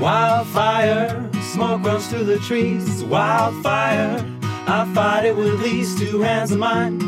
Wildfire, 0.00 1.28
smoke 1.52 1.82
runs 1.82 2.06
through 2.06 2.26
the 2.26 2.38
trees. 2.38 3.02
Wildfire, 3.02 4.24
I 4.68 4.88
fight 4.94 5.24
it 5.24 5.36
with 5.36 5.60
these 5.60 5.98
two 5.98 6.20
hands 6.20 6.52
of 6.52 6.58
mine, 6.60 7.00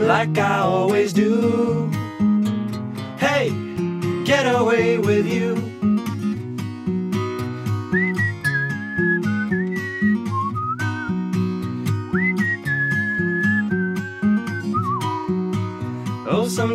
like 0.00 0.36
I 0.38 0.58
always 0.58 1.12
do. 1.12 1.88
Hey, 3.16 3.50
get 4.24 4.52
away 4.52 4.98
with 4.98 5.26
you. 5.26 5.73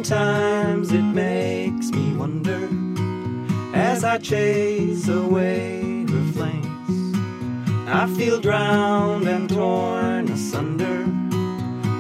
Sometimes 0.03 0.93
it 0.93 1.01
makes 1.01 1.91
me 1.91 2.15
wonder 2.15 2.69
as 3.73 4.05
I 4.05 4.17
chase 4.17 5.09
away 5.09 6.05
her 6.07 6.31
flames. 6.31 7.17
I 7.85 8.07
feel 8.15 8.39
drowned 8.39 9.27
and 9.27 9.49
torn 9.49 10.29
asunder 10.31 11.03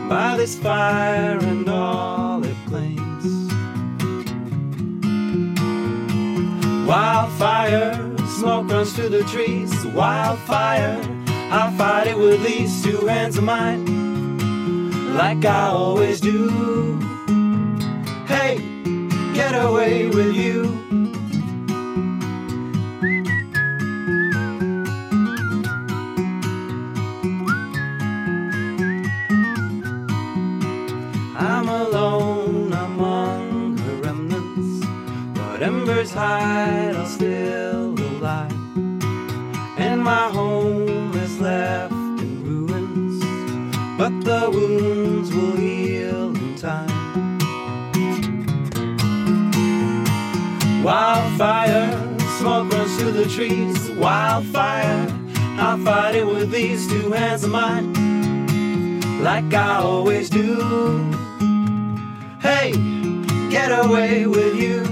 by 0.07 0.37
this 0.37 0.57
fire 0.57 1.39
and 1.39 1.67
all 1.67 2.41
it 2.41 2.55
claims. 2.67 3.25
Wildfire, 6.87 8.15
smoke 8.37 8.71
runs 8.71 8.93
through 8.93 9.09
the 9.09 9.23
trees. 9.25 9.73
Wildfire, 9.87 10.97
I 11.51 11.75
fight 11.77 12.07
it 12.07 12.17
with 12.17 12.41
these 12.45 12.81
two 12.81 13.07
hands 13.07 13.37
of 13.37 13.43
mine, 13.43 15.17
like 15.17 15.43
I 15.43 15.67
always 15.67 16.21
do. 16.21 17.08
Get 19.49 19.65
away 19.65 20.05
with 20.09 20.35
you. 20.35 20.61
I'm 31.35 31.67
alone 31.67 32.73
among 32.73 33.77
her 33.79 33.95
remnants, 34.03 34.85
but 35.33 35.63
embers 35.63 36.11
hide 36.11 36.95
are 36.95 37.07
still 37.07 37.68
Wildfire, 50.83 52.17
smoke 52.39 52.71
runs 52.71 52.97
through 52.97 53.11
the 53.11 53.25
trees. 53.25 53.91
Wildfire, 53.91 55.07
I'll 55.59 55.77
fight 55.79 56.15
it 56.15 56.25
with 56.25 56.51
these 56.51 56.87
two 56.87 57.11
hands 57.11 57.43
of 57.43 57.51
mine, 57.51 57.93
like 59.21 59.53
I 59.53 59.75
always 59.77 60.29
do. 60.29 60.55
Hey, 62.41 62.71
get 63.49 63.71
away 63.85 64.25
with 64.25 64.55
you, 64.55 64.83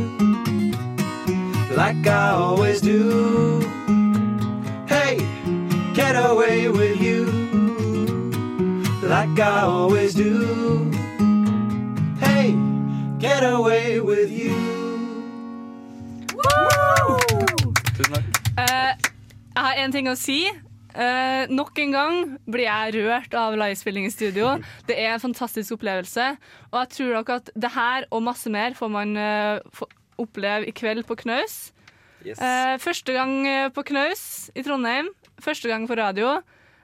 like 1.75 2.05
I 2.05 2.31
always 2.31 2.81
do. 2.81 3.61
Hey, 4.87 5.17
get 5.93 6.15
away 6.15 6.67
with 6.69 7.01
you, 7.01 7.25
like 9.03 9.39
I 9.39 9.61
always 9.61 10.13
do. 10.13 10.91
Hey, 12.19 12.55
get 13.19 13.41
away 13.43 14.01
with 14.01 14.29
you. 14.31 14.76
Jeg 19.57 19.65
har 19.65 19.79
en 19.81 19.93
ting 19.93 20.09
å 20.09 20.17
si. 20.17 20.41
Uh, 20.97 21.49
nok 21.53 21.77
en 21.81 21.93
gang 21.93 22.17
blir 22.49 22.67
jeg 22.67 22.93
rørt 22.97 23.33
av 23.37 23.55
livespilling 23.57 24.05
i 24.05 24.13
studio. 24.13 24.55
Det 24.89 24.97
er 24.97 25.15
en 25.15 25.23
fantastisk 25.23 25.77
opplevelse. 25.77 26.27
Og 26.71 26.77
jeg 26.83 26.91
tror 26.93 27.15
nok 27.19 27.31
at 27.39 27.49
det 27.57 27.71
her 27.73 28.05
og 28.11 28.25
masse 28.25 28.51
mer 28.53 28.77
får 28.77 28.91
man 28.93 29.17
uh, 29.17 29.87
oppleve 30.21 30.69
i 30.69 30.75
kveld 30.77 31.05
på 31.09 31.17
Knaus. 31.23 31.57
Yes. 32.25 32.37
Uh, 32.37 32.77
første 32.81 33.13
gang 33.17 33.33
på 33.73 33.85
Knaus 33.89 34.21
i 34.53 34.65
Trondheim. 34.65 35.09
Første 35.41 35.69
gang 35.69 35.89
på 35.89 35.97
radio. 35.97 36.37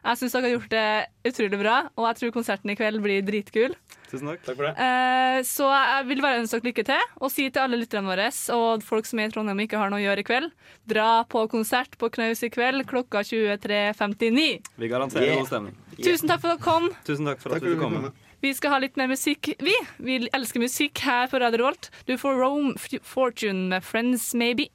Jeg 0.04 0.20
syns 0.20 0.34
dere 0.36 0.48
har 0.50 0.54
gjort 0.58 0.72
det 0.74 1.32
utrolig 1.32 1.60
bra, 1.62 1.76
og 1.96 2.08
jeg 2.10 2.18
tror 2.20 2.32
konserten 2.36 2.72
i 2.74 2.76
kveld 2.76 3.00
blir 3.06 3.22
dritkul. 3.24 3.76
Tusen 4.12 4.28
takk. 4.30 4.42
Takk 4.46 4.58
for 4.60 4.68
det. 4.68 4.74
Eh, 4.84 5.38
så 5.48 5.70
jeg 5.72 6.08
vil 6.10 6.22
bare 6.22 6.42
ønske 6.42 6.60
dere 6.60 6.70
lykke 6.70 6.86
til, 6.90 7.06
og 7.24 7.32
si 7.32 7.46
til 7.50 7.64
alle 7.64 7.80
lytterne 7.80 8.12
våre 8.12 8.28
og 8.58 8.84
folk 8.86 9.08
som 9.10 9.22
er 9.24 9.32
i 9.32 9.34
Trondheim 9.34 9.62
og 9.62 9.66
ikke 9.66 9.80
har 9.80 9.90
noe 9.94 10.02
å 10.02 10.04
gjøre 10.04 10.22
i 10.26 10.28
kveld, 10.28 10.52
dra 10.92 11.08
på 11.32 11.46
konsert 11.50 11.96
på 11.98 12.12
Knaus 12.14 12.44
i 12.44 12.52
kveld 12.54 12.84
klokka 12.90 13.24
23.59. 13.24 14.60
Vi 14.78 14.92
garanterer 14.92 15.24
Yeah. 15.24 15.40
god 15.40 15.48
stemning. 15.48 15.76
Tusen 15.98 16.28
takk 16.30 16.42
for 16.44 16.52
at 16.52 16.60
dere 16.60 16.66
kom. 16.68 16.90
Tusen 17.08 17.26
takk 17.26 17.40
for 17.42 17.56
at 17.56 17.62
du 17.64 17.72
fikk 17.72 17.82
komme. 17.82 18.12
Vi 18.44 18.52
skal 18.54 18.74
ha 18.76 18.78
litt 18.84 18.98
mer 19.00 19.08
musikk, 19.08 19.54
vi. 19.64 19.74
Vi 20.04 20.18
elsker 20.36 20.60
musikk 20.60 21.00
her 21.00 21.28
på 21.32 21.40
Radio 21.40 21.64
Volt. 21.64 21.90
Du 22.06 22.18
får 22.20 22.36
Rome 22.44 22.76
Fortune 23.02 23.70
med 23.72 23.84
Friends 23.88 24.34
Maybe. 24.36 24.68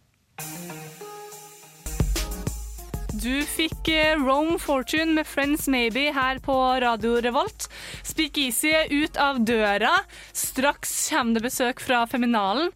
Du 3.19 3.33
fikk 3.49 3.89
eh, 3.91 4.15
Rome 4.21 4.59
Fortune 4.63 5.15
med 5.17 5.27
Friends 5.27 5.67
Maybe 5.71 6.09
her 6.15 6.39
på 6.45 6.55
Radio 6.85 7.17
Revolt. 7.25 7.67
Speak 8.07 8.39
Easy 8.39 8.71
er 8.77 8.91
ut 8.93 9.17
av 9.21 9.41
døra. 9.49 9.95
Straks 10.37 10.93
kommer 11.11 11.39
det 11.39 11.47
besøk 11.49 11.81
fra 11.83 12.05
Feminalen. 12.11 12.71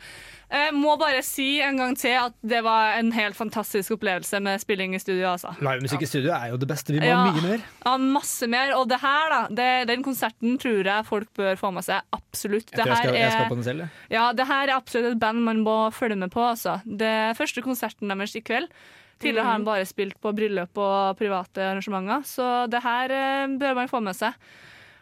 Jeg 0.53 0.75
må 0.77 0.97
bare 1.01 1.23
si 1.25 1.63
en 1.65 1.79
gang 1.81 1.95
til 1.97 2.13
at 2.21 2.35
det 2.45 2.59
var 2.67 2.99
en 2.99 3.09
helt 3.17 3.39
fantastisk 3.39 3.95
opplevelse 3.95 4.37
med 4.45 4.61
spilling 4.61 4.93
i 4.97 5.01
studio. 5.01 5.31
altså. 5.31 5.55
Livemusikk 5.65 6.03
i 6.05 6.09
studio 6.11 6.35
er 6.37 6.51
jo 6.53 6.59
det 6.61 6.69
beste. 6.69 6.93
Vi 6.93 7.01
må 7.01 7.09
Ja. 7.09 7.23
ha 7.23 7.31
mye 7.33 7.45
mer. 7.47 7.63
Ja, 7.87 7.95
masse 7.97 8.49
mer. 8.53 8.75
Og 8.77 8.89
det 8.91 8.99
her, 9.01 9.31
da. 9.33 9.41
Det, 9.49 9.71
den 9.89 10.03
konserten 10.05 10.59
tror 10.61 10.83
jeg 10.85 11.07
folk 11.09 11.31
bør 11.39 11.57
få 11.57 11.71
med 11.73 11.87
seg. 11.87 12.03
Absolutt. 12.13 12.69
Jeg 12.69 12.83
tror 12.83 12.93
jeg 12.93 13.01
skal, 13.01 13.15
jeg 13.23 13.33
skal 13.33 13.49
på 13.49 13.61
den 13.61 13.65
selv. 13.71 13.79
jeg. 13.87 13.89
ja, 14.19 14.27
det 14.33 14.47
her 14.51 14.65
er 14.69 14.75
absolutt 14.77 15.13
et 15.15 15.21
band 15.21 15.41
man 15.45 15.63
må 15.65 15.79
følge 15.93 16.17
med 16.21 16.31
på. 16.35 16.45
Altså. 16.51 16.81
Det 16.85 17.09
er 17.09 17.39
første 17.39 17.63
konserten 17.65 18.09
deres 18.13 18.37
i 18.37 18.41
kveld. 18.45 18.69
Tidligere 19.23 19.47
har 19.47 19.57
han 19.57 19.65
bare 19.67 19.87
spilt 19.87 20.19
på 20.23 20.35
bryllup 20.35 20.83
og 20.83 21.17
private 21.21 21.71
arrangementer, 21.71 22.27
så 22.27 22.51
det 22.71 22.83
her 22.83 23.15
eh, 23.15 23.57
bør 23.61 23.79
man 23.79 23.91
få 23.91 24.03
med 24.05 24.19
seg. 24.19 24.37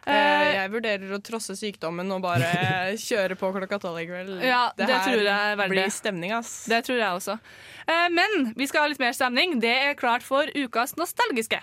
Eh, 0.01 0.47
jeg 0.55 0.69
vurderer 0.73 1.11
å 1.13 1.19
trosse 1.21 1.53
sykdommen 1.57 2.09
og 2.15 2.23
bare 2.23 2.47
kjøre 3.07 3.37
på 3.37 3.51
klokka 3.53 3.77
tolv 3.81 4.01
i 4.01 4.07
kveld. 4.09 4.39
Ja, 4.41 4.63
det, 4.77 4.89
her 4.89 5.05
tror 5.05 5.21
jeg 5.21 5.29
er 5.29 5.59
verdt 5.59 5.75
blir 5.75 5.93
stemning, 5.93 6.33
ass. 6.33 6.53
Det 6.71 6.81
tror 6.87 6.97
jeg 6.97 7.19
også. 7.19 7.37
Eh, 7.85 8.07
men 8.13 8.51
vi 8.57 8.69
skal 8.69 8.85
ha 8.85 8.93
litt 8.93 9.01
mer 9.03 9.13
stemning. 9.17 9.59
Det 9.61 9.75
er 9.91 9.97
klart 9.99 10.25
for 10.25 10.49
ukas 10.57 10.97
nostalgiske. 10.97 11.61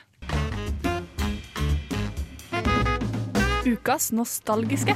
Ukas 3.68 4.12
nostalgiske. 4.14 4.94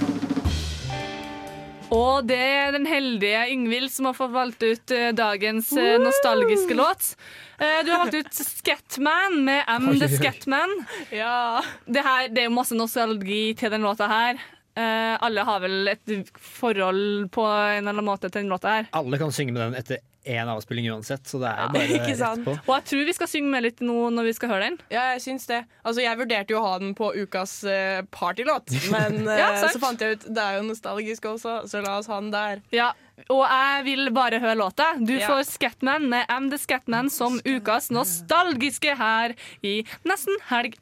Og 1.93 2.25
det 2.25 2.39
er 2.41 2.73
den 2.73 2.87
heldige 2.89 3.43
Yngvild 3.53 3.91
som 3.93 4.09
har 4.09 4.17
fått 4.17 4.33
valgt 4.33 4.65
ut 4.65 4.95
eh, 4.97 5.11
dagens 5.17 5.69
eh, 5.77 5.99
nostalgiske 6.01 6.77
låt. 6.79 7.11
Eh, 7.59 7.83
du 7.85 7.93
har 7.93 8.05
valgt 8.07 8.17
ut 8.17 8.33
Scatman 8.33 9.43
med 9.45 9.69
M 9.77 9.91
Oi, 9.93 9.99
The 10.01 10.09
Scatman. 10.15 10.73
Ja. 11.13 11.61
Det, 11.85 12.01
her, 12.01 12.31
det 12.33 12.45
er 12.45 12.49
jo 12.49 12.57
masse 12.57 12.79
nostalgi 12.79 13.45
til 13.61 13.75
den 13.75 13.85
låta 13.85 14.09
her. 14.09 14.41
Eh, 14.73 15.15
alle 15.21 15.45
har 15.45 15.61
vel 15.61 15.93
et 15.93 16.33
forhold 16.41 17.29
på 17.35 17.45
en 17.45 17.83
eller 17.83 17.93
annen 17.93 18.09
måte 18.09 18.31
til 18.31 18.41
den 18.41 18.55
låta 18.55 18.79
her. 18.79 18.89
Alle 18.97 19.21
kan 19.21 19.35
synge 19.35 19.53
med 19.53 19.67
den 19.67 19.77
etter 19.83 20.01
én 20.25 20.49
avspilling 20.49 20.87
uansett, 20.93 21.27
så 21.27 21.41
det 21.43 21.51
er 21.51 21.69
bare 21.75 21.87
Ikke 21.99 22.17
sant? 22.19 22.45
rett 22.47 22.47
på. 22.47 22.55
Og 22.71 22.75
jeg 22.79 22.85
tror 22.91 23.05
vi 23.09 23.15
skal 23.17 23.31
synge 23.33 23.51
med 23.51 23.65
litt 23.67 23.81
nå 23.83 23.97
når 24.15 24.29
vi 24.31 24.35
skal 24.37 24.53
høre 24.55 24.69
den. 24.71 24.79
Ja, 24.95 25.09
jeg 25.15 25.23
syns 25.25 25.47
det. 25.51 25.63
Altså, 25.83 26.03
jeg 26.05 26.19
vurderte 26.21 26.55
jo 26.55 26.61
å 26.61 26.67
ha 26.69 26.75
den 26.83 26.93
på 26.99 27.09
ukas 27.17 27.57
eh, 27.65 28.03
partylåt, 28.15 28.71
men 28.95 29.23
eh, 29.27 29.41
Ja, 29.43 29.49
så 29.67 29.81
fant 29.83 30.01
jeg 30.05 30.19
ut 30.21 30.29
det 30.31 30.43
er 30.45 30.61
jo 30.61 30.67
nostalgisk 30.69 31.27
også, 31.33 31.63
så 31.71 31.83
la 31.85 31.97
oss 31.99 32.11
ha 32.13 32.21
den 32.23 32.31
der. 32.35 32.63
Ja, 32.75 32.93
og 33.31 33.43
jeg 33.47 33.83
vil 33.87 34.09
bare 34.15 34.39
høre 34.43 34.57
låta. 34.59 34.93
Du 34.99 35.13
Ja. 35.15 35.27
får 35.29 35.45
Scatman 35.51 36.09
med 36.11 36.27
MD 36.31 36.55
The 36.57 36.59
Scatman 36.63 37.11
som 37.13 37.41
ukas 37.45 37.91
nostalgiske 37.95 38.97
her 38.99 39.35
i 39.63 39.83
Nesten 40.09 40.39
helg. 40.51 40.79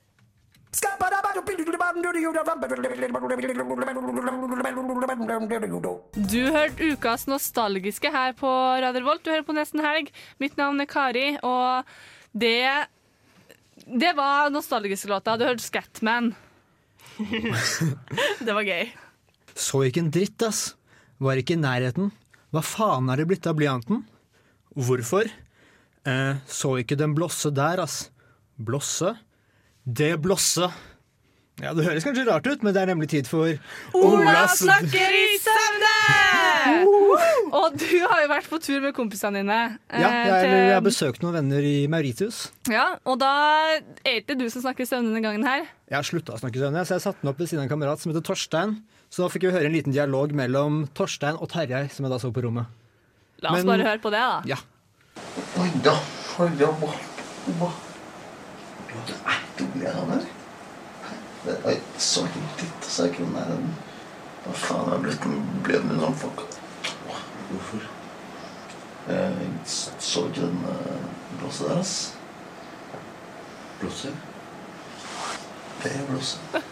Du 6.14 6.42
hørte 6.54 6.90
ukas 6.92 7.26
nostalgiske 7.26 8.12
her 8.14 8.36
på 8.38 8.50
Radio 8.84 9.02
Volt. 9.08 9.24
Du 9.26 9.32
hører 9.32 9.46
på 9.46 9.56
Nesten 9.56 9.82
helg. 9.82 10.12
Mitt 10.42 10.54
navn 10.60 10.78
er 10.82 10.88
Kari, 10.90 11.26
og 11.42 11.88
det 12.32 12.86
Det 13.82 14.12
var 14.14 14.52
nostalgiske 14.54 15.10
låta. 15.10 15.34
Du 15.36 15.44
hørte 15.48 15.64
Scatman. 15.64 16.34
det 18.46 18.54
var 18.54 18.62
gøy. 18.62 18.92
Så 19.58 19.82
ikke 19.88 20.04
en 20.04 20.12
dritt, 20.14 20.42
ass. 20.46 20.76
Var 21.18 21.40
ikke 21.40 21.56
i 21.58 21.60
nærheten. 21.60 22.12
Hva 22.54 22.62
faen 22.62 23.10
er 23.10 23.20
det 23.20 23.26
blitt 23.30 23.48
av 23.50 23.58
blyanten? 23.58 24.04
Hvorfor? 24.78 25.26
Eh, 26.06 26.38
så 26.46 26.76
ikke 26.78 26.98
den 26.98 27.16
blosse 27.18 27.50
der, 27.54 27.82
ass. 27.82 28.06
Blosse? 28.56 29.16
Det 29.90 30.12
blåser. 30.22 30.70
Ja, 31.60 31.74
Det 31.76 31.84
høres 31.84 32.04
kanskje 32.06 32.24
rart 32.24 32.46
ut, 32.48 32.62
men 32.64 32.72
det 32.72 32.80
er 32.82 32.88
nemlig 32.88 33.08
tid 33.12 33.26
for 33.28 33.50
Ola 33.92 34.46
snakker 34.48 35.12
i 35.12 35.34
søvne! 35.42 35.96
Og 37.52 37.74
du 37.76 37.84
har 38.06 38.22
jo 38.22 38.28
vært 38.30 38.46
på 38.48 38.58
tur 38.62 38.80
med 38.84 38.94
kompisene 38.96 39.40
dine. 39.42 39.58
Ja, 39.90 40.08
eh, 40.08 40.28
jeg, 40.28 40.44
til- 40.46 40.54
jeg 40.56 40.74
har 40.76 40.84
besøkt 40.86 41.20
noen 41.24 41.34
venner 41.36 41.60
i 41.66 41.86
Mauritius. 41.90 42.38
ja, 42.70 42.86
og 43.04 43.18
da 43.20 43.30
er 43.74 43.80
det 44.04 44.14
ikke 44.24 44.38
du 44.38 44.46
som 44.48 44.62
snakker 44.62 44.86
i 44.86 44.88
søvne 44.88 45.10
denne 45.12 45.22
gangen 45.24 45.44
her. 45.44 45.66
Jeg 45.90 45.96
har 45.98 46.06
slutta 46.06 46.32
å 46.36 46.40
snakke 46.40 46.56
i 46.56 46.62
søvne, 46.64 46.84
så 46.86 46.96
jeg 46.96 47.04
satte 47.04 47.20
den 47.22 47.30
opp 47.32 47.38
ved 47.42 47.48
siden 47.50 47.60
av 47.60 47.66
en 47.68 47.74
kamerat 47.74 47.98
som 48.00 48.12
heter 48.12 48.24
Torstein. 48.24 48.76
Så 49.10 49.24
da 49.24 49.28
fikk 49.28 49.42
vi 49.48 49.52
høre 49.52 49.66
en 49.66 49.72
liten 49.74 49.92
dialog 49.92 50.32
mellom 50.32 50.84
Torstein 50.94 51.36
og 51.40 51.48
Terjei, 51.50 51.90
som 51.90 52.04
jeg 52.06 52.12
da 52.14 52.18
så 52.22 52.30
på 52.32 52.42
rommet. 52.46 52.66
La 53.42 53.50
oss 53.52 53.64
Men- 53.64 53.66
bare 53.66 53.88
høre 53.90 54.00
på 54.00 54.10
det, 54.14 54.20
da. 54.22 54.42
Ja. 54.46 54.56
Oi 55.58 55.68
da? 55.82 55.98
Ja, 58.90 59.00
det 59.06 59.14
er 59.14 59.49
dumme 59.60 59.94
han 59.94 60.12
her. 60.14 60.26
Det 61.44 61.56
er 61.64 61.78
så 61.98 62.24
ikke 62.28 62.42
dritt, 62.58 62.88
så 62.88 63.02
er 63.04 63.12
ikke 63.12 63.24
den 63.24 63.38
der 63.38 63.54
Hva 64.44 64.52
faen 64.56 64.92
er 64.92 65.02
blitt 65.04 65.24
ble 65.64 65.80
med 65.84 66.00
sånn 66.00 66.18
folk? 66.20 66.42
Hvorfor? 67.50 67.86
Jeg 69.08 69.50
så 69.66 70.26
ikke 70.28 70.46
den 70.46 70.60
blåset 71.40 71.68
der, 71.68 71.80
ass. 71.80 71.94
Blåser? 73.80 74.16
Det 75.82 75.92
er 75.96 76.06
blåse. 76.08 76.38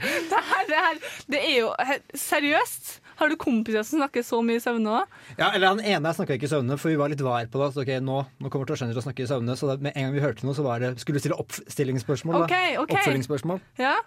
Det 0.00 0.38
her, 0.46 0.62
det 0.66 0.76
her, 0.76 0.98
det 1.26 1.40
er 1.50 1.56
jo 1.60 1.74
Seriøst? 2.14 3.00
Har 3.20 3.28
du 3.28 3.36
kompiser 3.40 3.84
som 3.84 4.00
snakker 4.00 4.24
så 4.24 4.40
mye 4.44 4.56
i 4.56 4.62
søvne 4.64 5.00
òg? 5.00 5.18
Ja, 5.36 5.50
eller 5.50 5.74
Han 5.74 5.82
ene 5.84 6.14
snakka 6.16 6.38
ikke 6.38 6.48
i 6.48 6.52
søvne, 6.54 6.78
for 6.80 6.92
vi 6.92 7.00
var 7.00 7.12
litt 7.12 7.24
var 7.24 7.44
på 7.52 7.60
det. 7.60 7.72
Så 7.74 7.84
ok, 7.84 7.92
nå, 8.04 8.22
nå 8.40 8.52
kommer 8.52 8.70
Torstein 8.70 8.94
til 8.94 9.02
å 9.02 9.04
snakke 9.04 9.26
i 9.26 9.28
søvne. 9.28 9.58
Så 9.60 9.68
da, 9.68 9.76
med 9.76 9.92
en 9.92 10.08
gang 10.08 10.16
vi 10.16 10.24
hørte 10.24 10.48
noe, 10.48 10.56
så 10.56 10.64
var 10.64 10.80
det, 10.80 10.94
skulle 11.02 11.20
vi 11.20 11.26
stille 11.26 11.36
oppstillingsspørsmål. 11.42 12.40
Ok, 12.40 12.48
okay. 12.48 12.78
ok. 12.80 12.96
Oppfølgingsspørsmål. 12.96 13.60
Ja? 13.80 13.98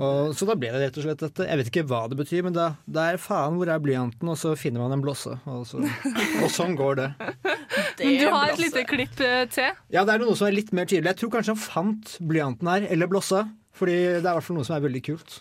Og, 0.00 0.32
så 0.36 0.46
da 0.48 0.56
ble 0.56 0.70
det 0.72 0.80
rett 0.80 0.98
og 0.98 1.04
slett 1.04 1.20
dette. 1.20 1.46
Jeg 1.48 1.60
vet 1.60 1.70
ikke 1.70 1.84
hva 1.90 2.02
det 2.08 2.16
betyr, 2.16 2.44
men 2.46 2.54
da, 2.56 2.70
det 2.88 3.06
er 3.12 3.20
faen 3.20 3.58
hvor 3.58 3.68
er 3.68 3.80
blyanten, 3.82 4.30
og 4.32 4.38
så 4.40 4.54
finner 4.56 4.84
man 4.84 4.96
en 4.96 5.04
blåse. 5.04 5.36
Og, 5.48 5.64
så, 5.68 5.82
og 6.40 6.52
sånn 6.52 6.76
går 6.78 7.00
det. 7.00 7.08
Men 8.02 8.16
du 8.18 8.24
har 8.32 8.50
et 8.50 8.58
lite 8.58 8.82
klipp 8.88 9.20
eh, 9.22 9.44
til. 9.52 9.76
Ja, 9.92 10.02
det 10.08 10.14
er 10.14 10.22
noe 10.24 10.34
som 10.34 10.48
er 10.48 10.54
litt 10.56 10.72
mer 10.74 10.88
tydelig. 10.88 11.12
Jeg 11.12 11.20
tror 11.20 11.30
kanskje 11.36 11.52
han 11.52 11.60
fant 11.60 12.14
blyanten 12.24 12.70
her, 12.72 12.86
eller 12.90 13.10
blåsa. 13.10 13.44
Fordi 13.76 13.94
det 13.94 14.24
er 14.24 14.32
i 14.32 14.36
hvert 14.36 14.46
fall 14.46 14.58
noe 14.58 14.66
som 14.68 14.76
er 14.76 14.84
veldig 14.84 15.02
kult. 15.06 15.36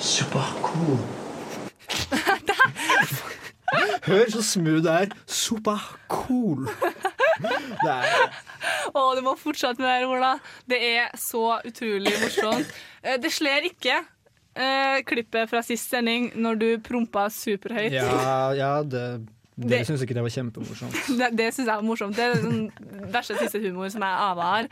Super 0.00 0.46
cool. 0.64 0.98
Hør 4.08 4.30
så 4.32 4.42
smooth 4.42 4.82
det 4.84 4.92
er. 4.94 5.12
Super 5.30 5.82
cool. 6.10 6.66
Det 7.40 7.92
er 7.92 8.32
Å, 8.96 9.02
du 9.16 9.20
må 9.24 9.36
fortsette 9.38 9.80
med 9.80 9.86
det, 9.86 9.94
her, 10.00 10.06
Ola. 10.10 10.32
Det 10.68 10.78
er 10.90 11.12
så 11.20 11.44
utrolig 11.68 12.12
morsomt. 12.20 12.72
Eh, 13.04 13.16
Det 13.22 13.30
slår 13.32 13.68
ikke 13.70 13.98
eh, 14.00 14.98
klippet 15.08 15.48
fra 15.52 15.62
sist 15.64 15.92
sending 15.92 16.30
når 16.36 16.58
du 16.60 16.68
prompa 16.84 17.28
superhøyt? 17.32 17.92
Ja, 17.94 18.50
ja 18.58 18.72
Det- 18.82 19.20
dere 19.68 19.86
syns 19.88 20.02
ikke 20.04 20.16
det 20.16 20.24
var 20.24 20.32
kjempemorsomt. 20.34 20.98
Det, 21.20 21.30
det 21.36 21.48
syns 21.54 21.66
jeg 21.66 21.74
var 21.74 21.84
morsomt. 21.86 22.16
Det 22.16 22.24
er 22.24 22.40
sånn 22.40 23.08
verste 23.12 23.36
siste 23.40 23.60
humor 23.62 23.90
som 23.92 24.04
jeg 24.06 24.20
Ava 24.26 24.50
har. 24.54 24.68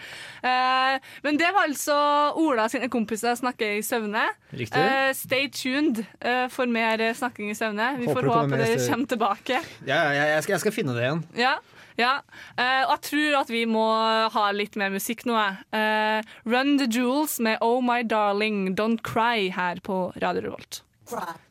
Eh, 0.51 1.09
men 1.26 1.41
det 1.41 1.51
var 1.55 1.68
altså 1.68 1.97
Ola 2.41 2.68
sine 2.72 2.89
kompiser 2.93 3.36
snakker 3.39 3.78
i 3.78 3.82
søvne. 3.86 4.26
Riktig. 4.53 4.80
Eh, 4.80 5.11
stay 5.18 5.49
tuned 5.53 6.05
eh, 6.20 6.47
for 6.53 6.70
mer 6.70 7.03
eh, 7.05 7.16
snakking 7.16 7.53
i 7.53 7.59
søvne. 7.59 7.95
Vi 8.01 8.09
Håper 8.09 8.28
får 8.28 8.32
håpe 8.34 8.62
dere 8.62 8.78
kommer 8.89 9.12
tilbake. 9.14 9.61
Ja, 9.89 10.05
ja, 10.14 10.30
jeg, 10.34 10.47
skal, 10.47 10.57
jeg 10.57 10.64
skal 10.66 10.76
finne 10.80 10.97
det 10.97 11.05
igjen. 11.05 11.24
Ja, 11.39 11.57
ja. 11.99 12.12
Eh, 12.57 12.84
og 12.86 12.95
jeg 12.95 13.05
tror 13.11 13.39
at 13.43 13.53
vi 13.53 13.64
må 13.68 13.84
ha 14.32 14.49
litt 14.55 14.78
mer 14.80 14.93
musikk 14.95 15.24
nå. 15.28 15.39
Eh, 15.74 16.20
Run 16.49 16.76
the 16.80 16.86
Jewels 16.86 17.39
med 17.45 17.59
Oh 17.64 17.80
My 17.84 18.05
Darling 18.07 18.76
Don't 18.78 19.03
Cry 19.07 19.49
her 19.55 19.82
på 19.84 20.09
Radio 20.22 20.49
Revolt. 20.49 20.82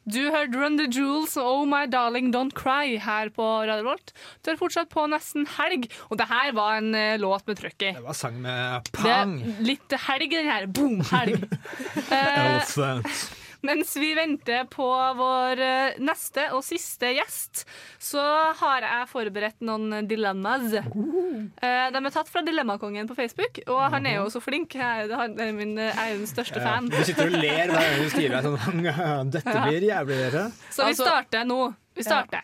Du 0.08 0.20
hørte 0.32 0.60
Run 0.60 0.78
the 0.80 0.88
Jewels 0.88 1.36
og 1.40 1.48
Oh 1.48 1.64
My 1.68 1.86
Darling 1.92 2.30
Don't 2.36 2.56
Cry 2.58 2.98
her 3.02 3.32
på 3.36 3.46
Radio 3.68 3.88
Volt. 3.90 4.14
Du 4.46 4.52
er 4.54 4.60
fortsatt 4.60 4.92
på 4.94 5.08
nesten 5.12 5.48
helg, 5.58 5.90
og 6.10 6.22
det 6.22 6.30
her 6.30 6.54
var 6.58 6.80
en 6.82 6.94
uh, 6.96 7.18
låt 7.22 7.48
med 7.50 7.60
trøkk 7.60 7.90
i. 7.90 7.92
Det 7.98 8.06
var 8.06 8.18
sang 8.18 8.40
med 8.44 8.92
pang. 8.96 9.36
litt 9.66 9.98
helg 10.08 10.32
den 10.38 10.48
her. 10.52 10.70
Boom, 10.72 11.02
helg. 11.12 11.44
uh. 12.14 13.44
Mens 13.66 13.96
vi 13.98 14.12
venter 14.18 14.66
på 14.70 14.88
vår 15.18 15.60
eh, 15.64 15.98
neste 16.04 16.48
og 16.56 16.64
siste 16.66 17.10
gjest, 17.16 17.64
så 18.00 18.22
har 18.60 18.86
jeg 18.86 19.10
forberedt 19.12 19.62
noen 19.66 20.08
dilemmas. 20.08 20.74
Eh, 20.74 21.88
de 21.94 22.02
er 22.04 22.14
tatt 22.14 22.30
fra 22.30 22.44
Dilemmakongen 22.46 23.08
på 23.10 23.16
Facebook, 23.18 23.60
og 23.68 23.82
han 23.96 24.06
er 24.06 24.20
jo 24.20 24.28
så 24.34 24.42
flink. 24.44 24.76
Jeg, 24.78 25.10
han 25.12 25.36
er 25.42 25.52
min, 25.58 25.76
jeg 25.80 25.96
er 25.96 26.16
den 26.20 26.30
største 26.30 26.62
Ja, 26.62 26.66
fan. 26.70 26.90
du 26.94 26.98
sitter 27.04 27.28
og 27.32 27.38
ler 27.42 27.74
hver 27.74 27.84
gang 27.88 28.02
du 28.04 28.10
skriver 28.14 28.48
sånn 28.48 28.88
Dette 29.36 29.60
blir 29.66 29.88
jævlig, 29.90 30.18
dere. 30.28 30.48
Så 30.72 30.84
vi 30.86 30.94
Altså- 30.94 31.08
starter 31.10 31.46
nå. 31.50 31.62
Vi 31.98 32.04
starter. 32.06 32.44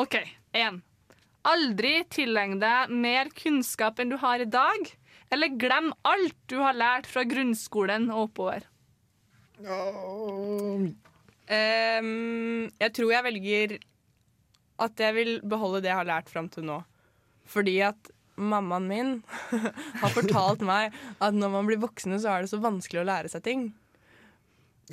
OK. 0.00 0.14
Én. 0.56 0.80
Aldri 1.46 1.98
tilegn 2.10 2.56
deg 2.58 2.90
mer 2.90 3.28
kunnskap 3.36 4.00
enn 4.02 4.10
du 4.10 4.16
har 4.18 4.40
i 4.42 4.48
dag, 4.50 4.88
eller 5.30 5.52
glem 5.60 5.92
alt 6.06 6.34
du 6.50 6.56
har 6.62 6.74
lært 6.74 7.06
fra 7.06 7.22
grunnskolen 7.28 8.08
og 8.10 8.28
oppover. 8.30 8.64
Ehm, 11.46 12.66
jeg 12.82 12.92
tror 12.96 13.12
jeg 13.14 13.26
velger 13.28 13.78
at 14.82 15.00
jeg 15.00 15.16
vil 15.16 15.32
beholde 15.46 15.80
det 15.84 15.90
jeg 15.92 16.00
har 16.00 16.08
lært 16.08 16.28
fram 16.32 16.50
til 16.52 16.66
nå. 16.68 16.82
Fordi 17.48 17.78
at 17.86 18.12
mammaen 18.36 18.88
min 18.90 19.12
har 20.02 20.12
fortalt 20.12 20.60
meg 20.66 20.92
at 21.22 21.34
når 21.36 21.54
man 21.54 21.68
blir 21.68 21.80
voksne, 21.80 22.18
så 22.20 22.34
er 22.34 22.44
det 22.44 22.52
så 22.52 22.60
vanskelig 22.60 23.00
å 23.00 23.08
lære 23.08 23.32
seg 23.32 23.44
ting. 23.46 23.68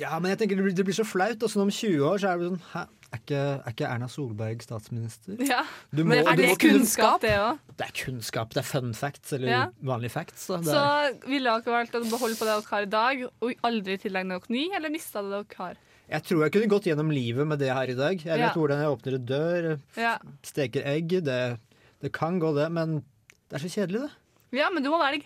Ja, 0.00 0.16
men 0.18 0.32
jeg 0.32 0.40
tenker 0.40 0.58
det 0.58 0.64
blir, 0.66 0.74
det 0.74 0.86
blir 0.88 0.96
så 0.96 1.06
flaut. 1.06 1.42
Og 1.42 1.50
sånn 1.50 1.66
om 1.66 1.74
20 1.74 2.06
år 2.08 2.22
så 2.22 2.32
er 2.32 2.40
det 2.40 2.48
sånn 2.48 2.62
Hæ, 2.72 2.86
er 3.14 3.20
ikke, 3.22 3.40
er 3.64 3.72
ikke 3.72 3.86
Erna 3.88 4.08
Solberg 4.10 4.62
statsminister? 4.64 5.36
Ja, 5.46 5.62
Du 5.94 6.02
Men 6.04 6.24
må- 6.24 6.32
er 6.32 6.36
det 6.36 6.48
må 6.50 6.56
kunnskap, 6.60 7.20
det 7.22 7.30
òg? 7.38 7.58
Det 7.78 7.86
er 7.86 7.92
kunnskap. 8.04 8.50
Det 8.54 8.60
er 8.64 8.68
fun 8.68 8.92
facts, 8.94 9.32
eller 9.32 9.48
Ja. 9.48 9.64
vanlige 9.82 10.10
facts. 10.10 10.46
Så, 10.46 10.60
Så 10.62 11.28
ville 11.28 11.44
dere 11.50 11.62
valgt 11.78 11.94
å 11.94 12.02
beholde 12.10 12.36
på 12.36 12.44
det 12.44 12.54
dere 12.54 12.70
har 12.70 12.82
i 12.82 12.92
dag, 12.98 13.24
og 13.40 13.54
aldri 13.64 13.96
tilegne 13.98 14.36
dere 14.38 14.50
ny, 14.50 14.68
eller 14.74 14.90
mista 14.90 15.22
det 15.22 15.30
dere 15.30 15.58
har? 15.58 15.76
jeg 16.10 16.22
tror 16.22 16.42
jeg 16.44 16.52
kunne 16.52 16.68
gått 16.68 16.84
gjennom 16.84 17.08
livet 17.10 17.46
med 17.48 17.58
det 17.58 17.70
har 17.72 17.88
i 17.88 17.94
dag. 17.94 18.18
Jeg 18.20 18.38
vet 18.38 18.38
Ja. 18.38 18.52
hvordan 18.52 18.78
jeg 18.78 18.90
åpner 18.92 19.14
en 19.14 19.26
dør, 19.26 19.80
Ja. 19.96 20.18
steker 20.42 20.84
egg. 20.84 21.08
Det, 21.24 21.58
det 22.02 22.12
kan 22.12 22.38
gå, 22.38 22.54
det, 22.54 22.70
men 22.70 23.02
det 23.48 23.54
er 23.62 23.66
så 23.66 23.72
kjedelig, 23.72 24.02
det. 24.02 24.10
ja, 24.58 24.68
men 24.70 24.82
du 24.82 24.90
må 24.90 24.98
velge. 25.00 25.24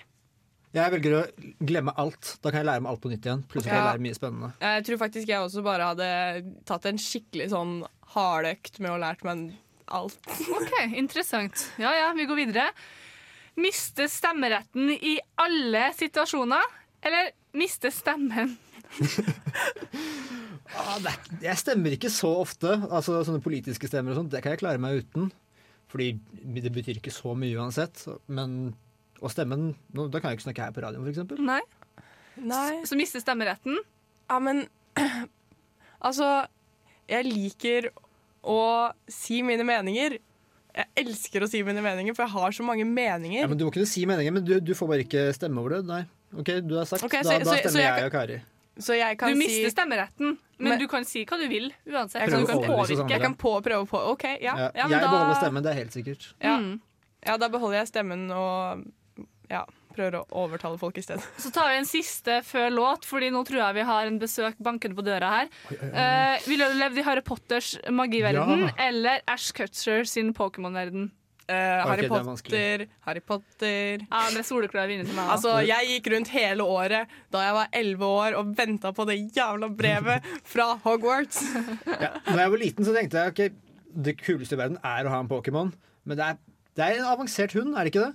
Jeg 0.78 0.94
velger 0.94 1.14
å 1.18 1.22
glemme 1.68 1.94
alt. 2.00 2.34
Da 2.42 2.50
kan 2.52 2.62
jeg 2.62 2.68
lære 2.68 2.84
meg 2.84 2.92
alt 2.92 3.02
på 3.02 3.10
nytt 3.12 3.26
igjen. 3.28 3.44
Plutselig 3.50 3.72
kan 3.72 3.80
jeg 3.80 3.88
lære 3.88 4.04
mye 4.06 4.18
spennende. 4.18 4.50
Jeg 4.64 4.84
tror 4.88 5.00
faktisk 5.02 5.32
jeg 5.32 5.44
også 5.44 5.64
bare 5.66 5.88
hadde 5.92 6.10
tatt 6.68 6.88
en 6.90 7.00
skikkelig 7.02 7.50
sånn 7.54 7.74
hardøkt 8.14 8.78
med 8.84 8.94
å 8.94 9.00
lært 9.02 9.24
meg 9.26 9.50
alt. 9.94 10.18
OK, 10.58 10.74
interessant. 11.00 11.66
Ja 11.82 11.92
ja, 11.96 12.08
vi 12.16 12.28
går 12.28 12.42
videre. 12.44 12.68
Miste 13.58 14.06
stemmeretten 14.10 14.92
i 14.94 15.16
alle 15.42 15.88
situasjoner, 15.98 16.76
eller 17.02 17.32
miste 17.58 17.92
stemmen? 17.94 18.56
Ah, 20.76 20.98
det 21.00 21.08
er, 21.08 21.28
jeg 21.46 21.60
stemmer 21.62 21.94
ikke 21.96 22.10
så 22.12 22.28
ofte. 22.42 22.74
Altså 22.92 23.22
Sånne 23.24 23.40
politiske 23.40 23.88
stemmer 23.88 24.12
og 24.12 24.18
sånt, 24.20 24.34
det 24.34 24.42
kan 24.44 24.52
jeg 24.52 24.60
klare 24.60 24.80
meg 24.82 25.00
uten. 25.00 25.30
Fordi 25.88 26.10
det 26.44 26.72
betyr 26.74 26.98
ikke 27.00 27.14
så 27.14 27.32
mye 27.38 27.56
uansett. 27.56 28.02
Men 28.28 28.74
å 29.22 29.30
stemmen 29.32 29.74
nå, 29.94 30.08
Da 30.10 30.20
kan 30.20 30.30
jeg 30.30 30.38
ikke 30.38 30.46
snakke 30.52 30.64
her 30.68 30.72
på 30.76 30.82
radioen, 30.84 31.06
f.eks. 31.08 31.38
Nei. 31.40 31.60
Nei. 32.38 32.84
Så 32.86 32.96
miste 32.98 33.20
stemmeretten? 33.22 33.78
Ja, 34.30 34.38
men 34.38 34.66
Altså, 36.06 36.46
jeg 37.10 37.26
liker 37.26 37.88
å 38.46 38.58
si 39.10 39.40
mine 39.42 39.64
meninger. 39.66 40.18
Jeg 40.78 40.86
elsker 41.02 41.42
å 41.42 41.48
si 41.50 41.62
mine 41.66 41.82
meninger, 41.82 42.14
for 42.14 42.22
jeg 42.28 42.34
har 42.36 42.54
så 42.54 42.66
mange 42.66 42.84
meninger. 42.86 43.40
Ja, 43.42 43.48
men 43.50 43.58
Du 43.58 43.64
må 43.66 43.72
kunne 43.74 43.88
si 43.90 44.04
meninger, 44.06 44.34
men 44.36 44.44
du, 44.46 44.54
du 44.62 44.74
får 44.78 44.90
bare 44.92 45.02
ikke 45.06 45.24
stemme 45.34 45.58
over 45.58 45.78
det. 45.78 45.80
Nei. 45.88 46.04
OK, 46.38 46.52
du 46.62 46.76
har 46.78 46.86
sagt. 46.86 47.02
Okay, 47.08 47.24
så- 47.24 47.34
da 47.34 47.48
da, 47.48 47.56
stemmer 47.56 47.74
så 47.74 47.82
jeg 47.82 47.96
jeg, 47.98 48.04
og 48.06 48.12
Kari. 48.14 48.38
Så 48.78 48.94
jeg 48.94 49.18
kan 49.18 49.32
Du 49.32 49.34
si 49.34 49.40
mister 49.42 49.72
stemmeretten, 49.74 50.36
men, 50.60 50.68
Men- 50.70 50.78
du 50.78 50.86
kan 50.86 51.04
si 51.04 51.24
hva 51.26 51.38
du 51.40 51.48
vil 51.50 51.72
uansett. 51.88 52.20
Jeg 52.22 52.30
kan, 52.30 52.44
du 52.44 52.46
kan 52.46 52.62
påvirke. 52.62 53.08
jeg 53.10 53.20
kan 53.24 53.34
på, 53.34 53.56
prøve 53.64 53.88
på 53.90 53.98
OK, 54.12 54.22
ja. 54.38 54.54
Ja, 54.54 54.70
ja, 54.74 54.86
men 54.86 54.94
jeg 54.94 55.00
da- 55.02 55.10
beholder 55.10 55.34
stemmen, 55.40 55.62
det 55.66 55.70
er 55.72 55.78
helt 55.80 55.90
sikkert. 55.96 56.28
Ja. 56.40 56.58
Mm. 56.62 56.80
ja, 57.26 57.36
da 57.42 57.48
beholder 57.48 57.78
jeg 57.80 57.88
stemmen 57.90 58.30
og 58.30 58.84
ja, 59.50 59.64
prøver 59.94 60.20
å 60.20 60.24
overtale 60.44 60.78
folk 60.80 60.98
i 61.00 61.04
stedet. 61.04 61.24
Så 61.40 61.50
tar 61.54 61.72
vi 61.72 61.80
en 61.80 61.88
siste 61.88 62.40
før 62.46 62.70
låt, 62.74 63.06
Fordi 63.08 63.30
nå 63.34 63.42
tror 63.48 63.60
jeg 63.62 63.78
vi 63.80 63.86
har 63.88 64.06
en 64.06 64.18
besøk 64.20 64.58
bankende 64.62 64.98
på 64.98 65.04
døra 65.06 65.30
her. 65.40 65.52
Uh, 65.72 66.48
ville 66.48 66.68
du 66.70 66.78
levd 66.78 67.00
i 67.00 67.06
Harry 67.06 67.24
Potters 67.26 67.74
magiverden 67.90 68.66
Ja. 68.68 68.72
eller 68.88 69.22
Ash 69.26 69.52
Cutcher 69.56 70.04
sin 70.06 70.34
Pokémon-verden? 70.34 71.10
Uh, 71.48 71.80
Harry 71.88 72.04
er 72.04 72.10
Potter. 72.12 72.82
Harry 73.06 73.20
Potter 73.24 74.02
Ja, 74.04 74.26
med 74.34 74.42
er 74.42 74.44
soleklar 74.44 74.86
vinner 74.90 75.06
til 75.08 75.16
meg. 75.16 75.30
Altså, 75.32 75.54
Jeg 75.64 75.88
gikk 75.88 76.10
rundt 76.12 76.28
hele 76.34 76.66
året 76.68 77.08
da 77.32 77.40
jeg 77.46 77.54
var 77.56 77.70
elleve 77.72 78.10
år 78.18 78.36
og 78.36 78.50
venta 78.58 78.92
på 78.92 79.06
det 79.08 79.16
jævla 79.32 79.70
brevet 79.72 80.28
fra 80.52 80.74
Hogwarts. 80.84 81.40
Ja. 81.88 82.12
Når 82.28 82.42
jeg 82.42 82.52
var 82.52 82.62
liten, 82.64 82.84
så 82.84 82.92
tenkte 82.92 83.22
jeg 83.24 83.32
ok, 83.32 83.56
det 84.04 84.18
kuleste 84.20 84.58
i 84.58 84.60
verden 84.60 84.76
er 84.84 85.08
å 85.08 85.14
ha 85.14 85.22
en 85.24 85.30
Pokémon. 85.30 85.72
Men 86.04 86.20
det 86.20 86.26
er, 86.26 86.36
det 86.76 86.84
er 86.84 86.98
en 87.00 87.08
avansert 87.14 87.56
hund, 87.56 87.72
er 87.72 87.88
det 87.88 87.94
ikke 87.94 88.04
det? 88.10 88.14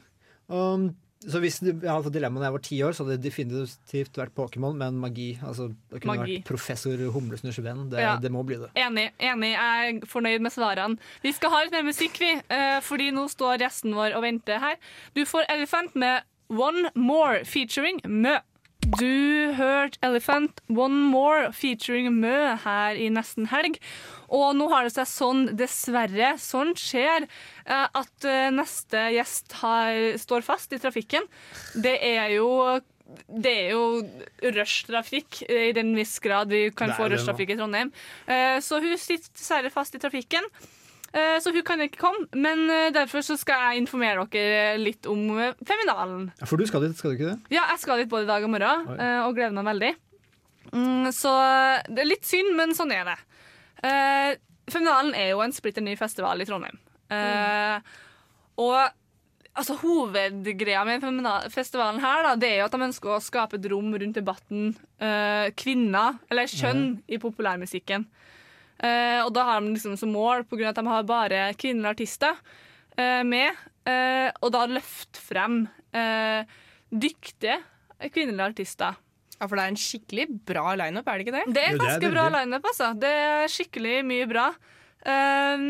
Og, 0.53 0.91
så 1.29 1.39
hvis 1.43 1.59
jeg 1.63 1.79
hadde 1.81 2.03
fått 2.05 2.13
dilemma 2.15 2.39
da 2.41 2.47
jeg 2.49 2.55
var 2.57 2.63
ti 2.67 2.77
år, 2.83 2.93
så 2.95 3.03
hadde 3.05 3.17
det 3.17 3.25
definitivt 3.31 4.19
vært 4.19 4.33
Pokémon 4.35 4.75
men 4.77 4.97
magi. 5.01 5.39
Altså, 5.43 5.69
det 5.91 6.01
kunne 6.03 6.17
Magi. 6.19 6.37
vært 6.39 6.45
professor 6.49 6.97
Humlesnurrs 7.15 7.59
venn. 7.63 7.89
Det, 7.89 7.99
Ja. 8.03 8.15
det 8.17 8.31
må 8.31 8.43
bli 8.45 8.57
det. 8.57 8.69
Enig. 8.75 9.11
enig, 9.19 9.51
Jeg 9.53 9.95
er 10.01 10.05
fornøyd 10.05 10.41
med 10.41 10.51
svarene. 10.51 10.97
Vi 11.23 11.31
skal 11.31 11.49
ha 11.49 11.63
litt 11.63 11.71
mer 11.71 11.83
musikk, 11.83 12.17
vi. 12.19 12.31
eh, 12.49 12.79
fordi 12.81 13.11
nå 13.11 13.27
står 13.29 13.59
resten 13.61 13.93
vår 13.93 14.15
og 14.15 14.23
venter 14.23 14.59
her. 14.59 14.75
Du 15.15 15.23
får 15.25 15.45
Elephant 15.49 15.95
med 15.95 16.23
One 16.49 16.91
More 16.95 17.43
featuring 17.45 17.99
Mø. 18.05 18.37
Du 18.99 19.53
hørte 19.55 19.97
Elephant 20.03 20.59
One 20.69 21.07
More 21.09 21.51
featuring 21.53 22.11
Mø 22.19 22.55
her 22.65 22.95
i 22.99 23.07
nesten 23.09 23.47
helg. 23.47 23.77
Og 24.33 24.55
nå 24.57 24.65
har 24.71 24.87
det 24.87 24.93
seg 24.95 25.09
sånn, 25.09 25.43
dessverre, 25.59 26.33
sånn 26.41 26.73
skjer, 26.79 27.27
eh, 27.67 27.85
at 27.85 28.25
eh, 28.25 28.49
neste 28.55 29.05
gjest 29.13 29.53
har, 29.61 30.17
står 30.21 30.45
fast 30.45 30.73
i 30.73 30.81
trafikken. 30.81 31.27
Det 31.77 31.99
er 32.01 32.33
jo 32.39 32.49
det 33.29 33.51
er 33.67 33.73
jo 33.75 33.81
rushtrafikk 34.55 35.43
eh, 35.45 35.67
i 35.69 35.73
den 35.75 35.91
viss 35.97 36.15
grad 36.23 36.49
vi 36.49 36.69
kan 36.73 36.95
få 36.97 37.11
rushtrafikk 37.13 37.51
i 37.53 37.57
Trondheim. 37.59 37.91
Så 38.63 38.79
hun 38.81 38.95
sitter 38.97 39.29
dessverre 39.35 39.69
fast 39.73 39.93
i 39.93 40.01
trafikken. 40.01 40.47
Så 41.13 41.51
hun 41.53 41.61
kan 41.61 41.77
ikke 41.83 41.99
komme, 42.01 42.23
men 42.33 42.63
derfor 42.95 43.21
så 43.21 43.35
skal 43.37 43.59
jeg 43.67 43.83
informere 43.83 44.23
dere 44.33 44.79
litt 44.81 45.05
om 45.05 45.27
Feminalen. 45.61 46.31
For 46.41 46.57
du 46.57 46.65
skal 46.65 46.87
dit, 46.87 46.95
skal 46.97 47.13
du 47.13 47.19
ikke 47.19 47.27
det? 47.35 47.53
Ja, 47.53 47.67
jeg 47.75 47.83
skal 47.83 48.01
dit 48.01 48.09
både 48.09 48.25
i 48.25 48.31
dag 48.31 48.47
og 48.47 48.49
morgen, 48.55 48.87
Oi. 48.95 49.11
og 49.27 49.35
gleder 49.37 49.53
meg 49.59 49.67
veldig. 49.69 49.91
Mm, 50.73 51.11
Så 51.13 51.35
det 51.93 52.01
er 52.01 52.09
litt 52.09 52.25
synd, 52.25 52.55
men 52.57 52.73
sånn 52.73 52.95
er 52.97 53.05
det. 53.11 53.19
Eh, 53.83 54.39
Feminalen 54.71 55.13
er 55.19 55.33
jo 55.33 55.41
en 55.43 55.53
splitter 55.55 55.83
ny 55.83 55.95
festival 55.99 56.39
i 56.41 56.47
Trondheim. 56.47 56.77
Eh, 57.11 57.95
Og 58.61 58.77
altså, 59.57 59.75
hovedgreia 59.81 60.83
med 60.85 61.03
festivalen 61.53 62.01
her 62.03 62.23
da, 62.25 62.35
det 62.37 62.51
er 62.51 62.59
jo 62.61 62.67
at 62.67 62.75
de 62.75 62.87
ønsker 62.87 63.15
å 63.15 63.21
skape 63.23 63.57
et 63.57 63.69
rom 63.71 63.89
rundt 63.89 64.19
debatten 64.19 64.75
uh, 65.01 65.49
kvinner, 65.57 66.19
eller 66.29 66.49
kjønn, 66.49 66.83
i 67.09 67.17
populærmusikken. 67.21 68.05
Uh, 68.77 69.25
og 69.25 69.31
da 69.33 69.47
har 69.47 69.61
de 69.61 69.73
liksom 69.73 69.97
som 69.97 70.13
mål, 70.13 70.45
av 70.45 70.65
at 70.69 70.79
de 70.79 70.85
har 70.89 71.09
bare 71.09 71.41
kvinnelige 71.57 71.95
artister 71.97 72.37
uh, 72.99 73.23
med, 73.25 73.57
og 74.39 74.47
da 74.55 74.61
løfte 74.71 75.19
frem 75.19 75.65
dyktige 76.87 77.57
kvinnelige 78.13 78.45
artister. 78.53 78.95
Ja, 79.43 79.47
For 79.51 79.59
det 79.59 79.63
er 79.65 79.73
en 79.73 79.79
skikkelig 79.83 80.27
bra 80.47 80.73
lineup, 80.79 81.07
er 81.07 81.19
det 81.19 81.25
ikke 81.27 81.35
det? 81.35 81.47
Det 81.55 81.63
er 81.67 81.79
ganske 81.81 82.11
bra 82.13 82.29
lineup, 82.37 82.69
altså. 82.69 82.93
Det 82.99 83.09
er 83.11 83.51
skikkelig 83.51 83.97
mye 84.07 84.27
bra. 84.29 84.45
Um, 85.03 85.65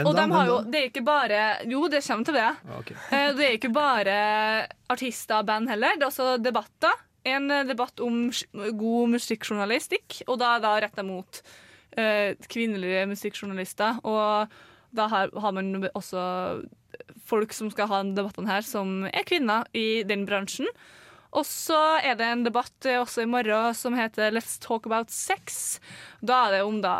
og 0.00 0.14
da? 0.16 0.22
de 0.24 0.32
har 0.32 0.48
jo, 0.48 0.54
det 0.64 0.78
er 0.80 0.86
ikke 0.88 1.04
bare 1.04 1.40
Jo, 1.68 1.82
det 1.92 2.00
kommer 2.06 2.28
til 2.28 2.38
det. 2.38 2.48
Okay. 2.78 2.96
Eh, 3.12 3.28
Det 3.36 3.44
er 3.46 3.58
ikke 3.58 3.72
bare 3.74 4.16
artister 4.92 5.42
og 5.42 5.46
band 5.46 5.68
heller. 5.70 5.96
Det 5.96 6.06
er 6.06 6.10
også 6.10 6.36
debatter 6.42 7.04
en 7.26 7.50
eh, 7.50 7.66
debatt 7.68 8.00
om 8.00 8.30
god 8.80 9.12
musikkjournalistikk, 9.16 10.22
og 10.26 10.40
da, 10.40 10.56
er 10.56 10.64
det 10.64 10.74
retta 10.86 11.04
mot 11.06 11.42
eh, 11.96 12.34
kvinnelige 12.48 13.06
musikkjournalister. 13.12 14.00
Og 14.04 14.52
da 14.96 15.08
har, 15.12 15.32
har 15.36 15.52
man 15.52 15.88
også 15.92 16.22
folk 17.28 17.52
som 17.52 17.70
skal 17.70 17.90
ha 17.90 18.02
debattene 18.06 18.50
her, 18.50 18.64
som 18.64 19.04
er 19.10 19.26
kvinner 19.28 19.66
i 19.76 20.02
den 20.08 20.24
bransjen. 20.28 20.68
Og 21.36 21.44
så 21.44 21.78
er 22.00 22.16
det 22.16 22.26
en 22.32 22.44
debatt 22.46 22.86
eh, 22.88 22.96
også 23.02 23.24
i 23.26 23.28
morgen 23.28 23.74
som 23.76 23.96
heter 23.98 24.32
Let's 24.32 24.56
talk 24.62 24.86
about 24.88 25.10
sex. 25.12 25.78
Da 26.24 26.46
er 26.46 26.56
det 26.56 26.62
om 26.64 26.80
da 26.84 26.94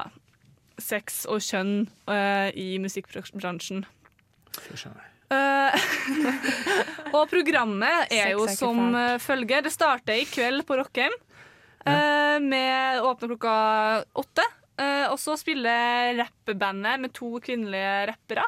sex 0.77 1.23
og 1.33 1.41
kjønn 1.41 1.87
uh, 2.05 2.49
i 2.53 2.77
musikkbransjen. 2.83 3.87
Uh, 5.27 5.73
og 7.17 7.25
programmet 7.33 8.13
er 8.15 8.35
jo 8.35 8.45
Sex 8.45 8.53
er 8.53 8.61
som 8.61 8.83
fælt. 8.93 8.99
eh, 9.01 9.23
følger. 9.25 9.65
Det 9.65 9.73
starter 9.73 10.21
i 10.21 10.29
kveld 10.29 10.67
på 10.69 10.77
Rockheim. 10.83 11.17
Uh, 11.87 12.37
med 12.43 13.01
åpner 13.07 13.33
klokka 13.33 13.57
åtte. 14.21 14.45
Uh, 14.77 15.09
og 15.15 15.17
så 15.23 15.39
spiller 15.41 16.13
rappbandet 16.21 17.01
med 17.07 17.15
to 17.17 17.39
kvinnelige 17.41 18.07
rappere. 18.13 18.45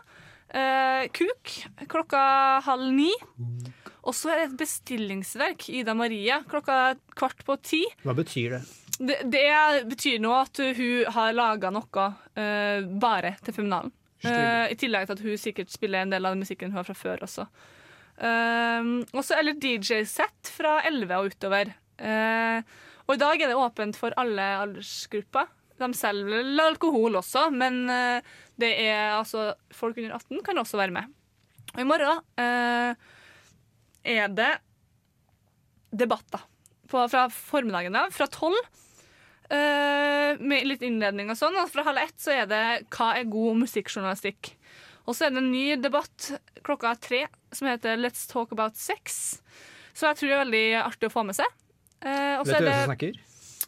eh, 0.52 1.08
Kuk 1.16 1.54
klokka 1.88 2.60
halv 2.64 2.92
ni. 2.92 3.08
Og 3.38 3.77
så 4.14 4.30
det 4.38 4.48
et 4.48 4.58
bestillingsverk, 4.60 5.68
Ida 5.74 5.94
Maria, 5.98 6.40
klokka 6.48 6.96
kvart 7.18 7.42
på 7.46 7.56
ti. 7.64 7.82
Hva 8.06 8.14
betyr 8.16 8.56
det? 8.56 8.60
Det, 8.98 9.16
det 9.30 9.48
betyr 9.90 10.18
nå 10.22 10.32
at 10.34 10.58
hun 10.78 11.10
har 11.14 11.34
laga 11.36 11.70
noe 11.74 12.06
uh, 12.38 12.86
bare 13.02 13.36
til 13.44 13.54
Feminalen. 13.54 13.92
Uh, 14.24 14.66
I 14.70 14.78
tillegg 14.78 15.06
til 15.06 15.18
at 15.18 15.22
hun 15.22 15.38
sikkert 15.38 15.70
spiller 15.70 16.02
en 16.02 16.14
del 16.14 16.26
av 16.26 16.34
den 16.34 16.42
musikken 16.42 16.72
hun 16.72 16.80
har 16.80 16.88
fra 16.88 16.96
før 16.98 17.22
også. 17.26 17.46
Uh, 18.18 19.04
og 19.14 19.22
så 19.22 19.38
er 19.38 19.50
det 19.50 19.60
DJ-sett 19.62 20.50
fra 20.50 20.80
11 20.88 21.14
og 21.18 21.30
utover. 21.34 21.70
Uh, 21.98 22.62
og 23.08 23.16
i 23.16 23.22
dag 23.22 23.40
er 23.40 23.50
det 23.50 23.58
åpent 23.58 23.96
for 23.96 24.14
alle 24.20 24.44
aldersgrupper. 24.62 25.48
De 25.78 25.88
selger 25.96 26.58
alkohol 26.60 27.20
også, 27.20 27.48
men 27.54 27.86
eh, 27.92 28.26
det 28.58 28.72
er 28.82 29.14
altså 29.14 29.52
folk 29.74 30.00
under 30.00 30.16
18 30.18 30.42
kan 30.44 30.60
også 30.60 30.80
være 30.80 30.94
med. 30.96 31.14
Og 31.76 31.80
i 31.80 31.86
morgen 31.86 32.20
eh, 32.42 33.08
er 34.08 34.28
det 34.32 34.54
debatter 35.94 36.40
på, 36.88 37.08
fra 37.08 37.28
formiddagen 37.32 37.96
av, 37.96 38.10
fra 38.14 38.26
tolv. 38.32 38.60
Uh, 39.48 40.36
med 40.44 40.66
litt 40.68 40.82
innledning 40.84 41.30
og 41.32 41.38
sånn. 41.40 41.56
Og 41.56 41.70
fra 41.72 41.86
halv 41.86 41.98
ett 42.02 42.18
så 42.20 42.30
er 42.34 42.46
det 42.50 42.64
'Hva 42.92 43.14
er 43.16 43.32
god 43.32 43.56
musikkjournalistikk?' 43.64 44.52
Og 45.08 45.16
så 45.16 45.24
er 45.24 45.30
det 45.32 45.40
en 45.40 45.52
ny 45.52 45.76
debatt 45.80 46.32
klokka 46.62 46.92
tre 47.00 47.26
som 47.52 47.68
heter 47.68 47.96
'Let's 47.96 48.26
talk 48.28 48.52
about 48.52 48.76
sex'. 48.76 49.40
Så 49.94 50.06
jeg 50.06 50.16
tror 50.16 50.28
det 50.28 50.36
er 50.36 50.44
veldig 50.44 50.74
artig 50.84 51.08
å 51.08 51.12
få 51.12 51.22
med 51.24 51.34
seg. 51.34 51.46
Uh, 52.04 52.38
Vet 52.38 52.44
du 52.44 52.52
hvem 52.52 52.64
det- 52.64 52.74
som 52.74 52.84
snakker? 52.92 53.12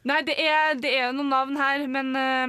Nei, 0.05 0.22
det 0.22 0.38
er, 0.38 0.74
det 0.80 0.95
er 0.97 1.12
noen 1.12 1.28
navn 1.28 1.57
her, 1.57 1.86
men 1.86 2.16
uh, 2.16 2.49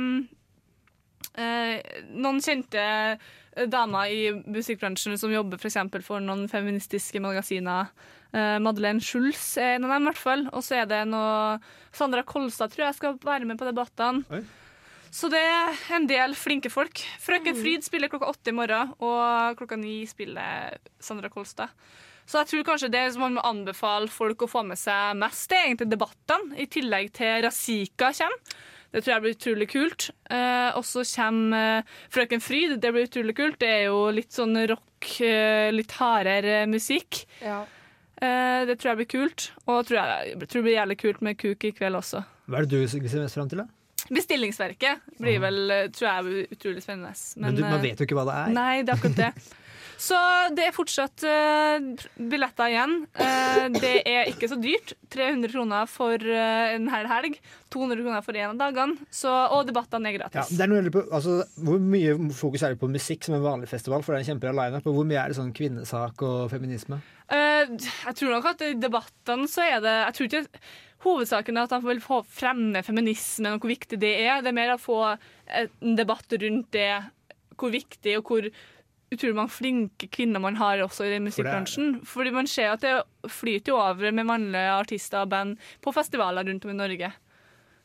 noen 2.07 2.41
kjente 2.43 3.19
damer 3.67 4.11
i 4.11 4.31
musikkbransjen 4.47 5.17
som 5.19 5.33
jobber 5.33 5.59
for, 5.59 6.01
for 6.05 6.23
noen 6.23 6.47
feministiske 6.51 7.19
magasiner. 7.23 7.91
Eh, 8.31 8.57
Madeleine 8.63 9.03
Schulz 9.03 9.57
er 9.59 9.75
en 9.75 9.87
av 9.87 9.95
dem, 9.95 10.05
i 10.05 10.11
hvert 10.11 10.21
fall. 10.21 10.47
Og 10.55 10.63
så 10.63 10.81
er 10.81 10.89
det 10.89 11.03
noe 11.09 11.59
Sandra 11.95 12.23
Kolstad 12.27 12.71
tror 12.71 12.87
jeg 12.87 12.99
skal 12.99 13.19
være 13.23 13.47
med 13.49 13.59
på 13.59 13.67
debattene. 13.67 14.43
Så 15.11 15.27
det 15.27 15.41
er 15.43 15.81
en 15.97 16.07
del 16.07 16.37
flinke 16.39 16.71
folk. 16.71 17.01
Frøken 17.19 17.57
Fryd 17.59 17.83
spiller 17.83 18.07
klokka 18.11 18.29
åtte 18.31 18.53
i 18.53 18.55
morgen, 18.55 18.93
og 19.03 19.59
klokka 19.59 19.75
ni 19.75 20.05
spiller 20.07 20.77
Sandra 21.03 21.27
Kolstad. 21.33 21.73
Så 22.23 22.39
jeg 22.39 22.47
tror 22.47 22.67
kanskje 22.69 22.91
det 22.93 23.01
man 23.19 23.35
må 23.35 23.43
anbefale 23.43 24.07
folk 24.07 24.45
å 24.45 24.47
få 24.47 24.61
med 24.63 24.79
seg 24.79 25.17
mest, 25.19 25.49
det 25.51 25.57
er 25.57 25.65
egentlig 25.67 25.89
debattene, 25.91 26.55
i 26.55 26.67
tillegg 26.71 27.11
til 27.17 27.41
Razika 27.43 28.13
kommer. 28.15 28.55
Det 28.91 29.01
tror 29.03 29.13
jeg 29.13 29.23
blir 29.23 29.35
utrolig 29.37 29.67
kult. 29.71 30.07
Eh, 30.31 30.69
og 30.75 30.83
så 30.87 31.03
kommer 31.07 31.77
eh, 31.79 31.91
Frøken 32.11 32.43
Fryd. 32.43 32.77
Det 32.83 32.91
blir 32.91 33.07
utrolig 33.07 33.35
kult. 33.37 33.59
Det 33.61 33.69
er 33.71 33.85
jo 33.87 34.01
litt 34.11 34.35
sånn 34.35 34.57
rock, 34.71 35.11
eh, 35.23 35.69
litt 35.71 35.95
hardere 35.99 36.65
musikk. 36.67 37.23
Eh, 38.21 38.65
det 38.67 38.75
tror 38.77 38.91
jeg 38.91 39.01
blir 39.01 39.11
kult. 39.15 39.51
Og 39.65 39.85
tror 39.87 40.01
jeg, 40.01 40.33
jeg 40.33 40.47
tror 40.47 40.59
det 40.59 40.67
blir 40.67 40.77
jævlig 40.77 40.97
kult 41.05 41.23
med 41.25 41.39
kuk 41.39 41.69
i 41.69 41.71
kveld 41.77 42.01
også. 42.01 42.25
Hva 42.51 42.59
er 42.59 42.67
det 42.67 42.81
du 42.83 42.91
ser 42.91 43.23
mest 43.23 43.39
fram 43.39 43.49
til, 43.51 43.63
da? 43.63 43.69
Bestillingsverket 44.11 45.07
blir 45.21 45.39
vel, 45.39 45.59
eh, 45.71 45.87
tror 45.95 46.07
jeg, 46.09 46.27
blir 46.27 46.53
utrolig 46.57 46.83
spennende. 46.83 47.15
Men, 47.37 47.55
du, 47.55 47.63
man 47.63 47.81
vet 47.83 48.01
jo 48.01 48.09
ikke 48.09 48.17
hva 48.19 48.27
det 48.27 48.37
er. 48.41 48.53
Nei, 48.57 48.75
det 48.83 48.91
er 48.93 48.99
akkurat 48.99 49.19
det. 49.23 49.33
Så 50.01 50.17
det 50.57 50.63
er 50.65 50.73
fortsatt 50.73 51.21
eh, 51.29 51.83
billetter 52.31 52.71
igjen. 52.71 52.93
Eh, 53.21 53.67
det 53.75 53.91
er 54.09 54.31
ikke 54.31 54.49
så 54.49 54.57
dyrt. 54.57 54.95
300 55.13 55.51
kroner 55.53 55.89
for 55.91 56.15
eh, 56.25 56.71
en 56.73 56.87
hel 56.89 57.05
helg. 57.11 57.37
200 57.71 58.01
kroner 58.01 58.25
for 58.25 58.39
en 58.41 58.55
av 58.55 58.57
dagene. 58.63 59.09
Så, 59.13 59.29
og 59.29 59.67
debattene 59.69 60.09
er 60.09 60.17
Ja, 60.17 60.23
gratis. 60.23 60.55
det 60.57 60.65
er 60.65 60.89
på, 60.95 61.03
altså, 61.13 61.37
hvor 61.61 61.77
mye 61.85 62.15
fokus 62.33 62.65
er 62.65 62.73
det 62.73 62.81
på 62.81 62.89
musikk 62.89 63.27
som 63.27 63.37
en 63.37 63.45
vanlig 63.45 63.69
festival? 63.69 64.01
For 64.01 64.15
det 64.15 64.21
er 64.21 64.25
en 64.25 64.31
kjempebra 64.33 64.55
lineup. 64.57 64.89
Hvor 64.89 65.05
mye 65.05 65.21
er 65.21 65.29
det 65.31 65.37
sånn 65.37 65.53
kvinnesak 65.55 66.25
og 66.25 66.49
feminisme? 66.55 66.97
Jeg 67.31 68.17
tror 68.17 68.33
nok 68.33 68.49
at 68.49 68.65
i 68.65 68.73
debattene 68.75 69.47
så 69.47 69.63
er 69.63 69.77
det 69.85 69.93
Jeg 69.93 70.15
tror 70.17 70.27
ikke 70.27 70.65
hovedsaken 71.05 71.57
er 71.57 71.69
at 71.69 71.77
han 71.77 71.85
vil 71.85 72.01
få 72.03 72.19
fremme 72.27 72.81
feminismen 72.85 73.55
og 73.55 73.63
hvor 73.63 73.71
viktig 73.71 74.01
det 74.01 74.11
er. 74.25 74.41
Det 74.43 74.51
er 74.51 74.57
mer 74.57 74.73
å 74.75 74.81
få 74.81 74.97
en 75.13 75.95
debatt 75.97 76.33
rundt 76.41 76.73
det, 76.75 76.89
hvor 77.57 77.71
viktig 77.73 78.17
og 78.19 78.27
hvor 78.33 78.49
utrolig 79.11 79.35
mange 79.35 79.51
flinke 79.51 80.07
kvinner 80.11 80.39
man 80.43 80.55
har 80.55 80.81
også 80.85 81.05
i 81.05 81.11
den 81.15 81.25
musikkbransjen. 81.27 81.97
Fordi 82.07 82.31
man 82.31 82.47
ser 82.47 82.71
at 82.75 82.83
det 82.85 82.93
flyter 83.31 83.73
jo 83.73 83.79
over 83.81 84.13
med 84.15 84.27
mannlige 84.29 84.71
artister 84.77 85.25
og 85.25 85.33
band 85.33 85.57
på 85.83 85.93
festivaler 85.95 86.47
rundt 86.47 86.65
om 86.65 86.71
i 86.71 86.77
Norge. 86.79 87.11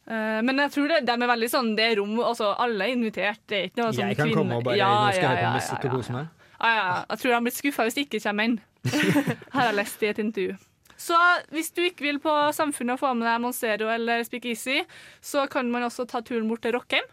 Uh, 0.06 0.38
men 0.46 0.62
jeg 0.62 0.70
tror 0.76 0.86
det, 0.92 1.00
de 1.08 1.14
er 1.16 1.30
veldig 1.32 1.48
sånn, 1.50 1.72
det 1.74 1.82
er 1.88 1.96
rom, 1.98 2.12
altså 2.22 2.52
alle 2.62 2.86
er 2.86 2.94
invitert. 2.94 3.42
Det 3.50 3.58
er 3.58 3.64
ikke 3.72 3.82
noe 3.82 3.90
sånn 3.96 4.12
Jeg 4.12 4.18
kan 4.20 4.28
kvinne- 4.28 4.38
komme 4.38 4.60
og 4.60 4.64
bare 4.68 4.78
Ja, 4.78 4.92
nå 4.94 5.10
skal 5.16 5.22
jeg 5.22 5.26
ja, 5.26 5.34
høre 5.34 5.50
på 5.50 5.58
musikk 5.58 5.84
og 5.90 5.96
kose 5.98 6.14
meg. 6.14 6.28
ja, 6.60 6.70
ja. 6.76 7.04
Jeg 7.10 7.18
tror 7.24 7.34
han 7.34 7.48
blir 7.48 7.56
skuffa 7.58 7.86
hvis 7.88 7.98
det 7.98 8.06
ikke 8.06 8.22
kommer 8.28 8.44
inn. 8.50 8.56
Har 9.56 9.66
jeg 9.66 9.74
lest 9.80 10.02
i 10.06 10.06
et 10.12 10.18
intervju. 10.22 10.56
Så 10.96 11.18
hvis 11.52 11.72
du 11.74 11.82
ikke 11.84 12.06
vil 12.06 12.18
på 12.22 12.32
Samfunnet 12.56 12.94
og 12.94 13.02
få 13.02 13.10
med 13.18 13.26
deg 13.26 13.42
Monsero 13.42 13.90
eller 13.92 14.22
Speak 14.24 14.46
Easy, 14.46 14.78
så 15.20 15.44
kan 15.50 15.68
man 15.74 15.82
også 15.82 16.06
ta 16.08 16.22
turen 16.24 16.46
bort 16.48 16.62
til 16.64 16.72
Rockheim 16.78 17.04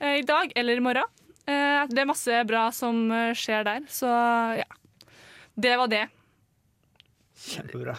eh, 0.00 0.20
i 0.22 0.24
dag 0.24 0.54
eller 0.56 0.78
i 0.78 0.84
morgen. 0.86 1.10
Eh, 1.46 1.86
det 1.92 2.02
er 2.02 2.08
masse 2.10 2.42
bra 2.48 2.66
som 2.74 3.06
eh, 3.14 3.32
skjer 3.38 3.66
der, 3.68 3.86
så 3.90 4.10
ja. 4.58 4.66
Det 5.56 5.76
var 5.78 5.88
det. 5.88 6.02
Kjempebra. 7.46 7.94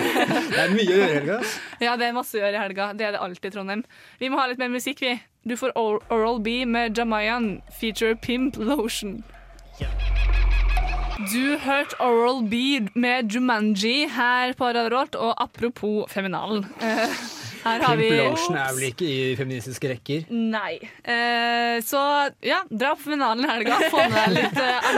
det 0.52 0.60
er 0.62 0.72
mye 0.72 0.86
å 0.86 0.96
gjøre 1.00 1.10
i 1.10 1.16
helga. 1.16 1.38
Ja, 1.82 1.96
det 1.98 2.06
er 2.06 2.16
masse 2.16 2.38
å 2.38 2.42
gjøre 2.42 2.56
i 2.56 2.62
helga. 2.62 2.88
Det 2.96 3.08
er 3.08 3.16
det 3.16 3.22
alltid 3.24 3.50
i 3.50 3.54
Trondheim. 3.56 3.84
Vi 4.20 4.30
må 4.30 4.38
ha 4.38 4.46
litt 4.48 4.62
mer 4.62 4.70
musikk, 4.72 5.02
vi. 5.02 5.16
Du 5.48 5.56
får 5.58 5.74
Oral 5.76 6.38
B 6.44 6.62
med 6.68 6.96
Jamayan, 6.96 7.56
feature 7.80 8.14
Pimp 8.14 8.56
Lotion. 8.60 9.22
Du 11.32 11.58
hørte 11.58 11.98
Oral 12.00 12.44
B 12.48 12.80
med 12.94 13.32
Jumanji 13.34 14.06
her 14.12 14.54
på 14.54 14.70
Radio 14.70 14.92
Rolt, 14.94 15.18
og 15.18 15.34
apropos 15.42 16.06
Feminalen. 16.12 16.68
Her 17.62 17.84
har 17.84 17.98
vi 17.98 18.08
Lotion 18.16 18.58
er 18.58 18.74
vel 18.76 18.88
ikke 18.90 19.06
i 19.08 19.18
feministiske 19.38 19.90
rekker? 19.92 20.28
Nei. 20.32 20.76
Eh, 21.04 21.78
så 21.86 22.02
ja, 22.44 22.62
dra 22.70 22.94
på 22.98 23.10
finalen 23.10 23.46
i 23.46 23.50
helga. 23.50 23.78
Få 23.92 24.04
med 24.12 24.36
litt 24.36 24.60
eh, 24.60 24.92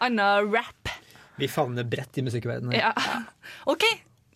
anna, 0.00 0.28
rap. 0.50 0.94
Vi 1.40 1.48
favner 1.48 1.86
bredt 1.88 2.20
i 2.20 2.24
musikkverdenen. 2.26 2.74
Ja. 2.76 2.92
OK, 3.70 3.86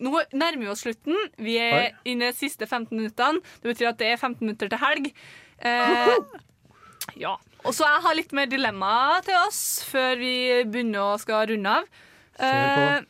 nå 0.03 0.13
nærmer 0.33 0.63
vi 0.63 0.71
oss 0.71 0.85
slutten. 0.85 1.17
Vi 1.37 1.57
er 1.61 1.91
inne 2.07 2.29
i 2.29 2.33
de 2.33 2.37
siste 2.37 2.67
15 2.67 2.95
minuttene. 2.95 3.43
Det 3.61 3.73
betyr 3.73 3.91
at 3.91 3.99
det 4.01 4.13
er 4.13 4.21
15 4.21 4.41
minutter 4.45 4.71
til 4.71 4.81
helg. 4.81 5.11
Eh, 5.59 6.15
ja. 7.21 7.35
Og 7.65 7.73
så 7.73 7.87
jeg 7.89 8.05
har 8.05 8.17
litt 8.17 8.33
mer 8.37 8.49
dilemma 8.49 8.95
til 9.25 9.37
oss 9.41 9.59
før 9.87 10.17
vi 10.21 10.33
begynner 10.69 11.01
å 11.15 11.19
skal 11.21 11.47
runde 11.49 11.77
av. 11.81 11.91
Eh, 12.45 13.05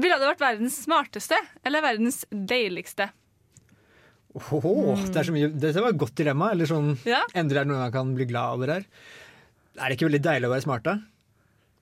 ville 0.00 0.18
det 0.20 0.28
vært 0.30 0.44
verdens 0.44 0.78
smarteste 0.84 1.36
eller 1.66 1.84
verdens 1.84 2.22
deiligste? 2.30 3.10
Åhå, 4.38 4.72
det 5.10 5.16
er 5.18 5.26
så 5.26 5.32
mye, 5.34 5.48
Dette 5.50 5.82
var 5.82 5.90
et 5.94 5.98
godt 5.98 6.14
dilemma. 6.20 6.52
Eller 6.54 6.68
sånn, 6.70 6.92
Ja. 7.08 7.22
Endelig 7.34 7.60
er 7.62 7.64
det 7.64 7.72
noe 7.72 7.80
man 7.82 7.92
kan 7.94 8.12
bli 8.14 8.26
glad 8.30 8.54
over 8.58 8.66
her. 8.76 8.84
Er 9.80 9.88
det 9.88 9.96
ikke 9.98 10.06
veldig 10.10 10.22
deilig 10.22 10.46
å 10.46 10.52
være 10.54 10.62
smart, 10.66 10.84
da? 10.86 10.98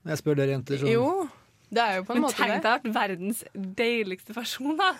Jeg 0.09 0.17
spør 0.21 0.35
dere 0.39 0.55
jenter. 0.55 0.79
Sånn. 0.81 0.89
Jo, 0.93 1.29
det 1.69 1.81
er 1.83 1.95
jo 1.99 2.03
på 2.07 2.15
en 2.15 2.21
Men 2.21 2.23
måte 2.25 2.39
tenk 2.39 2.55
det. 2.55 2.61
deg 2.63 2.69
å 2.89 2.93
være 2.93 2.93
verdens 2.95 3.43
deiligste 3.53 4.33
person, 4.33 4.77
da. 4.79 4.93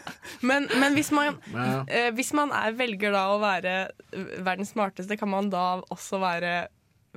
Men, 0.46 0.68
men 0.80 0.94
hvis, 0.94 1.10
man, 1.12 1.40
Ja. 1.54 1.84
eh, 1.88 2.12
hvis 2.12 2.34
man 2.38 2.52
er, 2.52 2.74
velger 2.78 3.12
da 3.16 3.24
å 3.34 3.40
være 3.42 3.92
verdens 4.46 4.74
smarteste, 4.76 5.18
kan 5.18 5.30
man 5.30 5.50
da 5.50 5.82
også 5.90 6.20
være 6.22 6.68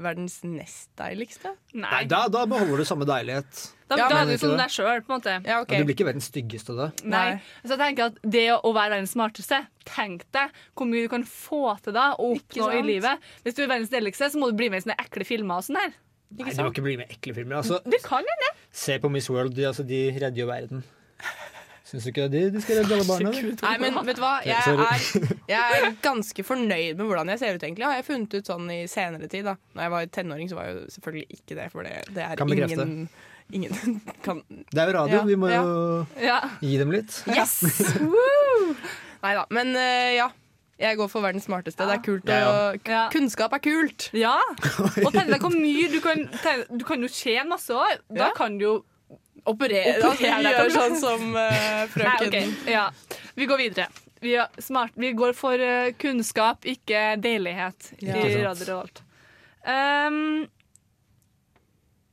verdens 0.01 0.39
nest 0.47 0.91
deiligste? 0.99 1.53
Nei, 1.77 2.03
da, 2.11 2.25
da 2.33 2.45
beholder 2.49 2.83
du 2.83 2.87
samme 2.89 3.07
deilighet. 3.09 3.65
Da, 3.91 3.99
Ja, 4.01 4.07
da 4.09 4.23
er 4.23 4.31
du 4.31 4.39
som 4.41 4.55
deg 4.57 4.73
sjøl, 4.73 5.03
på 5.05 5.13
en 5.13 5.19
måte. 5.19 5.35
Ja, 5.45 5.59
okay. 5.61 5.83
Du 5.83 5.89
blir 5.89 5.97
ikke 5.97 6.07
verdens 6.09 6.31
styggeste 6.33 6.77
da. 6.79 6.89
Nei. 7.05 7.27
Så 7.65 7.75
jeg 7.75 7.83
tenker 7.83 8.13
at 8.13 8.23
det 8.25 8.47
å 8.55 8.73
være 8.73 8.97
verdens 8.97 9.13
smarteste, 9.17 9.59
tenk 9.89 10.25
deg 10.33 10.55
hvor 10.79 10.89
mye 10.89 11.05
du 11.05 11.13
kan 11.13 11.27
få 11.29 11.77
til 11.85 11.97
da 11.97 12.13
og 12.17 12.39
oppnå 12.39 12.71
i 12.79 12.81
livet. 12.87 13.29
Hvis 13.45 13.59
du 13.59 13.65
er 13.67 13.73
verdens 13.75 13.93
deiligste, 13.93 14.31
så 14.33 14.41
må 14.41 14.49
du 14.51 14.57
bli 14.61 14.71
med 14.73 14.81
i 14.81 14.87
sånne 14.87 14.99
ekle 15.03 15.29
filmer 15.29 15.61
og 15.61 15.69
sånn 15.69 15.81
her. 15.83 15.95
Nei, 16.33 16.55
du 16.57 16.63
må 16.65 16.71
ikke 16.73 16.87
bli 16.87 16.97
med 16.97 17.13
i 17.13 17.19
ekle 17.19 17.37
filmer. 17.37 17.61
Altså, 17.61 17.83
du 17.85 17.99
kan 18.05 18.25
det 18.25 18.53
se 18.73 18.97
på 19.03 19.11
Miss 19.13 19.29
World, 19.29 19.53
de, 19.59 19.69
altså, 19.69 19.85
de 19.85 20.07
redder 20.17 20.41
jo 20.41 20.49
verden. 20.49 20.85
Syns 21.93 22.07
du 22.07 22.09
ikke 22.09 22.25
de, 22.33 22.41
de 22.55 22.61
skal 22.65 22.79
redde 22.81 22.95
alle 22.97 23.05
barna? 23.05 23.31
Nei, 23.37 23.73
men 23.83 23.97
vet 24.09 24.17
du 24.17 24.23
hva? 24.25 24.31
Jeg 24.49 24.57
er, 24.57 25.27
jeg 25.51 25.81
er 25.83 25.91
ganske 26.01 26.45
fornøyd 26.49 26.97
med 26.97 27.05
hvordan 27.05 27.29
jeg 27.35 27.41
ser 27.43 27.59
ut, 27.59 27.67
egentlig. 27.69 27.85
Har 27.85 27.99
jeg 27.99 28.07
funnet 28.07 28.37
ut 28.39 28.49
sånn 28.49 28.71
i 28.73 28.79
senere 28.89 29.29
tid. 29.29 29.45
da 29.51 29.59
Når 29.77 29.85
jeg 29.85 29.93
var 29.93 30.07
tenåring, 30.17 30.49
så 30.49 30.57
var 30.57 30.71
jeg 30.71 30.79
jo 30.79 30.87
selvfølgelig 30.97 31.27
ikke 31.37 31.59
det. 31.59 31.67
For 31.75 31.85
det, 31.85 31.93
det 32.17 32.25
er 32.25 32.41
Kan 32.41 32.55
ingen, 32.57 33.09
ingen 33.53 34.01
kan 34.25 34.41
Det 34.49 34.81
er 34.81 34.89
jo 34.89 34.97
radio, 34.97 35.19
Ja, 35.21 35.25
vi 35.29 35.37
må 35.37 35.51
jo 35.53 36.07
ja. 36.25 36.39
gi 36.65 36.79
dem 36.81 36.95
litt. 36.97 37.19
Yes! 37.29 37.59
Nei 39.23 39.35
da. 39.37 39.45
Men 39.55 39.77
eh, 39.77 40.15
ja. 40.19 40.31
Jeg 40.83 40.97
går 40.99 41.07
for 41.13 41.23
verdens 41.23 41.45
smarteste. 41.47 41.85
Det 41.87 41.95
er 41.95 42.01
kult. 42.03 42.27
Ja, 42.27 42.47
Og, 42.73 42.89
Kunnskap 43.13 43.53
er 43.55 43.61
kult. 43.63 44.09
Ja. 44.19 44.33
Og 45.05 45.13
tenk 45.15 45.29
deg 45.31 45.45
hvor 45.45 45.53
mye 45.55 45.85
du 45.93 46.01
kan 46.03 46.25
Du 46.73 46.83
kan 46.89 47.05
jo 47.05 47.11
tjene 47.13 47.45
masse 47.53 47.77
år. 47.77 48.01
Da 48.11 48.31
Ja. 48.31 48.33
kan 48.35 48.57
du 48.59 48.65
jo 48.65 48.73
Operere, 49.43 49.97
Operere 50.07 50.37
altså, 50.39 50.53
gjør 50.55 50.73
sånn 50.77 50.99
som 51.07 51.35
uh, 51.35 51.83
frøken. 51.91 52.31
Nei, 52.31 52.49
okay. 52.53 52.73
ja. 52.73 52.87
Vi 53.39 53.49
går 53.51 53.63
videre. 53.65 53.89
Vi, 54.23 54.37
er 54.39 54.63
smart. 54.63 54.95
vi 54.95 55.11
går 55.19 55.35
for 55.35 55.59
uh, 55.59 55.91
kunnskap, 55.99 56.67
ikke 56.69 57.17
deilighet 57.23 57.93
Ja. 58.05 58.21
i. 58.23 58.37
Radio 58.45 58.69
Revolt. 58.69 59.03
Um, 59.67 60.47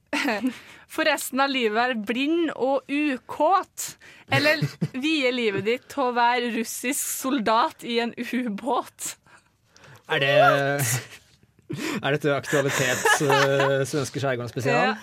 for 0.93 1.05
resten 1.05 1.41
av 1.41 1.53
livet 1.53 1.77
være 1.77 1.99
blind 2.09 2.49
og 2.55 2.89
ukåt? 2.89 3.91
Eller 4.33 4.65
vie 4.97 5.29
livet 5.33 5.65
ditt 5.65 5.87
til 5.89 6.09
å 6.09 6.17
være 6.17 6.49
russisk 6.57 7.01
soldat 7.01 7.85
i 7.85 7.99
en 8.01 8.13
ubåt? 8.17 9.15
Er 10.09 10.21
det 10.25 10.33
Er 12.01 12.15
dette 12.15 12.33
aktualitets 12.33 13.21
uh, 13.21 13.85
svenske 13.85 14.17
skjærgården 14.21 14.49
spesial? 14.49 14.95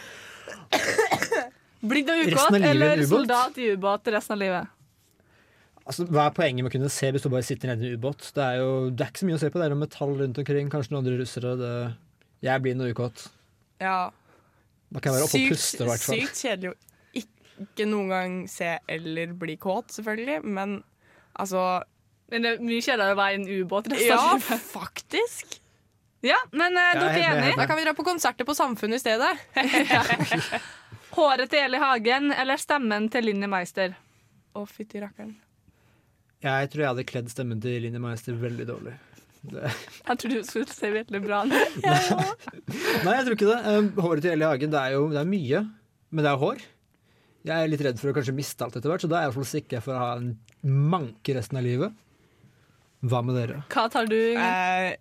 Blind 1.91 2.11
og 2.13 2.23
Resten 2.23 2.37
ukåt 2.37 2.47
av 2.47 2.57
livet 2.57 2.67
i 2.67 2.77
en 2.77 2.93
eller 2.93 3.11
soldat 3.11 3.61
i 3.61 3.69
ubåt 3.75 4.11
resten 4.15 4.37
av 4.37 4.43
livet? 4.43 4.73
Altså, 5.87 6.07
hva 6.11 6.25
er 6.27 6.35
poenget 6.35 6.65
med 6.65 6.73
å 6.73 6.75
kunne 6.75 6.91
se 6.91 7.09
hvis 7.15 7.23
du 7.23 7.31
bare 7.31 7.47
sitter 7.47 7.71
nede 7.71 7.87
i 7.87 7.93
en 7.93 8.01
ubåt? 8.01 8.33
Det 8.35 8.43
er 8.43 8.59
jo 8.59 8.71
det 8.91 9.05
er 9.05 9.13
ikke 9.13 9.23
så 9.23 9.29
mye 9.29 9.39
å 9.39 9.43
se 9.43 9.51
på. 9.53 9.61
Det 9.61 9.69
er 9.69 9.75
noe 9.75 9.85
metall 9.85 10.17
rundt 10.19 10.41
omkring, 10.43 10.71
kanskje 10.73 10.95
noen 10.95 11.05
andre 11.05 11.19
russere. 11.21 11.53
Det... 11.61 11.75
Jeg 12.47 12.65
blir 12.65 12.75
noe 12.79 12.91
ukåt. 12.91 13.29
Ja. 13.83 14.01
Da 14.91 15.03
kan 15.03 15.13
jeg 15.13 15.21
være 15.21 15.29
oppe 15.29 15.43
og 15.43 15.53
puste, 15.55 15.85
i 15.85 15.91
hvert 15.91 16.07
fall. 16.07 16.23
sykt 16.25 16.43
kjedelig 16.43 16.73
å 16.73 16.77
ikke 17.57 17.87
noen 17.89 18.11
gang 18.13 18.35
se 18.51 18.73
eller 18.93 19.37
bli 19.39 19.57
kåt, 19.61 19.95
selvfølgelig. 19.95 20.43
Men 20.45 20.81
altså 21.33 21.85
Men 22.27 22.43
det 22.43 22.51
er 22.51 22.65
mye 22.67 22.83
kjedeligere 22.83 23.15
å 23.15 23.21
være 23.21 23.37
i 23.37 23.39
en 23.39 23.47
ubåt 23.63 23.89
resten 23.93 24.11
Ja, 24.11 24.19
av 24.33 24.41
livet. 24.41 24.67
faktisk. 24.73 25.61
Ja, 26.27 26.39
men 26.51 26.75
uh, 26.75 26.83
er 26.83 26.99
dere 26.99 27.21
er 27.21 27.37
enige? 27.37 27.59
Da 27.61 27.69
kan 27.71 27.79
vi 27.79 27.85
dra 27.87 27.93
på 27.95 28.07
konserter 28.07 28.49
på 28.49 28.57
Samfunnet 28.57 28.99
i 28.99 29.05
stedet. 29.05 29.31
Håret 31.17 31.49
til 31.49 31.63
Eli 31.65 31.79
Hagen 31.81 32.29
eller 32.35 32.61
stemmen 32.61 33.07
til 33.13 33.25
Linni 33.31 33.49
Meister? 33.49 33.95
Å, 34.53 34.65
fytti 34.69 35.01
rakkeren. 35.01 35.33
Jeg 36.45 36.69
tror 36.73 36.83
jeg 36.83 36.91
hadde 36.91 37.05
kledd 37.09 37.31
stemmen 37.33 37.61
til 37.63 37.79
Linni 37.87 38.01
Meister 38.03 38.37
veldig 38.37 38.67
dårlig. 38.69 38.93
Det... 39.47 39.71
Jeg 40.03 40.21
tror 40.21 40.35
du 40.35 40.43
skulle 40.45 40.77
se 40.77 40.91
veldig 40.93 41.21
bra 41.25 41.41
ut. 41.49 41.79
Nei, 43.07 43.15
jeg 43.15 43.25
tror 43.25 43.37
ikke 43.37 43.49
det. 43.49 43.59
Um, 43.65 43.89
håret 44.05 44.27
til 44.27 44.35
Eli 44.35 44.45
Hagen 44.45 44.75
det 44.75 44.83
er 44.83 44.97
jo 44.99 45.07
det 45.15 45.23
er 45.23 45.31
mye, 45.31 45.63
men 46.13 46.27
det 46.27 46.33
er 46.35 46.43
hår. 46.43 46.65
Jeg 47.47 47.57
er 47.57 47.73
litt 47.73 47.87
redd 47.87 48.03
for 48.03 48.13
å 48.13 48.17
kanskje 48.19 48.37
miste 48.37 48.67
alt 48.67 48.77
etter 48.77 48.93
hvert, 48.93 49.07
så 49.07 49.09
da 49.09 49.21
er 49.21 49.25
jeg 49.25 49.31
iallfall 49.31 49.49
sikker 49.55 49.85
for 49.85 49.97
å 49.97 50.03
ha 50.03 50.13
en 50.19 50.33
manke 50.93 51.37
resten 51.39 51.63
av 51.63 51.65
livet. 51.65 51.97
Hva 53.07 53.23
med 53.25 53.39
dere? 53.39 53.63
Hva 53.73 53.87
tar 53.93 54.09
du? 54.11 54.19
Eh, 54.37 54.97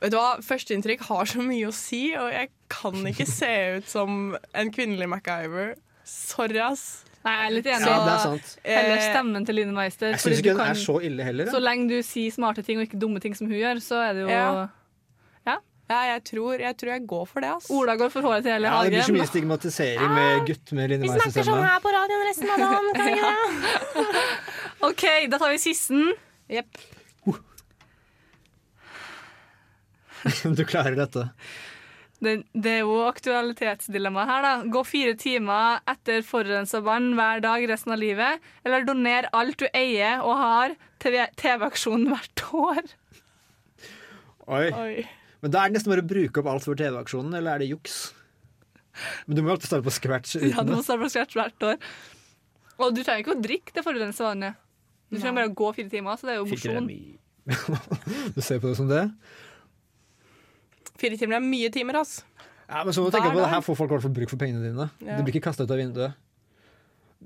vet 0.00 0.10
du 0.14 0.16
hva? 0.16 0.36
Førsteinntrykk 0.44 1.00
har 1.08 1.24
så 1.30 1.42
mye 1.42 1.68
å 1.68 1.74
si, 1.74 2.14
og 2.18 2.30
jeg 2.32 2.50
kan 2.68 2.94
ikke 3.10 3.26
se 3.40 3.52
ut 3.78 3.88
som 3.90 4.36
en 4.54 4.70
kvinnelig 4.74 5.08
MacGyver. 5.10 5.74
Sorry, 6.08 6.58
ass. 6.64 7.04
Nei, 7.26 7.32
jeg 7.34 7.46
er 7.48 7.54
litt 7.56 7.66
enig. 7.66 7.86
Ja, 7.90 7.96
det 8.06 8.12
er 8.14 8.20
sant. 8.24 8.52
Heller 8.64 8.96
Eh, 9.02 9.06
stemmen 9.10 9.44
til 9.44 9.56
Line 9.58 9.72
Meister. 9.74 10.12
Jeg 10.14 10.20
syns 10.22 10.38
ikke 10.38 10.42
du 10.46 10.48
den 10.54 10.60
kan- 10.62 10.70
er 10.70 10.78
så 10.80 11.00
ille 11.04 11.24
heller. 11.26 11.50
Så 11.52 11.58
lenge 11.60 11.88
du 11.90 11.98
sier 12.06 12.30
smarte 12.32 12.62
ting 12.64 12.78
og 12.78 12.86
ikke 12.86 12.98
dumme 13.02 13.20
ting 13.20 13.34
som 13.34 13.48
hun 13.50 13.56
gjør, 13.58 13.80
så 13.82 13.98
er 14.08 14.12
det 14.14 14.22
jo 14.22 14.28
Ja. 14.32 14.44
Ja. 15.46 15.56
Ja, 15.90 15.98
jeg 16.14 16.22
tror, 16.28 16.58
jeg 16.60 16.76
tror 16.76 16.90
jeg 16.92 17.06
går 17.08 17.26
for 17.26 17.40
det, 17.40 17.48
ass. 17.48 17.70
Ola 17.72 17.94
går 17.96 18.10
for 18.12 18.20
håret 18.20 18.42
til 18.44 18.52
Eli 18.52 18.68
Ja, 18.68 18.82
det 18.84 18.92
blir 18.92 19.06
så 19.08 19.14
mye 19.16 19.26
stigmatisering 19.30 20.10
med 20.14 20.46
gutt 20.46 20.72
med 20.76 20.90
Line 20.90 21.00
Meister-stemme. 21.08 21.64
her 21.64 21.80
på 21.80 21.92
radioen 21.94 22.26
resten 22.28 22.50
av 22.52 22.58
dagen, 22.60 22.90
kan 22.92 23.06
vi 23.08 23.20
det? 23.24 24.16
OK, 24.88 25.04
da 25.32 25.38
tar 25.40 25.50
vi 25.54 25.58
sisten. 25.62 26.12
Jepp. 26.48 26.76
du 30.58 30.64
klarer 30.68 30.96
dette. 30.98 31.28
Det, 32.18 32.32
det 32.50 32.70
er 32.72 32.80
jo 32.82 32.96
aktualitetsdilemma 33.06 34.24
her, 34.26 34.42
da. 34.42 34.52
Gå 34.74 34.82
fire 34.86 35.14
timer 35.18 35.78
etter 35.88 36.24
forurensa 36.26 36.80
vann 36.82 37.12
hver 37.18 37.44
dag 37.44 37.66
resten 37.70 37.94
av 37.94 38.02
livet, 38.02 38.42
eller 38.66 38.86
donere 38.88 39.30
alt 39.38 39.60
du 39.62 39.68
eier 39.70 40.24
og 40.24 40.34
har 40.40 40.74
til 41.02 41.18
TV-aksjonen 41.38 42.10
hvert 42.10 42.44
år. 42.58 42.82
Oi. 44.48 44.66
Oi. 44.72 45.06
Men 45.44 45.54
da 45.54 45.62
er 45.62 45.70
det 45.70 45.78
nesten 45.78 45.92
bare 45.92 46.02
å 46.02 46.10
bruke 46.10 46.42
opp 46.42 46.50
alt 46.50 46.66
for 46.66 46.78
TV-aksjonen, 46.78 47.36
eller 47.38 47.54
er 47.54 47.62
det 47.62 47.70
juks? 47.70 47.98
Men 49.28 49.38
du 49.38 49.42
må 49.42 49.52
jo 49.52 49.54
alltid 49.54 49.70
starte 49.70 49.86
på 49.86 49.94
scratch 49.94 50.38
Ja, 50.42 50.64
du 50.66 50.72
må 50.74 50.82
starte 50.82 51.04
på 51.04 51.12
scratch 51.12 51.36
hvert 51.38 51.66
år. 51.68 51.76
Og 52.82 52.94
du 52.96 53.04
trenger 53.04 53.22
ikke 53.22 53.36
å 53.36 53.42
drikke 53.42 53.74
det 53.76 53.84
forurensa 53.86 54.26
vannet. 54.32 54.58
Du 55.08 55.20
trenger 55.20 55.38
bare 55.38 55.50
å 55.52 55.56
gå 55.56 55.70
fire 55.76 55.92
timer, 55.92 56.18
så 56.18 56.28
det 56.28 56.34
er 56.34 56.40
jo 56.42 56.48
mosjon. 56.50 56.90
Du 58.34 58.42
ser 58.44 58.58
på 58.60 58.68
det 58.68 58.76
som 58.76 58.90
det? 58.90 59.04
Fire 60.98 61.18
timer 61.20 61.38
er 61.38 61.44
mye 61.44 61.70
timer, 61.74 62.00
ass. 62.02 62.20
Ja, 62.68 62.82
men 62.84 62.92
så 62.92 63.00
må 63.00 63.08
du 63.08 63.16
tenke 63.16 63.32
på 63.32 63.40
det 63.40 63.48
her 63.48 63.62
får 63.64 63.78
folk 63.78 63.92
i 63.92 63.96
hvert 63.96 64.04
fall 64.04 64.16
bruk 64.18 64.32
for 64.32 64.40
pengene 64.40 64.60
dine. 64.66 64.88
Ja. 65.00 65.16
Det 65.16 65.24
blir 65.24 65.38
ikke 65.38 65.48
kasta 65.48 65.64
ut 65.64 65.72
av 65.72 65.80
vinduet. 65.80 66.18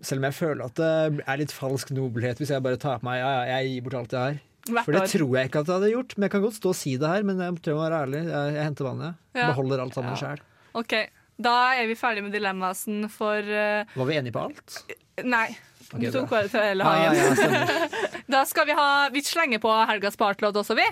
Selv 0.07 0.23
om 0.23 0.29
jeg 0.29 0.37
føler 0.39 0.63
at 0.65 0.79
det 0.79 1.25
er 1.27 1.41
litt 1.41 1.53
falsk 1.53 1.91
nobelhet 1.93 2.39
hvis 2.41 2.53
jeg 2.55 2.65
bare 2.65 2.79
tar 2.81 3.03
på 3.03 3.07
meg 3.11 3.19
ja, 3.21 3.33
ja, 3.35 3.59
jeg 3.59 3.75
gir 3.75 3.85
bort 3.87 3.99
alt 3.99 4.15
jeg 4.17 4.23
har. 4.23 4.39
Hvert 4.63 4.87
For 4.87 4.95
det 4.95 5.01
år. 5.03 5.11
tror 5.11 5.35
jeg 5.37 5.51
ikke 5.51 5.61
at 5.65 5.69
jeg 5.69 5.75
hadde 5.81 5.91
gjort. 5.91 6.15
Men 6.15 6.27
jeg 6.27 6.33
kan 6.35 6.45
godt 6.45 6.59
stå 6.61 6.71
og 6.71 6.79
si 6.79 6.95
det 7.03 7.11
her, 7.11 7.27
men 7.27 7.43
jeg 7.43 7.59
tror 7.59 7.73
jeg 7.73 7.79
må 7.81 7.83
være 7.83 8.01
ærlig. 8.07 8.23
Jeg, 8.29 8.55
jeg 8.57 8.69
henter 8.69 8.89
vannet. 8.89 9.19
Ja. 9.35 9.49
Beholder 9.51 9.83
alt 9.83 9.99
sammen 9.99 10.21
sjøl. 10.21 10.45
OK, 10.79 10.95
da 11.43 11.57
er 11.81 11.91
vi 11.91 11.99
ferdig 11.99 12.23
med 12.25 12.37
dilemmasen 12.37 13.09
for 13.13 13.43
uh... 13.43 13.99
Var 13.99 14.09
vi 14.09 14.19
enige 14.21 14.37
på 14.37 14.47
alt? 14.47 14.79
Nei. 15.27 15.49
Okay, 15.93 16.07
du 16.07 16.15
tok 16.15 16.31
bare 16.31 16.49
til 16.49 16.63
til 16.63 16.85
hagen. 16.87 17.11
Ah, 17.13 17.43
ja, 17.43 17.89
da 18.39 18.47
skal 18.49 18.65
vi 18.65 18.77
ha 18.79 18.87
Vi 19.13 19.21
slenger 19.27 19.61
på 19.61 19.73
helgas 19.91 20.17
partylåt 20.17 20.57
også, 20.63 20.79
vi. 20.79 20.87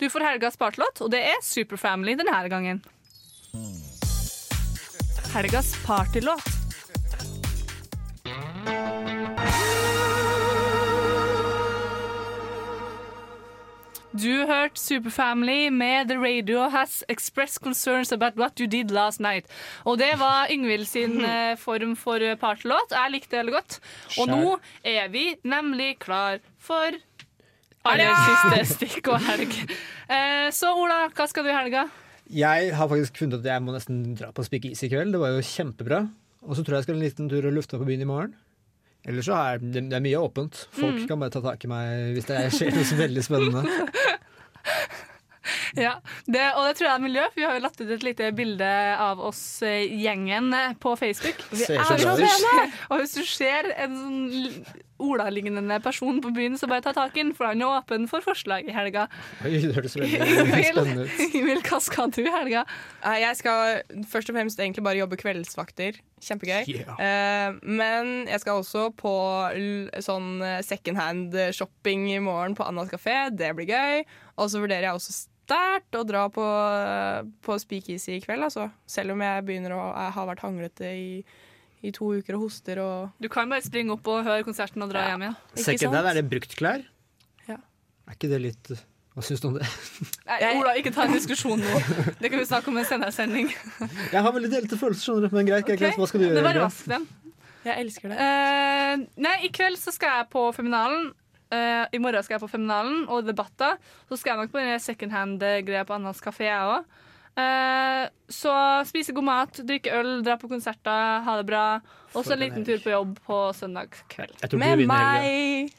Du 0.00 0.10
får 0.10 0.20
helgas 0.24 0.56
partylåt, 0.56 1.02
og 1.04 1.10
det 1.12 1.18
er 1.28 1.42
Superfamily 1.44 2.14
denne 2.16 2.38
gangen. 2.48 2.78
Helgas 5.34 5.74
partylåt. 5.84 6.46
Du 14.10 14.46
hørte 14.48 14.80
Superfamily 14.80 15.68
med 15.70 16.08
The 16.08 16.16
Radio 16.16 16.64
Has 16.72 17.04
Expressed 17.08 17.60
Concerns 17.62 18.12
About 18.12 18.40
What 18.40 18.60
You 18.60 18.66
Did 18.66 18.90
Last 18.90 19.20
Night. 19.20 19.46
Og 19.84 20.00
det 20.00 20.14
var 20.18 20.48
Yngvild 20.50 20.88
sin 20.88 21.20
eh, 21.28 21.58
form 21.60 21.92
for 21.96 22.24
partylåt. 22.40 22.96
Jeg 22.96 23.12
likte 23.12 23.36
det 23.36 23.42
veldig 23.44 23.56
godt. 23.58 23.78
Og 24.16 24.32
nå 24.32 24.58
er 24.82 25.12
vi 25.12 25.36
nemlig 25.44 25.98
klar 26.00 26.40
for 26.58 26.96
aller 27.90 28.20
siste 28.26 28.60
stikk 28.76 29.10
og 29.12 29.20
helg. 29.26 29.56
Eh, 30.10 30.48
så 30.54 30.72
Ola, 30.78 31.02
hva 31.14 31.26
skal 31.30 31.44
du 31.46 31.50
i 31.52 31.56
helga? 31.56 31.86
Jeg 32.30 32.70
har 32.78 32.88
faktisk 32.90 33.18
funnet 33.24 33.40
at 33.42 33.48
jeg 33.50 33.62
må 33.66 33.74
nesten 33.74 34.02
dra 34.18 34.30
på 34.34 34.44
Speak 34.46 34.68
Easy 34.70 34.86
i 34.86 34.92
kveld. 34.92 35.12
Det 35.16 35.20
var 35.22 35.34
jo 35.34 35.42
kjempebra. 35.42 36.04
Og 36.46 36.54
så 36.56 36.62
tror 36.64 36.76
jeg 36.78 36.80
jeg 36.80 36.88
skal 36.88 36.96
en 36.98 37.04
liten 37.04 37.28
tur 37.28 37.46
og 37.50 37.52
lufte 37.56 37.76
meg 37.76 37.82
på 37.84 37.88
byen 37.90 38.04
i 38.06 38.08
morgen. 38.08 38.34
Ellers 39.08 39.26
så 39.30 39.34
er 39.40 39.58
det, 39.62 39.82
det 39.90 39.96
er 39.96 40.02
mye 40.04 40.18
åpent. 40.20 40.66
Folk 40.76 40.98
Mm. 41.00 41.06
kan 41.08 41.20
bare 41.22 41.32
ta 41.32 41.40
tak 41.40 41.64
i 41.64 41.68
meg 41.70 42.14
hvis 42.16 42.26
det 42.28 42.40
skjer 42.52 42.74
noe 42.76 42.84
så 42.84 42.98
veldig 43.00 43.22
spennende. 43.24 43.62
Ja, 45.86 45.94
det, 46.26 46.42
Og 46.56 46.66
det 46.66 46.76
tror 46.78 46.88
jeg 46.88 46.94
er 46.94 47.04
miljø, 47.04 47.24
for 47.30 47.40
vi 47.40 47.46
har 47.46 47.56
jo 47.58 47.64
lagt 47.64 47.80
ut 47.80 47.94
et 47.94 48.04
lite 48.06 48.30
bilde 48.36 48.70
av 49.00 49.20
oss 49.30 49.62
eh, 49.66 49.86
gjengen 50.02 50.52
eh, 50.56 50.76
på 50.80 50.94
Facebook. 50.98 51.42
Vi 51.52 51.66
er 51.66 51.84
så 51.86 52.14
pene! 52.18 52.68
Og 52.90 53.02
hvis 53.02 53.16
du 53.18 53.24
ser 53.26 53.72
en 53.76 53.98
sånn 54.00 54.86
Ola-lignende 55.00 55.78
person 55.80 56.18
på 56.20 56.28
byen, 56.36 56.58
så 56.60 56.68
bare 56.68 56.84
ta 56.84 56.92
tak 56.92 57.14
i 57.16 57.22
den, 57.22 57.30
for 57.32 57.48
han 57.48 57.62
er 57.62 57.78
åpen 57.78 58.04
for 58.10 58.20
forslag 58.20 58.66
i 58.68 58.74
helga. 58.74 59.06
Oi, 59.40 59.54
det 59.62 59.72
høres 59.78 59.96
veldig 59.96 60.18
spennende 60.66 61.06
ut. 61.06 61.22
Emil, 61.38 61.62
hva 61.64 61.78
skal 61.80 62.12
du 62.12 62.20
i 62.20 62.34
helga? 62.34 62.66
Jeg 63.22 63.38
skal 63.40 63.80
først 64.12 64.28
og 64.28 64.36
fremst 64.36 64.60
egentlig 64.60 64.84
bare 64.84 65.00
jobbe 65.00 65.16
kveldsvakter. 65.22 66.02
Kjempegøy. 66.20 66.68
Yeah. 66.68 67.00
Eh, 67.00 67.56
men 67.64 68.28
jeg 68.28 68.42
skal 68.42 68.60
også 68.60 68.90
på 69.00 69.14
sånn 70.04 70.44
eh, 70.44 70.60
second 70.68 71.00
hand 71.00 71.40
shopping 71.56 72.10
i 72.12 72.20
morgen 72.20 72.58
på 72.58 72.68
Annas 72.68 72.92
kafé. 72.92 73.30
Det 73.32 73.54
blir 73.56 73.72
gøy. 73.72 74.04
Og 74.36 74.52
så 74.52 74.60
vurderer 74.60 74.90
jeg 74.90 75.00
også 75.00 75.16
sterkt 75.50 75.96
å 75.98 76.04
dra 76.06 76.26
på, 76.32 76.46
på 77.44 77.56
Speakeasy 77.58 78.16
i 78.16 78.22
kveld, 78.22 78.46
altså. 78.46 78.68
Selv 78.90 79.16
om 79.16 79.24
jeg 79.24 79.46
begynner 79.48 79.74
å 79.74 79.86
jeg 79.90 80.14
har 80.16 80.28
vært 80.28 80.44
hanglete 80.44 80.92
i, 80.94 81.08
i 81.82 81.92
to 81.96 82.12
uker 82.20 82.38
og 82.38 82.46
hoster 82.46 82.80
og 82.82 83.22
Du 83.22 83.28
kan 83.32 83.50
bare 83.50 83.64
springe 83.64 83.96
opp 83.96 84.06
og 84.12 84.22
høre 84.26 84.46
konserten 84.46 84.84
og 84.84 84.92
dra 84.92 85.08
hjem 85.10 85.26
igjen. 85.26 85.40
Second 85.58 85.98
hand, 85.98 86.12
er 86.12 86.20
det 86.20 86.28
bruktklær? 86.30 86.86
Ja. 87.48 87.58
Er 88.06 88.18
ikke 88.18 88.30
det 88.30 88.42
litt 88.44 88.72
Hva 89.16 89.24
syns 89.26 89.42
du 89.42 89.48
om 89.50 89.56
det? 89.58 89.66
Nei, 90.28 90.40
Ola, 90.52 90.76
ikke 90.78 90.92
ta 90.94 91.08
en 91.08 91.16
diskusjon 91.16 91.58
nå. 91.58 91.80
Det 92.20 92.30
kan 92.30 92.38
vi 92.38 92.46
snakke 92.46 92.70
om 92.70 92.78
i 92.78 92.84
en 92.84 92.90
senere 92.92 93.14
sending. 93.14 93.50
Jeg 94.14 94.20
har 94.22 94.36
veldig 94.36 94.52
delte 94.52 94.78
følelser, 94.78 95.08
skjønner 95.08 95.26
du. 95.26 95.38
Men 95.40 95.50
greit, 95.50 95.66
okay. 95.66 95.80
greit. 95.80 95.98
hva 95.98 96.06
skal 96.10 96.22
du 96.22 96.28
gjøre? 96.28 96.38
Det 96.38 96.46
var 96.46 96.60
raskt, 96.62 96.86
den. 96.92 97.08
Jeg 97.60 97.76
elsker 97.82 98.08
det. 98.08 98.16
Uh, 98.16 99.02
nei, 99.20 99.34
i 99.44 99.50
kveld 99.52 99.76
så 99.76 99.92
skal 99.92 100.14
jeg 100.20 100.30
på 100.32 100.46
Feminalen. 100.56 101.10
Eh, 101.50 101.84
I 101.92 101.98
morgen 102.02 102.22
skal 102.22 102.36
jeg 102.38 102.44
på 102.44 102.50
Feminalen 102.52 103.04
og 103.10 103.26
debatter. 103.26 103.78
Så 104.08 104.18
skal 104.20 104.34
jeg 104.34 104.44
nok 104.44 104.52
på 104.54 104.62
den 104.62 104.80
second 104.82 105.14
hand-greia 105.14 105.84
på 105.88 105.96
Annas 105.98 106.22
kafé, 106.22 106.48
jeg 106.50 106.74
òg. 106.76 106.96
så 108.28 108.52
spise 108.84 109.14
god 109.16 109.24
mat, 109.24 109.60
drikke 109.64 109.92
øl, 109.96 110.20
dra 110.26 110.34
på 110.36 110.48
konserter, 110.50 111.22
ha 111.24 111.36
det 111.38 111.46
bra. 111.48 111.80
Og 112.14 112.24
så 112.26 112.34
en 112.34 112.42
liten 112.42 112.66
tur 112.66 112.82
på 112.82 112.90
jobb 112.92 113.18
på 113.24 113.42
søndag 113.56 113.94
kveld. 114.12 114.34
Med 114.58 114.86
meg! 114.90 115.70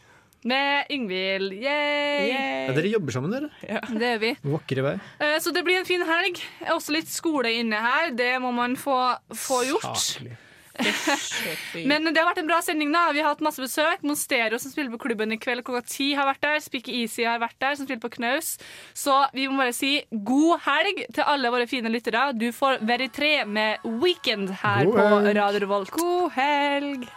Med 0.44 0.90
Yngvild. 0.90 1.54
Yay! 1.54 2.32
Ja, 2.32 2.74
dere 2.74 2.90
jobber 2.90 3.14
sammen, 3.14 3.34
dere. 3.36 3.52
Det 3.92 4.08
gjør 4.08 4.22
vi. 4.24 4.32
Vakre 4.56 4.86
vei. 4.88 4.94
Uh, 5.22 5.36
Så 5.44 5.54
det 5.54 5.62
blir 5.68 5.78
en 5.78 5.86
fin 5.86 6.02
helg. 6.08 6.40
Også 6.74 6.96
litt 6.96 7.12
skole 7.14 7.52
inne 7.60 7.78
her. 7.78 8.10
Det 8.18 8.32
må 8.42 8.50
man 8.56 8.74
få, 8.80 8.96
få 9.38 9.62
gjort. 9.70 9.86
Saklig. 10.02 10.34
Men 11.88 12.10
det 12.12 12.20
har 12.20 12.30
vært 12.30 12.42
en 12.44 12.50
bra 12.50 12.60
sending. 12.66 12.92
da 12.94 13.08
Vi 13.16 13.22
har 13.24 13.34
hatt 13.34 13.44
masse 13.46 13.62
besøk. 13.64 14.04
Monstero, 14.08 14.60
som 14.62 14.74
spiller 14.74 14.92
på 14.94 15.02
klubben 15.06 15.34
i 15.36 15.40
kveld 15.42 15.64
klokka 15.68 15.84
ti, 15.88 16.12
har 16.18 16.30
vært 16.30 16.44
der. 16.46 16.60
Spikke 16.64 16.94
Easy 17.02 17.26
har 17.28 17.42
vært 17.44 17.60
der, 17.62 17.78
som 17.78 17.88
spiller 17.88 18.04
på 18.04 18.14
knaus. 18.18 18.56
Så 18.98 19.16
vi 19.36 19.48
må 19.48 19.62
bare 19.62 19.76
si 19.76 19.94
god 20.12 20.62
helg 20.68 21.06
til 21.14 21.28
alle 21.28 21.54
våre 21.54 21.70
fine 21.70 21.92
lyttere. 21.94 22.32
Du 22.38 22.50
får 22.56 22.82
Veritre 22.88 23.46
med 23.46 23.84
Weekend 24.04 24.52
her 24.64 24.86
God 24.90 25.02
på. 25.02 25.34
Radio 25.42 25.66
Revolt. 25.66 25.92
God 25.96 26.32
helg! 26.38 27.10